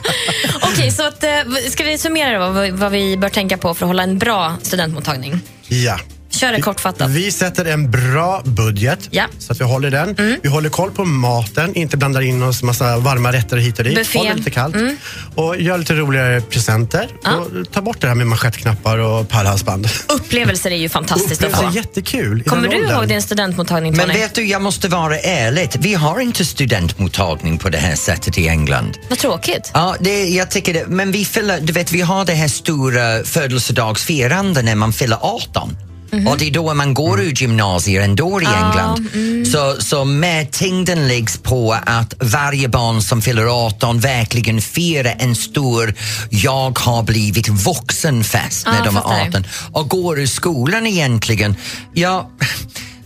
Okej, 0.61 0.91
så 0.91 1.07
att, 1.07 1.23
eh, 1.23 1.29
ska 1.69 1.83
vi 1.83 1.97
summera 1.97 2.39
då, 2.39 2.51
vad, 2.51 2.69
vad 2.71 2.91
vi 2.91 3.17
bör 3.17 3.29
tänka 3.29 3.57
på 3.57 3.73
för 3.73 3.85
att 3.85 3.89
hålla 3.89 4.03
en 4.03 4.17
bra 4.17 4.57
studentmottagning? 4.61 5.39
Ja. 5.67 5.99
Kör 6.37 6.51
det 6.51 6.61
kortfattat. 6.61 7.09
Vi 7.09 7.31
sätter 7.31 7.65
en 7.65 7.91
bra 7.91 8.41
budget 8.45 9.09
så 9.39 9.51
att 9.51 9.59
vi 9.61 9.65
håller 9.65 9.91
den. 9.91 10.15
Mm. 10.17 10.39
Vi 10.43 10.49
håller 10.49 10.69
koll 10.69 10.91
på 10.91 11.05
maten, 11.05 11.75
inte 11.75 11.97
blandar 11.97 12.21
in 12.21 12.43
oss 12.43 12.63
massa 12.63 12.97
varma 12.97 13.31
rätter 13.33 13.57
hit 13.57 13.77
och 13.79 13.85
dit. 13.85 13.95
Buffé. 13.95 14.17
Håller 14.19 14.33
lite 14.35 14.49
kallt. 14.51 14.75
Mm. 14.75 14.97
Och 15.35 15.61
gör 15.61 15.77
lite 15.77 15.93
roligare 15.93 16.41
presenter. 16.41 17.07
Och 17.25 17.71
ta 17.71 17.81
bort 17.81 18.01
det 18.01 18.07
här 18.07 18.15
med 18.15 18.27
manschettknappar 18.27 18.97
och 18.97 19.29
pärlhalsband. 19.29 19.89
Upplevelser 20.07 20.71
är 20.71 20.75
ju 20.75 20.89
fantastiskt 20.89 21.31
att 21.43 21.49
Upplevelser 21.49 21.63
få. 21.63 21.71
är 21.71 21.75
jättekul. 21.75 22.43
Kommer 22.43 22.67
du 22.67 22.75
ihåg 22.77 23.07
din 23.07 23.21
studentmottagning, 23.21 23.97
Men 23.97 24.07
Tony? 24.07 24.19
vet 24.19 24.35
du, 24.35 24.45
jag 24.45 24.61
måste 24.61 24.87
vara 24.87 25.19
ärlig. 25.19 25.69
Vi 25.79 25.93
har 25.93 26.19
inte 26.19 26.45
studentmottagning 26.45 27.57
på 27.57 27.69
det 27.69 27.77
här 27.77 27.95
sättet 27.95 28.37
i 28.37 28.47
England. 28.47 28.97
Vad 29.09 29.19
tråkigt. 29.19 29.71
Ja, 29.73 29.95
det, 29.99 30.23
jag 30.29 30.51
tycker 30.51 30.73
det. 30.73 30.87
Men 30.87 31.11
vi 31.11 31.25
fyller, 31.25 31.59
du 31.61 31.73
vet, 31.73 31.91
vi 31.91 32.01
har 32.01 32.25
det 32.25 32.33
här 32.33 32.47
stora 32.47 33.23
födelsedagsfirande 33.23 34.61
när 34.61 34.75
man 34.75 34.93
fyller 34.93 35.17
18. 35.21 35.77
Och 36.27 36.37
det 36.37 36.47
är 36.47 36.51
då 36.51 36.73
man 36.73 36.93
går 36.93 37.21
ur 37.21 37.31
gymnasier 37.41 38.01
ändå 38.01 38.41
i 38.41 38.45
England. 38.45 39.07
mm. 39.13 39.45
Så, 39.45 39.75
så 39.79 40.05
med 40.05 40.51
tyngden 40.51 41.07
läggs 41.07 41.37
på 41.37 41.77
att 41.85 42.13
varje 42.19 42.69
barn 42.69 43.01
som 43.01 43.21
fyller 43.21 43.67
18 43.67 43.99
verkligen 43.99 44.61
firar 44.61 45.15
en 45.19 45.35
stor 45.35 45.93
jag 46.29 46.79
har 46.79 47.03
blivit 47.03 47.47
vuxen-fest 47.47 48.65
när 48.65 48.77
Ja, 48.77 48.83
de 48.83 48.97
är 48.97 49.01
fattar. 49.01 49.27
18 49.27 49.43
och 49.71 49.89
går 49.89 50.19
ur 50.19 50.27
skolan 50.27 50.87
egentligen. 50.87 51.55
Ja, 51.93 52.29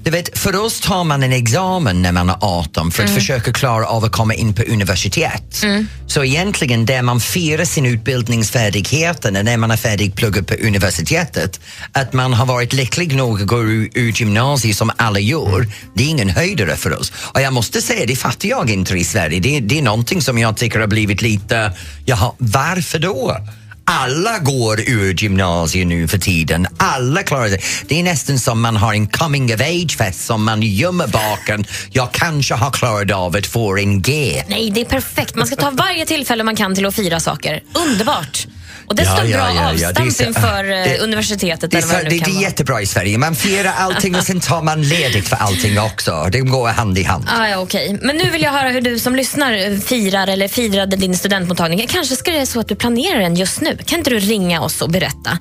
du 0.04 0.12
vet, 0.12 0.38
för 0.38 0.56
oss 0.56 0.80
tar 0.80 1.04
man 1.04 1.24
en 1.24 1.34
examen 1.34 2.02
när 2.02 2.12
man 2.12 2.30
är 2.30 2.36
18 2.42 2.92
för 2.92 3.04
att 3.04 3.10
Mm. 3.10 3.20
försöka 3.22 3.54
klara 3.54 3.86
av 3.86 4.04
att 4.06 4.12
komma 4.12 4.34
in 4.34 4.54
på 4.54 4.64
universitet. 4.64 5.64
Mm. 5.64 5.88
Så 6.08 6.24
egentligen 6.24 6.86
där 6.86 7.02
man 7.02 7.20
firar 7.20 7.66
sin 7.66 7.86
utbildningsfärdigheter 7.86 9.32
när 9.32 9.58
man 9.58 9.72
är 9.72 9.78
färdig 9.78 10.16
pluggad 10.16 10.48
på 10.48 10.54
universitetet, 10.54 11.60
att 11.92 12.14
man 12.14 12.34
har 12.34 12.46
varit 12.46 12.74
lycklig 12.74 13.16
nog 13.16 13.42
att 13.42 13.48
gå 13.48 13.62
ur 13.64 14.12
gymnasiet 14.22 14.78
som 14.78 14.92
alla 14.98 15.20
gör, 15.20 15.68
det 15.96 16.04
är 16.04 16.08
ingen 16.08 16.30
höjdare 16.30 16.76
för 16.76 17.00
oss. 17.00 17.12
Och 17.34 17.42
jag 17.42 17.54
måste 17.54 17.82
säga, 17.82 18.06
det 18.06 18.16
fattar 18.16 18.50
jag 18.50 18.70
inte 18.70 18.94
i 18.98 19.04
Sverige. 19.04 19.40
Det, 19.40 19.60
det 19.60 19.78
är 19.78 19.82
någonting 19.82 20.22
som 20.22 20.38
jag 20.38 20.58
tycker 20.58 20.80
har 20.80 20.88
blivit 20.88 21.22
lite, 21.22 21.72
jaha, 22.06 22.32
varför 22.38 23.00
då? 23.00 23.38
Alla 23.86 24.40
går 24.40 24.90
ur 24.90 25.14
gymnasiet 25.14 25.88
nu 25.88 26.08
för 26.08 26.18
tiden. 26.18 26.68
Alla 26.78 27.24
klarar 27.24 27.50
det. 27.50 27.58
Det 27.88 28.00
är 28.00 28.04
nästan 28.04 28.40
som 28.40 28.62
man 28.62 28.76
har 28.76 28.94
en 28.94 29.08
coming 29.08 29.54
of 29.54 29.62
age-fest 29.62 30.26
som 30.26 30.44
man 30.44 30.62
gömmer 30.62 31.08
bakom. 31.08 31.64
Jag 31.92 32.12
kanske 32.12 32.54
har 32.54 32.72
klarat 32.72 33.12
av 33.12 33.36
att 33.36 33.46
få 33.48 33.78
en 33.78 34.02
G. 34.02 34.44
Nej, 34.48 34.72
det 34.72 34.82
är 34.82 34.86
perfekt. 34.86 35.36
Man 35.36 35.48
ska 35.48 35.56
ta 35.56 35.70
varje 35.70 36.06
tillfälle 36.06 36.44
man 36.44 36.56
kan 36.56 36.76
till 36.76 36.86
att 36.86 36.96
fira 36.96 37.20
saker. 37.20 37.64
Underbart! 37.74 38.48
Och 38.88 38.96
det 38.96 39.04
Ja, 39.04 39.24
ja, 39.26 39.38
bra 39.38 39.52
ja, 39.56 39.88
avstamp 39.90 40.22
inför 40.22 40.64
eh, 40.64 40.84
det- 40.84 41.00
universitetet 41.00 41.72
Det 41.72 41.78
eller 41.78 41.88
vad 41.88 42.04
det 42.04 42.10
det, 42.10 42.32
är 42.32 42.42
jättebra 42.42 42.82
i 42.82 42.86
Sverige. 42.86 43.18
Man 43.18 43.36
firar 43.36 43.74
allting 43.78 44.16
och 44.16 44.24
sen 44.24 44.40
tar 44.40 44.62
man 44.62 44.82
ledigt 44.84 45.28
för 45.28 45.36
allting 45.36 45.80
också. 45.80 46.28
Det 46.32 46.40
går 46.40 46.68
hand 46.70 46.98
i 46.98 47.04
hand. 47.04 47.26
Ah, 47.30 47.48
ja, 47.48 47.58
okej. 47.58 47.98
Men 48.02 48.16
nu 48.18 48.30
vill 48.30 48.42
jag 48.42 48.52
höra 48.52 48.70
hur 48.70 48.82
du 48.82 49.00
som 49.00 49.16
lyssnar 49.16 49.54
eh, 49.72 49.78
firar 49.80 50.28
eller 50.28 50.48
firade 50.48 50.96
din 50.96 51.18
studentmottagning. 51.18 51.88
Kanske 51.88 52.16
ska 52.16 52.32
det 52.32 52.38
vara 52.38 52.46
så 52.46 52.60
att 52.60 52.68
du 52.68 52.76
planerar 52.76 53.20
den 53.20 53.36
just 53.36 53.62
nu. 53.62 53.78
Kan 53.86 53.98
inte 54.00 54.10
du 54.10 54.20
ringa 54.20 54.62
oss 54.62 54.82
och 54.82 54.90
berätta? 54.90 55.38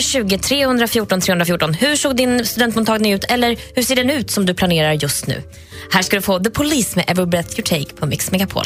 020 0.00 0.38
314 0.38 1.20
314. 1.20 1.74
Hur 1.74 1.96
såg 1.96 2.16
din 2.16 2.46
studentmottagning 2.46 3.12
ut 3.12 3.24
eller 3.24 3.56
hur 3.74 3.82
ser 3.82 3.96
den 3.96 4.10
ut 4.10 4.30
som 4.30 4.46
du 4.46 4.54
planerar 4.54 4.92
just 4.92 5.26
nu? 5.26 5.42
Här 5.92 6.02
ska 6.02 6.16
du 6.16 6.22
få 6.22 6.38
The 6.38 6.50
Police 6.50 6.90
med 6.96 7.04
Every 7.08 7.26
Breath 7.26 7.50
You 7.58 7.62
Take 7.62 8.00
på 8.00 8.06
Mix 8.06 8.30
Megapol. 8.30 8.64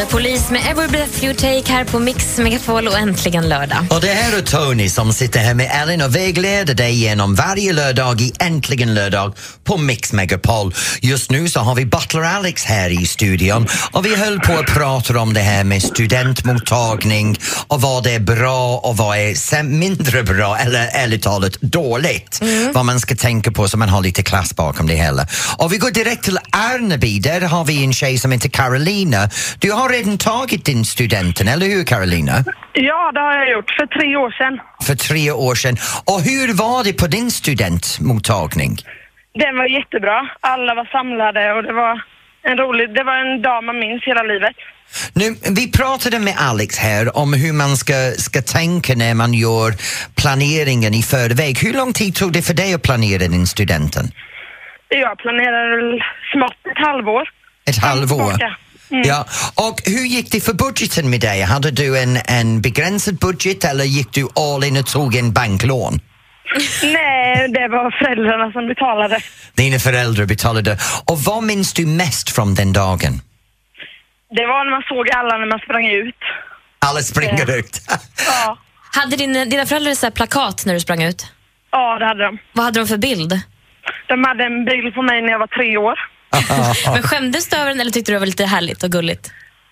The 0.00 0.06
Police 0.06 0.52
med 0.52 0.62
Every 0.70 0.88
Breath 0.88 1.24
You 1.24 1.34
Take 1.34 1.72
här 1.72 1.84
på 1.84 1.98
Mix 1.98 2.38
Megapol 2.38 2.88
och 2.88 2.98
äntligen 2.98 3.48
lördag. 3.48 3.78
Och 3.90 4.00
det 4.00 4.08
här 4.08 4.38
är 4.38 4.42
Tony 4.42 4.88
som 4.88 5.12
sitter 5.12 5.40
här 5.40 5.54
med 5.54 5.70
Ellen 5.82 6.02
och 6.02 6.16
vägleder 6.16 6.74
dig 6.74 6.94
genom 6.94 7.34
varje 7.34 7.72
lördag 7.72 8.20
i 8.20 8.32
Äntligen 8.38 8.94
lördag 8.94 9.34
på 9.64 9.76
Mix 9.76 10.12
Megapol. 10.12 10.74
Just 11.00 11.30
nu 11.30 11.48
så 11.48 11.60
har 11.60 11.74
vi 11.74 11.86
Butler 11.86 12.22
Alex 12.22 12.64
här 12.64 13.02
i 13.02 13.06
studion 13.06 13.66
och 13.92 14.06
vi 14.06 14.16
höll 14.16 14.40
på 14.40 14.52
att 14.52 14.66
prata 14.66 15.18
om 15.18 15.34
det 15.34 15.40
här 15.40 15.64
med 15.64 15.82
studentmottagning 15.82 17.36
och 17.66 17.80
vad 17.80 18.06
är 18.06 18.20
bra 18.20 18.76
och 18.76 18.96
vad 18.96 19.18
är 19.18 19.62
mindre 19.62 20.22
bra 20.22 20.58
eller 20.58 20.88
ärligt 20.92 21.22
talat 21.22 21.60
dåligt. 21.60 22.40
Vad 22.72 22.84
man 22.84 23.00
ska 23.00 23.16
tänka 23.16 23.50
på 23.50 23.68
så 23.68 23.76
man 23.76 23.88
har 23.88 24.02
lite 24.02 24.22
klass 24.22 24.56
bakom 24.56 24.86
det 24.86 24.94
hela. 24.94 25.26
Och 25.56 25.72
vi 25.72 25.78
går 25.78 25.90
direkt 25.90 26.24
till 26.24 26.38
Arneby, 26.50 27.18
där 27.18 27.40
har 27.40 27.64
vi 27.64 27.84
en 27.84 27.92
tjej 27.92 28.18
som 28.18 28.32
heter 28.32 28.48
Carolina. 28.48 29.30
Du 29.58 29.72
har 29.72 29.89
redan 29.92 30.18
tagit 30.18 30.64
din 30.64 30.84
studenten, 30.84 31.48
eller 31.48 31.66
hur 31.66 31.84
Carolina? 31.84 32.32
Ja, 32.72 33.10
det 33.14 33.20
har 33.20 33.34
jag 33.34 33.50
gjort 33.50 33.70
för 33.70 33.86
tre 33.86 34.16
år 34.16 34.30
sedan. 34.30 34.60
för 34.86 34.94
tre 34.94 35.30
år 35.30 35.54
sedan. 35.54 35.76
Och 36.04 36.20
hur 36.20 36.54
var 36.54 36.84
det 36.84 36.92
på 36.92 37.06
din 37.06 37.30
studentmottagning? 37.30 38.76
Den 39.34 39.56
var 39.56 39.66
jättebra. 39.66 40.28
Alla 40.40 40.74
var 40.74 40.84
samlade 40.84 41.52
och 41.52 41.62
det 41.62 41.72
var 41.72 42.02
en 42.42 42.56
rolig, 42.56 42.94
det 42.94 43.04
var 43.04 43.16
en 43.16 43.42
dag 43.42 43.64
man 43.64 43.78
minns 43.78 44.02
hela 44.04 44.22
livet. 44.22 44.56
Nu, 45.12 45.36
vi 45.56 45.72
pratade 45.72 46.18
med 46.18 46.34
Alex 46.38 46.78
här 46.78 47.16
om 47.16 47.32
hur 47.32 47.52
man 47.52 47.76
ska, 47.76 47.94
ska 48.18 48.42
tänka 48.42 48.94
när 48.94 49.14
man 49.14 49.34
gör 49.34 49.72
planeringen 50.16 50.94
i 50.94 51.02
förväg. 51.02 51.58
Hur 51.58 51.72
lång 51.72 51.92
tid 51.92 52.14
tog 52.14 52.32
det 52.32 52.42
för 52.42 52.54
dig 52.54 52.74
att 52.74 52.82
planera 52.82 53.28
din 53.28 53.46
studenten? 53.46 54.04
Jag 54.88 55.18
planerar 55.18 55.68
smått 56.32 56.66
ett 56.72 56.86
halvår. 56.86 57.28
Ett 57.68 57.78
halvår? 57.78 58.32
tillbaka. 58.32 58.56
Mm. 58.90 59.02
Ja. 59.08 59.24
Och 59.54 59.80
hur 59.84 60.06
gick 60.06 60.32
det 60.32 60.40
för 60.40 60.52
budgeten 60.54 61.10
med 61.10 61.20
dig? 61.20 61.40
Hade 61.42 61.70
du 61.70 61.98
en, 61.98 62.18
en 62.28 62.60
begränsad 62.60 63.14
budget 63.18 63.64
eller 63.64 63.84
gick 63.84 64.12
du 64.12 64.28
all 64.36 64.64
in 64.64 64.76
och 64.76 64.86
tog 64.86 65.16
en 65.16 65.32
banklån? 65.32 66.00
Nej, 66.82 67.48
det 67.48 67.68
var 67.68 67.90
föräldrarna 67.98 68.52
som 68.52 68.66
betalade. 68.68 69.20
Dina 69.54 69.78
föräldrar 69.78 70.26
betalade. 70.26 70.78
Och 71.06 71.18
vad 71.18 71.42
minns 71.44 71.72
du 71.72 71.86
mest 71.86 72.30
från 72.34 72.54
den 72.54 72.72
dagen? 72.72 73.20
Det 74.36 74.46
var 74.46 74.64
när 74.64 74.70
man 74.70 74.82
såg 74.88 75.10
alla 75.10 75.38
när 75.38 75.46
man 75.46 75.58
sprang 75.58 75.86
ut. 75.86 76.14
Alla 76.78 77.00
springer 77.00 77.46
Ja. 77.48 77.56
ut. 77.56 77.80
Ja, 78.26 78.58
Hade 78.92 79.16
din, 79.16 79.32
dina 79.32 79.66
föräldrar 79.66 79.94
så 79.94 80.06
här 80.06 80.10
plakat 80.10 80.62
när 80.66 80.74
du 80.74 80.80
sprang 80.80 81.02
ut? 81.02 81.26
ja 81.72 81.98
det 81.98 82.06
hade 82.06 82.24
de. 82.24 82.38
Vad 82.52 82.64
hade 82.64 82.80
de 82.80 82.86
för 82.86 82.96
bild? 82.96 83.40
De 84.08 84.24
hade 84.24 84.44
en 84.44 84.64
bild 84.64 84.94
på 84.94 85.02
mig 85.02 85.22
när 85.22 85.28
jag 85.30 85.38
var 85.38 85.46
tre 85.46 85.76
år. 85.76 85.98
Men 86.94 87.02
skämdes 87.10 87.48
du 87.48 87.56
över 87.56 87.70
den 87.70 87.80
eller 87.80 87.90
tyckte 87.90 88.12
du 88.12 88.14
det 88.14 88.18
var 88.18 88.26
lite 88.26 88.44
härligt 88.44 88.82
och 88.82 88.90
gulligt? 88.90 89.30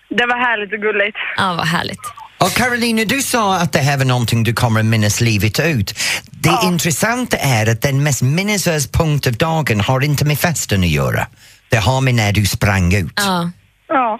Det 0.09 0.25
var 0.25 0.37
härligt 0.37 0.73
och 0.73 0.79
gulligt. 0.79 1.17
Ja, 1.37 1.53
vad 1.53 1.67
härligt. 1.67 1.99
Och 2.37 2.51
Carolina, 2.53 3.03
du 3.05 3.21
sa 3.21 3.55
att 3.55 3.71
det 3.73 3.79
här 3.79 3.97
var 3.97 4.05
någonting 4.05 4.43
du 4.43 4.53
kommer 4.53 4.79
att 4.79 4.85
minnas 4.85 5.21
livet 5.21 5.59
ut. 5.59 5.99
Det 6.31 6.51
intressanta 6.63 7.37
är 7.37 7.71
att 7.71 7.81
den 7.81 8.03
mest 8.03 8.21
minnesvärda 8.21 8.79
punkt 8.93 9.27
av 9.27 9.33
dagen 9.33 9.81
har 9.81 10.03
inte 10.03 10.25
med 10.25 10.39
festen 10.39 10.79
att 10.83 10.89
göra. 10.89 11.27
Det 11.69 11.77
har 11.77 12.01
med 12.01 12.15
när 12.15 12.31
du 12.31 12.45
sprang 12.45 12.93
ut. 12.93 13.13
Ja. 13.15 13.51
Ja. 13.87 14.19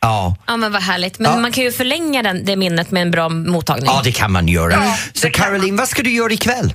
Ja, 0.00 0.36
Ja, 0.46 0.56
men 0.56 0.72
vad 0.72 0.82
härligt. 0.82 1.18
Men 1.18 1.32
Ja. 1.32 1.38
man 1.38 1.52
kan 1.52 1.64
ju 1.64 1.72
förlänga 1.72 2.22
den, 2.22 2.44
det 2.44 2.56
minnet 2.56 2.90
med 2.90 3.02
en 3.02 3.10
bra 3.10 3.28
mottagning. 3.28 3.86
ja 3.86 4.00
det 4.04 4.12
kan 4.12 4.32
man 4.32 4.48
göra. 4.48 4.82
Så 5.12 5.30
Caroline, 5.30 5.76
vad 5.76 5.88
ska 5.88 6.02
du 6.02 6.10
göra 6.10 6.32
ikväll? 6.32 6.74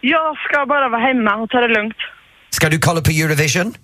Jag 0.00 0.36
ska 0.38 0.66
bara 0.66 0.88
vara 0.88 1.00
hemma 1.00 1.34
och 1.42 1.50
ta 1.50 1.58
det 1.60 1.68
lugnt. 1.68 1.96
Ska 2.50 2.68
du 2.68 2.78
kolla 2.78 3.00
på 3.00 3.10
Eurovision? 3.10 3.74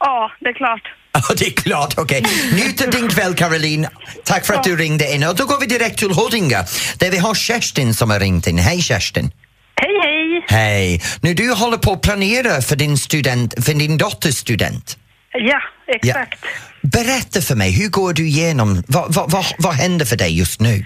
Ja, 0.00 0.30
det 0.40 0.48
är 0.48 0.54
klart. 0.54 0.82
Ja, 1.12 1.34
det 1.36 1.46
är 1.46 1.50
klart. 1.50 1.94
Okej. 1.96 2.22
Njut 2.52 2.82
av 2.82 2.90
din 2.90 3.08
kväll, 3.08 3.34
Caroline. 3.34 3.88
Tack 4.24 4.46
för 4.46 4.54
att 4.54 4.64
du 4.64 4.76
ringde 4.76 5.14
in. 5.14 5.24
Och 5.24 5.36
då 5.36 5.46
går 5.46 5.60
vi 5.60 5.66
direkt 5.66 5.98
till 5.98 6.10
Huddinge, 6.10 6.64
där 6.98 7.10
vi 7.10 7.18
har 7.18 7.34
Kerstin 7.34 7.94
som 7.94 8.10
har 8.10 8.20
ringt 8.20 8.46
in. 8.46 8.58
Hej, 8.58 8.82
Kerstin. 8.82 9.30
Hej, 9.76 9.90
hej! 10.02 10.44
Hej. 10.48 11.02
Nu, 11.20 11.34
du 11.34 11.52
håller 11.52 11.76
på 11.76 11.92
att 11.92 12.02
planera 12.02 12.62
för 12.62 12.76
din, 12.76 12.98
student, 12.98 13.64
för 13.64 13.74
din 13.74 13.98
dotters 13.98 14.34
student. 14.34 14.98
Ja, 15.32 15.60
exakt. 15.94 16.44
Berätta 16.82 17.40
för 17.40 17.54
mig, 17.54 17.70
hur 17.70 17.88
går 17.88 18.12
du 18.12 18.26
igenom, 18.26 18.82
vad, 18.86 19.14
vad, 19.14 19.30
vad, 19.30 19.44
vad 19.58 19.74
händer 19.74 20.04
för 20.06 20.16
dig 20.16 20.38
just 20.38 20.60
nu? 20.60 20.84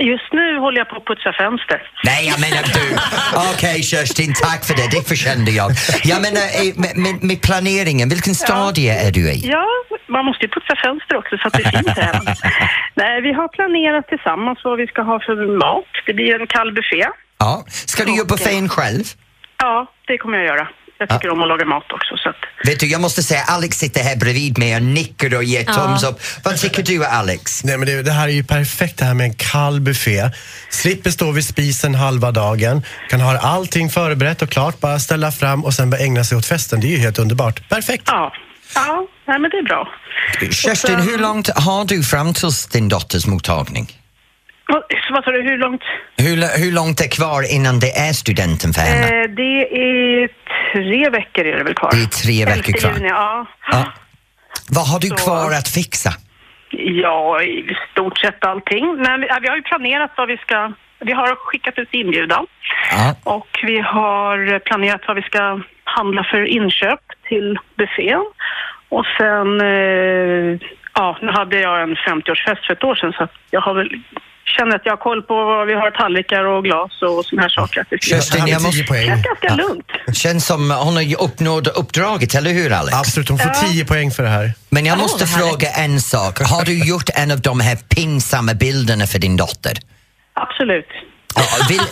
Just 0.00 0.32
nu 0.32 0.58
håller 0.58 0.78
jag 0.78 0.88
på 0.88 0.96
att 0.96 1.06
putsa 1.06 1.32
fönster. 1.32 1.78
Nej, 2.04 2.22
jag 2.30 2.40
menar 2.40 2.62
du. 2.78 2.86
Okej, 3.52 3.82
Kerstin, 3.82 4.32
tack 4.42 4.64
för 4.64 4.74
det. 4.74 4.88
Det 4.96 5.08
förkände 5.08 5.50
jag. 5.50 5.70
Jag 6.04 6.20
menar 6.26 6.44
eh, 6.58 6.72
med, 6.82 6.92
med, 7.04 7.14
med 7.28 7.38
planeringen, 7.42 8.08
vilken 8.08 8.34
stadie 8.34 8.92
är 9.06 9.10
du 9.18 9.24
i? 9.30 9.38
Ja, 9.56 9.66
man 10.06 10.24
måste 10.24 10.42
ju 10.44 10.50
putsa 10.56 10.74
fönster 10.84 11.16
också 11.16 11.34
så 11.38 11.46
att 11.46 11.52
det 11.52 11.64
är 11.64 11.70
fint 11.70 11.98
här. 11.98 12.20
Nej, 13.02 13.20
vi 13.26 13.32
har 13.32 13.48
planerat 13.48 14.08
tillsammans 14.08 14.58
vad 14.64 14.76
vi 14.78 14.86
ska 14.86 15.02
ha 15.02 15.20
för 15.20 15.58
mat. 15.58 15.92
Det 16.06 16.14
blir 16.14 16.40
en 16.40 16.46
kall 16.46 16.72
buffé. 16.72 17.04
Ja. 17.38 17.64
Ska 17.92 18.04
du 18.04 18.16
göra 18.16 18.26
buffén 18.26 18.68
själv? 18.68 19.04
Ja, 19.58 19.86
det 20.06 20.18
kommer 20.18 20.38
jag 20.38 20.46
göra. 20.46 20.68
Jag 20.98 21.08
tycker 21.08 21.30
om 21.30 21.42
att 21.42 21.48
laga 21.48 21.64
mat 21.64 21.92
också. 21.92 22.16
Så 22.16 22.28
att, 22.28 22.36
Vet 22.66 22.80
du, 22.80 22.86
jag 22.86 23.00
måste 23.00 23.22
säga, 23.22 23.42
Alex 23.42 23.76
sitter 23.78 24.02
här 24.02 24.16
bredvid 24.16 24.58
mig 24.58 24.76
och 24.76 24.82
nickar 24.82 25.34
och 25.34 25.44
ger 25.44 25.64
Ja. 25.66 25.72
thumbs 25.74 26.04
up. 26.04 26.20
Vad 26.44 26.56
tycker 26.56 26.82
du, 26.82 27.04
Alex? 27.04 27.64
Nej, 27.64 27.78
men 27.78 27.86
det, 27.86 28.02
det 28.02 28.12
här 28.12 28.28
är 28.28 28.32
ju 28.32 28.44
perfekt 28.44 28.98
det 28.98 29.04
här 29.04 29.14
med 29.14 29.24
en 29.24 29.34
kall 29.34 29.80
buffé. 29.80 30.30
Slipper 30.70 31.10
stå 31.10 31.30
vid 31.30 31.44
spisen 31.44 31.94
halva 31.94 32.30
dagen, 32.32 32.82
kan 33.10 33.20
ha 33.20 33.38
allting 33.38 33.90
förberett 33.90 34.42
och 34.42 34.50
klart, 34.50 34.80
bara 34.80 34.98
ställa 34.98 35.32
fram 35.32 35.64
och 35.64 35.74
sen 35.74 35.90
bara 35.90 35.98
ägna 36.00 36.24
sig 36.24 36.38
åt 36.38 36.46
festen. 36.46 36.80
Det 36.80 36.86
är 36.86 36.90
ju 36.90 36.98
helt 36.98 37.18
underbart. 37.18 37.68
Perfekt! 37.68 38.04
Ja, 38.06 38.32
ja 38.74 39.06
nej, 39.26 39.38
men 39.38 39.50
det 39.50 39.56
är 39.56 39.62
bra. 39.62 39.88
Kerstin, 40.52 40.96
hur 41.00 41.18
långt 41.18 41.48
har 41.48 41.84
du 41.84 42.02
fram 42.02 42.34
till 42.34 42.50
din 42.72 42.88
dotters 42.88 43.26
mottagning? 43.26 43.92
Vad, 45.10 45.24
sa 45.24 45.30
du, 45.30 45.42
hur 45.42 45.58
långt? 45.58 45.82
Hur, 46.16 46.36
hur 46.64 46.72
långt 46.72 47.00
är 47.00 47.08
kvar 47.10 47.54
innan 47.54 47.78
det 47.80 47.90
är 47.90 48.12
studenten 48.12 48.72
för 48.72 48.80
henne? 48.80 49.22
Eh, 49.22 49.28
det 49.30 49.58
är 49.84 50.28
tre 50.72 51.10
veckor 51.10 51.44
är 51.46 51.56
det 51.56 51.64
väl 51.64 51.74
kvar? 51.74 51.90
Det 51.92 52.02
är 52.02 52.06
tre 52.24 52.44
veckor 52.44 52.74
11 52.76 52.78
kvar. 52.80 52.92
Juni, 52.94 53.08
ja. 53.08 53.46
Ja. 53.70 53.92
Vad 54.70 54.86
har 54.88 55.00
du 55.00 55.08
Så- 55.08 55.14
kvar 55.16 55.50
att 55.58 55.68
fixa? 55.68 56.10
Ja, 57.04 57.42
i 57.42 57.76
stort 57.92 58.18
sett 58.18 58.44
allting. 58.44 58.96
Men 58.96 59.20
vi, 59.20 59.48
har 59.48 59.56
ju 59.56 59.62
planerat 59.62 60.10
vad 60.16 60.28
vi 60.28 60.36
ska... 60.36 60.72
Vi 61.00 61.12
har 61.12 61.34
skickat 61.36 61.78
ut 61.78 61.88
inbjudan 61.94 62.46
Ja. 62.90 63.14
och 63.24 63.48
vi 63.62 63.78
har 63.78 64.58
planerat 64.58 65.00
vad 65.06 65.16
vi 65.16 65.22
ska 65.22 65.60
handla 65.84 66.24
för 66.24 66.44
inköp 66.46 67.00
till 67.28 67.58
buffén. 67.76 68.24
Och 68.88 69.04
sen, 69.18 69.60
eh, 69.60 70.58
ja, 70.94 71.18
nu 71.22 71.30
hade 71.32 71.60
jag 71.60 71.82
en 71.82 71.96
50-årsfest 71.96 72.66
för 72.66 72.72
ett 72.72 72.84
år 72.84 72.94
sedan 72.94 73.12
så 73.12 73.28
jag 73.50 73.60
har 73.60 73.74
väl 73.74 73.90
känner 74.56 74.76
att 74.76 74.82
jag 74.84 74.92
har 74.92 74.96
koll 74.96 75.22
på 75.22 75.34
vad 75.44 75.66
vi 75.66 75.74
har 75.74 75.90
tallrikar 75.90 76.44
och 76.44 76.64
glas 76.64 76.92
och 77.02 77.24
såna 77.24 77.42
här 77.42 77.48
saker. 77.48 77.86
Kerstin, 78.00 78.46
jag 78.46 78.62
måste... 78.62 78.82
Det 78.82 79.04
känns 79.06 79.22
ganska 79.22 79.54
lugnt. 79.54 79.86
Känns 80.12 80.46
som 80.46 80.70
hon 80.70 80.96
har 80.96 81.22
uppnått 81.24 81.66
uppdraget, 81.66 82.34
eller 82.34 82.50
hur 82.50 82.72
Alex? 82.72 82.96
Absolut, 82.96 83.28
hon 83.28 83.38
får 83.38 83.52
Ja. 83.62 83.68
10 83.68 83.84
poäng 83.84 84.10
för 84.10 84.22
det 84.22 84.28
här. 84.28 84.52
Men 84.68 84.86
jag 84.86 84.98
måste 84.98 85.24
härligt. 85.24 85.48
fråga 85.48 85.70
en 85.70 86.00
sak. 86.00 86.38
Har 86.40 86.64
du 86.64 86.78
gjort 86.88 87.08
en 87.14 87.30
av 87.30 87.40
de 87.40 87.60
här 87.60 87.76
pinsamma 87.76 88.54
bilderna 88.54 89.06
för 89.06 89.18
din 89.18 89.36
dotter? 89.36 89.78
Absolut. 90.34 90.86
Ja, 91.34 91.42
vill, 91.68 91.80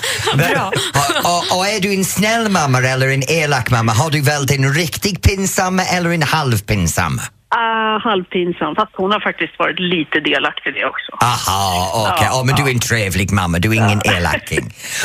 och, 0.94 1.32
och, 1.52 1.58
och 1.58 1.66
är 1.66 1.80
du 1.80 1.94
en 1.94 2.04
snäll 2.04 2.48
mamma 2.48 2.78
eller 2.78 3.08
en 3.08 3.30
elak 3.30 3.70
mamma? 3.70 3.92
Har 3.92 4.10
du 4.10 4.20
valt 4.20 4.50
en 4.50 4.74
riktig 4.74 5.22
pinsam 5.22 5.80
eller 5.94 6.10
en 6.10 6.22
halvpinsam? 6.22 7.20
Uh, 7.54 8.00
halvpinsam, 8.08 8.74
fast 8.74 8.92
hon 8.96 9.12
har 9.12 9.20
faktiskt 9.20 9.58
varit 9.58 9.78
lite 9.78 10.20
delaktig 10.20 10.70
i 10.70 10.72
det 10.78 10.84
också. 10.86 11.12
Aha, 11.20 11.90
okej. 12.12 12.26
Ja, 12.30 12.38
Ja, 12.38 12.44
men 12.46 12.54
du 12.54 12.62
är 12.62 12.74
en 12.74 12.80
trevlig 12.80 13.32
mamma, 13.32 13.58
du 13.58 13.68
är 13.70 13.74
ingen 13.74 14.00
elaking. 14.16 14.64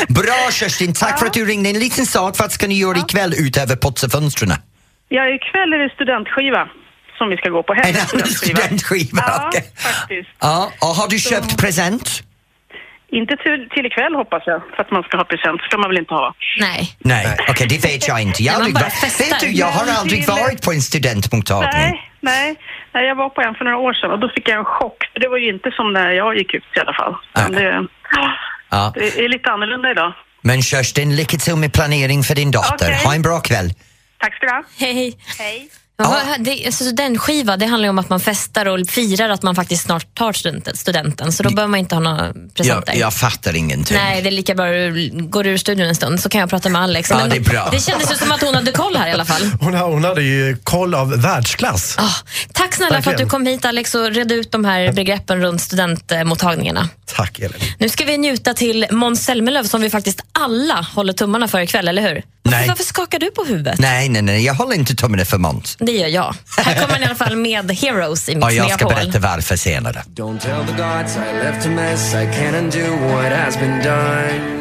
Bra 0.09 0.49
Kerstin, 0.51 0.93
tack 0.93 1.19
för 1.19 1.25
att 1.25 1.33
du 1.33 1.45
ringde. 1.45 1.69
En 1.69 1.79
liten 1.79 2.05
sak, 2.05 2.35
vad 2.39 2.51
ska 2.51 2.67
ni 2.67 2.77
göra 2.79 2.97
ikväll 2.97 3.33
utöver 3.37 3.75
putsa 3.75 4.09
fönstren? 4.09 4.53
Ja, 5.09 5.23
ikväll 5.27 5.73
är 5.73 5.77
det 5.77 5.89
studentskiva 5.95 6.69
som 7.17 7.29
vi 7.29 7.37
ska 7.37 7.49
gå 7.49 7.63
på. 7.63 7.73
En 7.73 7.95
studentskiva, 8.25 9.23
Ja, 9.27 9.47
okej. 9.47 9.71
faktiskt. 9.75 10.29
Ja, 10.39 10.71
och 10.81 10.87
har 10.87 11.07
du 11.07 11.19
köpt 11.19 11.57
present? 11.57 12.23
Inte 13.11 13.37
till, 13.37 13.69
till 13.73 13.85
ikväll 13.85 14.15
hoppas 14.15 14.43
jag, 14.45 14.61
för 14.75 14.83
att 14.83 14.91
man 14.91 15.03
ska 15.03 15.17
ha 15.17 15.23
present. 15.23 15.61
ska 15.61 15.77
man 15.77 15.89
väl 15.89 15.97
inte 15.97 16.13
ha? 16.13 16.33
Nej. 16.59 16.95
Nej, 16.99 17.37
okej 17.49 17.67
det 17.67 17.85
vet 17.85 18.07
jag 18.07 18.21
inte. 18.21 18.43
Jag, 18.43 18.55
aldrig, 18.55 18.73
vet 18.75 19.39
du, 19.39 19.51
jag 19.51 19.67
har 19.67 19.87
aldrig 19.99 20.27
varit 20.27 20.61
på 20.65 20.71
en 20.71 20.81
studentmottagning. 20.81 21.71
Nej, 21.73 22.10
nej, 22.21 22.55
nej. 22.93 23.05
Jag 23.05 23.15
var 23.15 23.29
på 23.29 23.41
en 23.41 23.55
för 23.55 23.65
några 23.65 23.77
år 23.77 23.93
sedan 23.93 24.11
och 24.11 24.19
då 24.19 24.29
fick 24.35 24.49
jag 24.49 24.59
en 24.59 24.65
chock. 24.65 24.97
Det 25.21 25.27
var 25.27 25.37
ju 25.37 25.49
inte 25.55 25.71
som 25.71 25.93
när 25.93 26.11
jag 26.11 26.37
gick 26.37 26.53
ut 26.53 26.63
i 26.75 26.79
alla 26.79 26.93
fall. 26.93 27.15
Det, 27.51 27.87
Ja. 28.69 28.91
det 28.95 29.19
är 29.25 29.29
lite 29.29 29.49
annorlunda 29.51 29.91
idag. 29.91 30.13
Men 30.41 30.61
Kerstin, 30.61 31.15
lycka 31.15 31.37
till 31.37 31.55
med 31.55 31.73
planering 31.73 32.23
för 32.23 32.35
din 32.35 32.51
dotter. 32.51 32.75
Okej. 32.85 33.01
Ha 33.05 33.15
en 33.15 33.21
bra 33.21 33.39
kväll. 33.39 33.69
Tack 34.17 34.35
ska 34.35 34.45
du 34.45 34.51
ha. 34.51 34.63
Hej. 34.79 35.17
Hej. 35.39 35.69
Ja. 36.03 36.09
vad- 36.27 36.41
Det, 36.45 36.65
alltså, 36.65 36.91
den 36.91 37.19
skiva 37.19 37.57
det 37.57 37.65
handlar 37.65 37.85
ju 37.85 37.89
om 37.89 37.99
att 37.99 38.09
man 38.09 38.19
festar 38.19 38.65
och 38.65 38.87
firar 38.89 39.29
att 39.29 39.43
man 39.43 39.55
faktiskt 39.55 39.83
snart 39.83 40.15
tar 40.15 40.33
studenten. 40.33 40.77
studenten 40.77 41.31
så 41.31 41.43
då 41.43 41.49
behöver 41.49 41.71
man 41.71 41.79
inte 41.79 41.95
ha 41.95 41.99
några 41.99 42.25
Jag, 42.25 42.53
presenter. 42.53 42.93
jag 42.95 43.13
fattar 43.13 43.55
ingenting. 43.55 43.97
Nej, 43.97 44.21
det 44.21 44.29
är 44.29 44.31
lika 44.31 44.55
bra 44.55 44.65
du 44.65 45.09
går 45.29 45.47
ur 45.47 45.57
studion 45.57 45.87
en 45.87 45.95
stund 45.95 46.19
så 46.19 46.29
kan 46.29 46.41
jag 46.41 46.49
prata 46.49 46.69
med 46.69 46.81
Alex. 46.81 47.09
Ja, 47.09 47.17
Men 47.17 47.29
det 47.29 47.35
är 47.35 47.39
bra. 47.39 47.69
det 47.71 47.79
kändes 47.79 48.11
ju 48.11 48.15
som 48.15 48.31
att 48.31 48.41
hon 48.41 48.55
hade 48.55 48.71
koll 48.71 48.95
här 48.95 49.07
i 49.07 49.11
alla 49.11 49.25
fall. 49.25 49.41
Hon, 49.61 49.73
hon 49.73 50.03
hade 50.03 50.23
ju 50.23 50.57
koll 50.63 50.95
av 50.95 51.21
världsklass. 51.21 51.97
Tack 52.53 52.73
snälla 52.75 52.89
för 52.89 52.97
att 52.99 53.05
Verkligen. 53.07 53.27
du 53.27 53.29
kom 53.29 53.45
hit 53.45 53.65
Alex 53.65 53.95
och 53.95 54.11
redde 54.11 54.33
ut 54.35 54.51
de 54.51 54.65
här 54.65 54.91
begreppen 54.91 55.41
runt 55.41 55.61
studentmottagningarna. 55.61 56.89
Tack 57.15 57.39
Elin. 57.39 57.59
Nu 57.77 57.89
ska 57.89 58.05
vi 58.05 58.17
njuta 58.17 58.53
till 58.53 58.85
Måns 58.91 59.23
Zelmerlöw 59.25 59.63
som 59.67 59.81
vi 59.81 59.89
faktiskt 59.89 60.21
alla 60.31 60.85
håller 60.95 61.13
tummarna 61.13 61.47
för 61.47 61.59
ikväll, 61.59 61.87
eller 61.87 62.01
hur? 62.01 62.23
Varför, 62.43 62.57
Nej. 62.59 62.67
varför 62.67 62.83
skakar 62.83 63.19
du 63.19 63.31
på 63.31 63.43
huvudet? 63.43 63.79
Nej, 63.79 64.09
nej, 64.09 64.21
nej, 64.21 64.45
jag 64.45 64.53
håller 64.53 64.75
inte 64.75 64.95
tummarna 64.95 65.25
för 65.25 65.37
Måns. 65.37 65.75
Det 65.79 65.91
gör 65.91 66.07
jag. 66.07 66.35
Här 66.57 66.73
kommer 66.73 66.93
han 66.93 67.01
i 67.01 67.05
alla 67.05 67.15
fall 67.15 67.35
med 67.35 67.71
Heroes 67.71 68.29
i 68.29 68.35
Mix 68.35 68.45
Och 68.45 68.51
jag 68.53 68.71
ska 68.71 68.85
Megapol. 68.87 69.05
berätta 69.05 69.19
varför 69.19 69.55
senare. 69.55 70.03
Don't 70.15 70.39
tell 70.39 70.65
the 70.67 70.71
gods 70.83 71.15
I 71.15 71.43
left 71.43 71.65
a 71.65 71.69
mess. 71.69 72.13
I 72.13 72.17
can't 72.17 72.57
undo 72.57 73.07
what 73.07 73.33
has 73.45 73.59
been 73.59 73.83
done. 73.83 74.57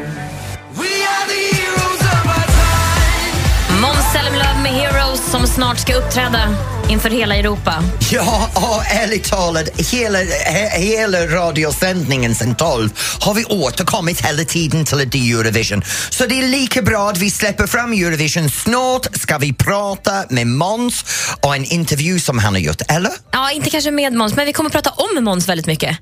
Måns 3.83 4.13
Zelmerlöw 4.13 4.63
med 4.63 4.73
Heroes 4.73 5.31
som 5.31 5.47
snart 5.47 5.79
ska 5.79 5.95
uppträda 5.95 6.55
inför 6.91 7.11
hela 7.11 7.37
Europa. 7.37 7.83
Ja, 8.13 8.51
och 8.55 8.87
ärligt 8.87 9.25
talat, 9.31 9.69
hela, 9.93 10.19
he, 10.19 10.69
hela 10.81 11.27
radiosändningen 11.27 12.35
sen 12.35 12.55
12 12.55 12.91
har 13.21 13.35
vi 13.35 13.45
återkommit 13.45 14.21
hela 14.27 14.45
tiden 14.45 14.85
till 14.85 15.01
att 15.01 15.13
det 15.13 15.19
är 15.33 15.39
Eurovision. 15.41 15.83
Så 16.11 16.27
det 16.27 16.39
är 16.39 16.49
lika 16.49 16.83
bra 16.83 17.09
att 17.11 17.19
vi 17.19 17.31
släpper 17.31 17.67
fram 17.67 17.93
Eurovision. 17.93 18.51
Snart 18.51 19.17
ska 19.21 19.39
vi 19.39 19.53
prata 19.53 20.25
med 20.31 20.47
Måns 20.47 21.05
och 21.43 21.57
en 21.57 21.65
intervju 21.65 22.21
som 22.21 22.39
han 22.39 22.55
har 22.55 22.61
gjort, 22.61 22.83
eller? 22.89 23.13
Ja, 23.33 23.51
inte 23.51 23.71
kanske 23.71 23.91
med 23.91 24.13
Måns, 24.13 24.37
men 24.37 24.47
vi 24.47 24.53
kommer 24.53 24.71
prata 24.71 24.91
om 24.91 25.25
Måns 25.25 25.49
väldigt 25.49 25.67
mycket. 25.67 25.99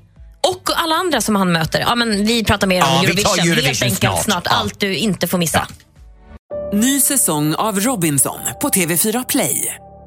Och 0.47 0.69
alla 0.75 0.95
andra 0.95 1.21
som 1.21 1.35
han 1.35 1.51
möter. 1.51 1.79
Ja, 1.79 1.95
men 1.95 2.25
vi 2.25 2.43
pratar 2.43 2.67
mer 2.67 2.81
om 2.83 2.87
Ja, 3.03 3.13
vi 3.15 3.23
tar 3.23 3.31
Eurovision, 3.31 3.47
helt 3.47 3.59
Eurovision 3.59 3.85
enkelt 3.85 3.99
snart. 4.01 4.23
snart. 4.23 4.47
Allt 4.47 4.79
du 4.79 4.95
inte 4.95 5.27
får 5.27 5.37
missa. 5.37 5.67
Ny 6.73 7.01
säsong 7.01 7.55
av 7.55 7.79
Robinson 7.79 8.39
på 8.61 8.69
TV4 8.69 9.25
Play. 9.29 9.75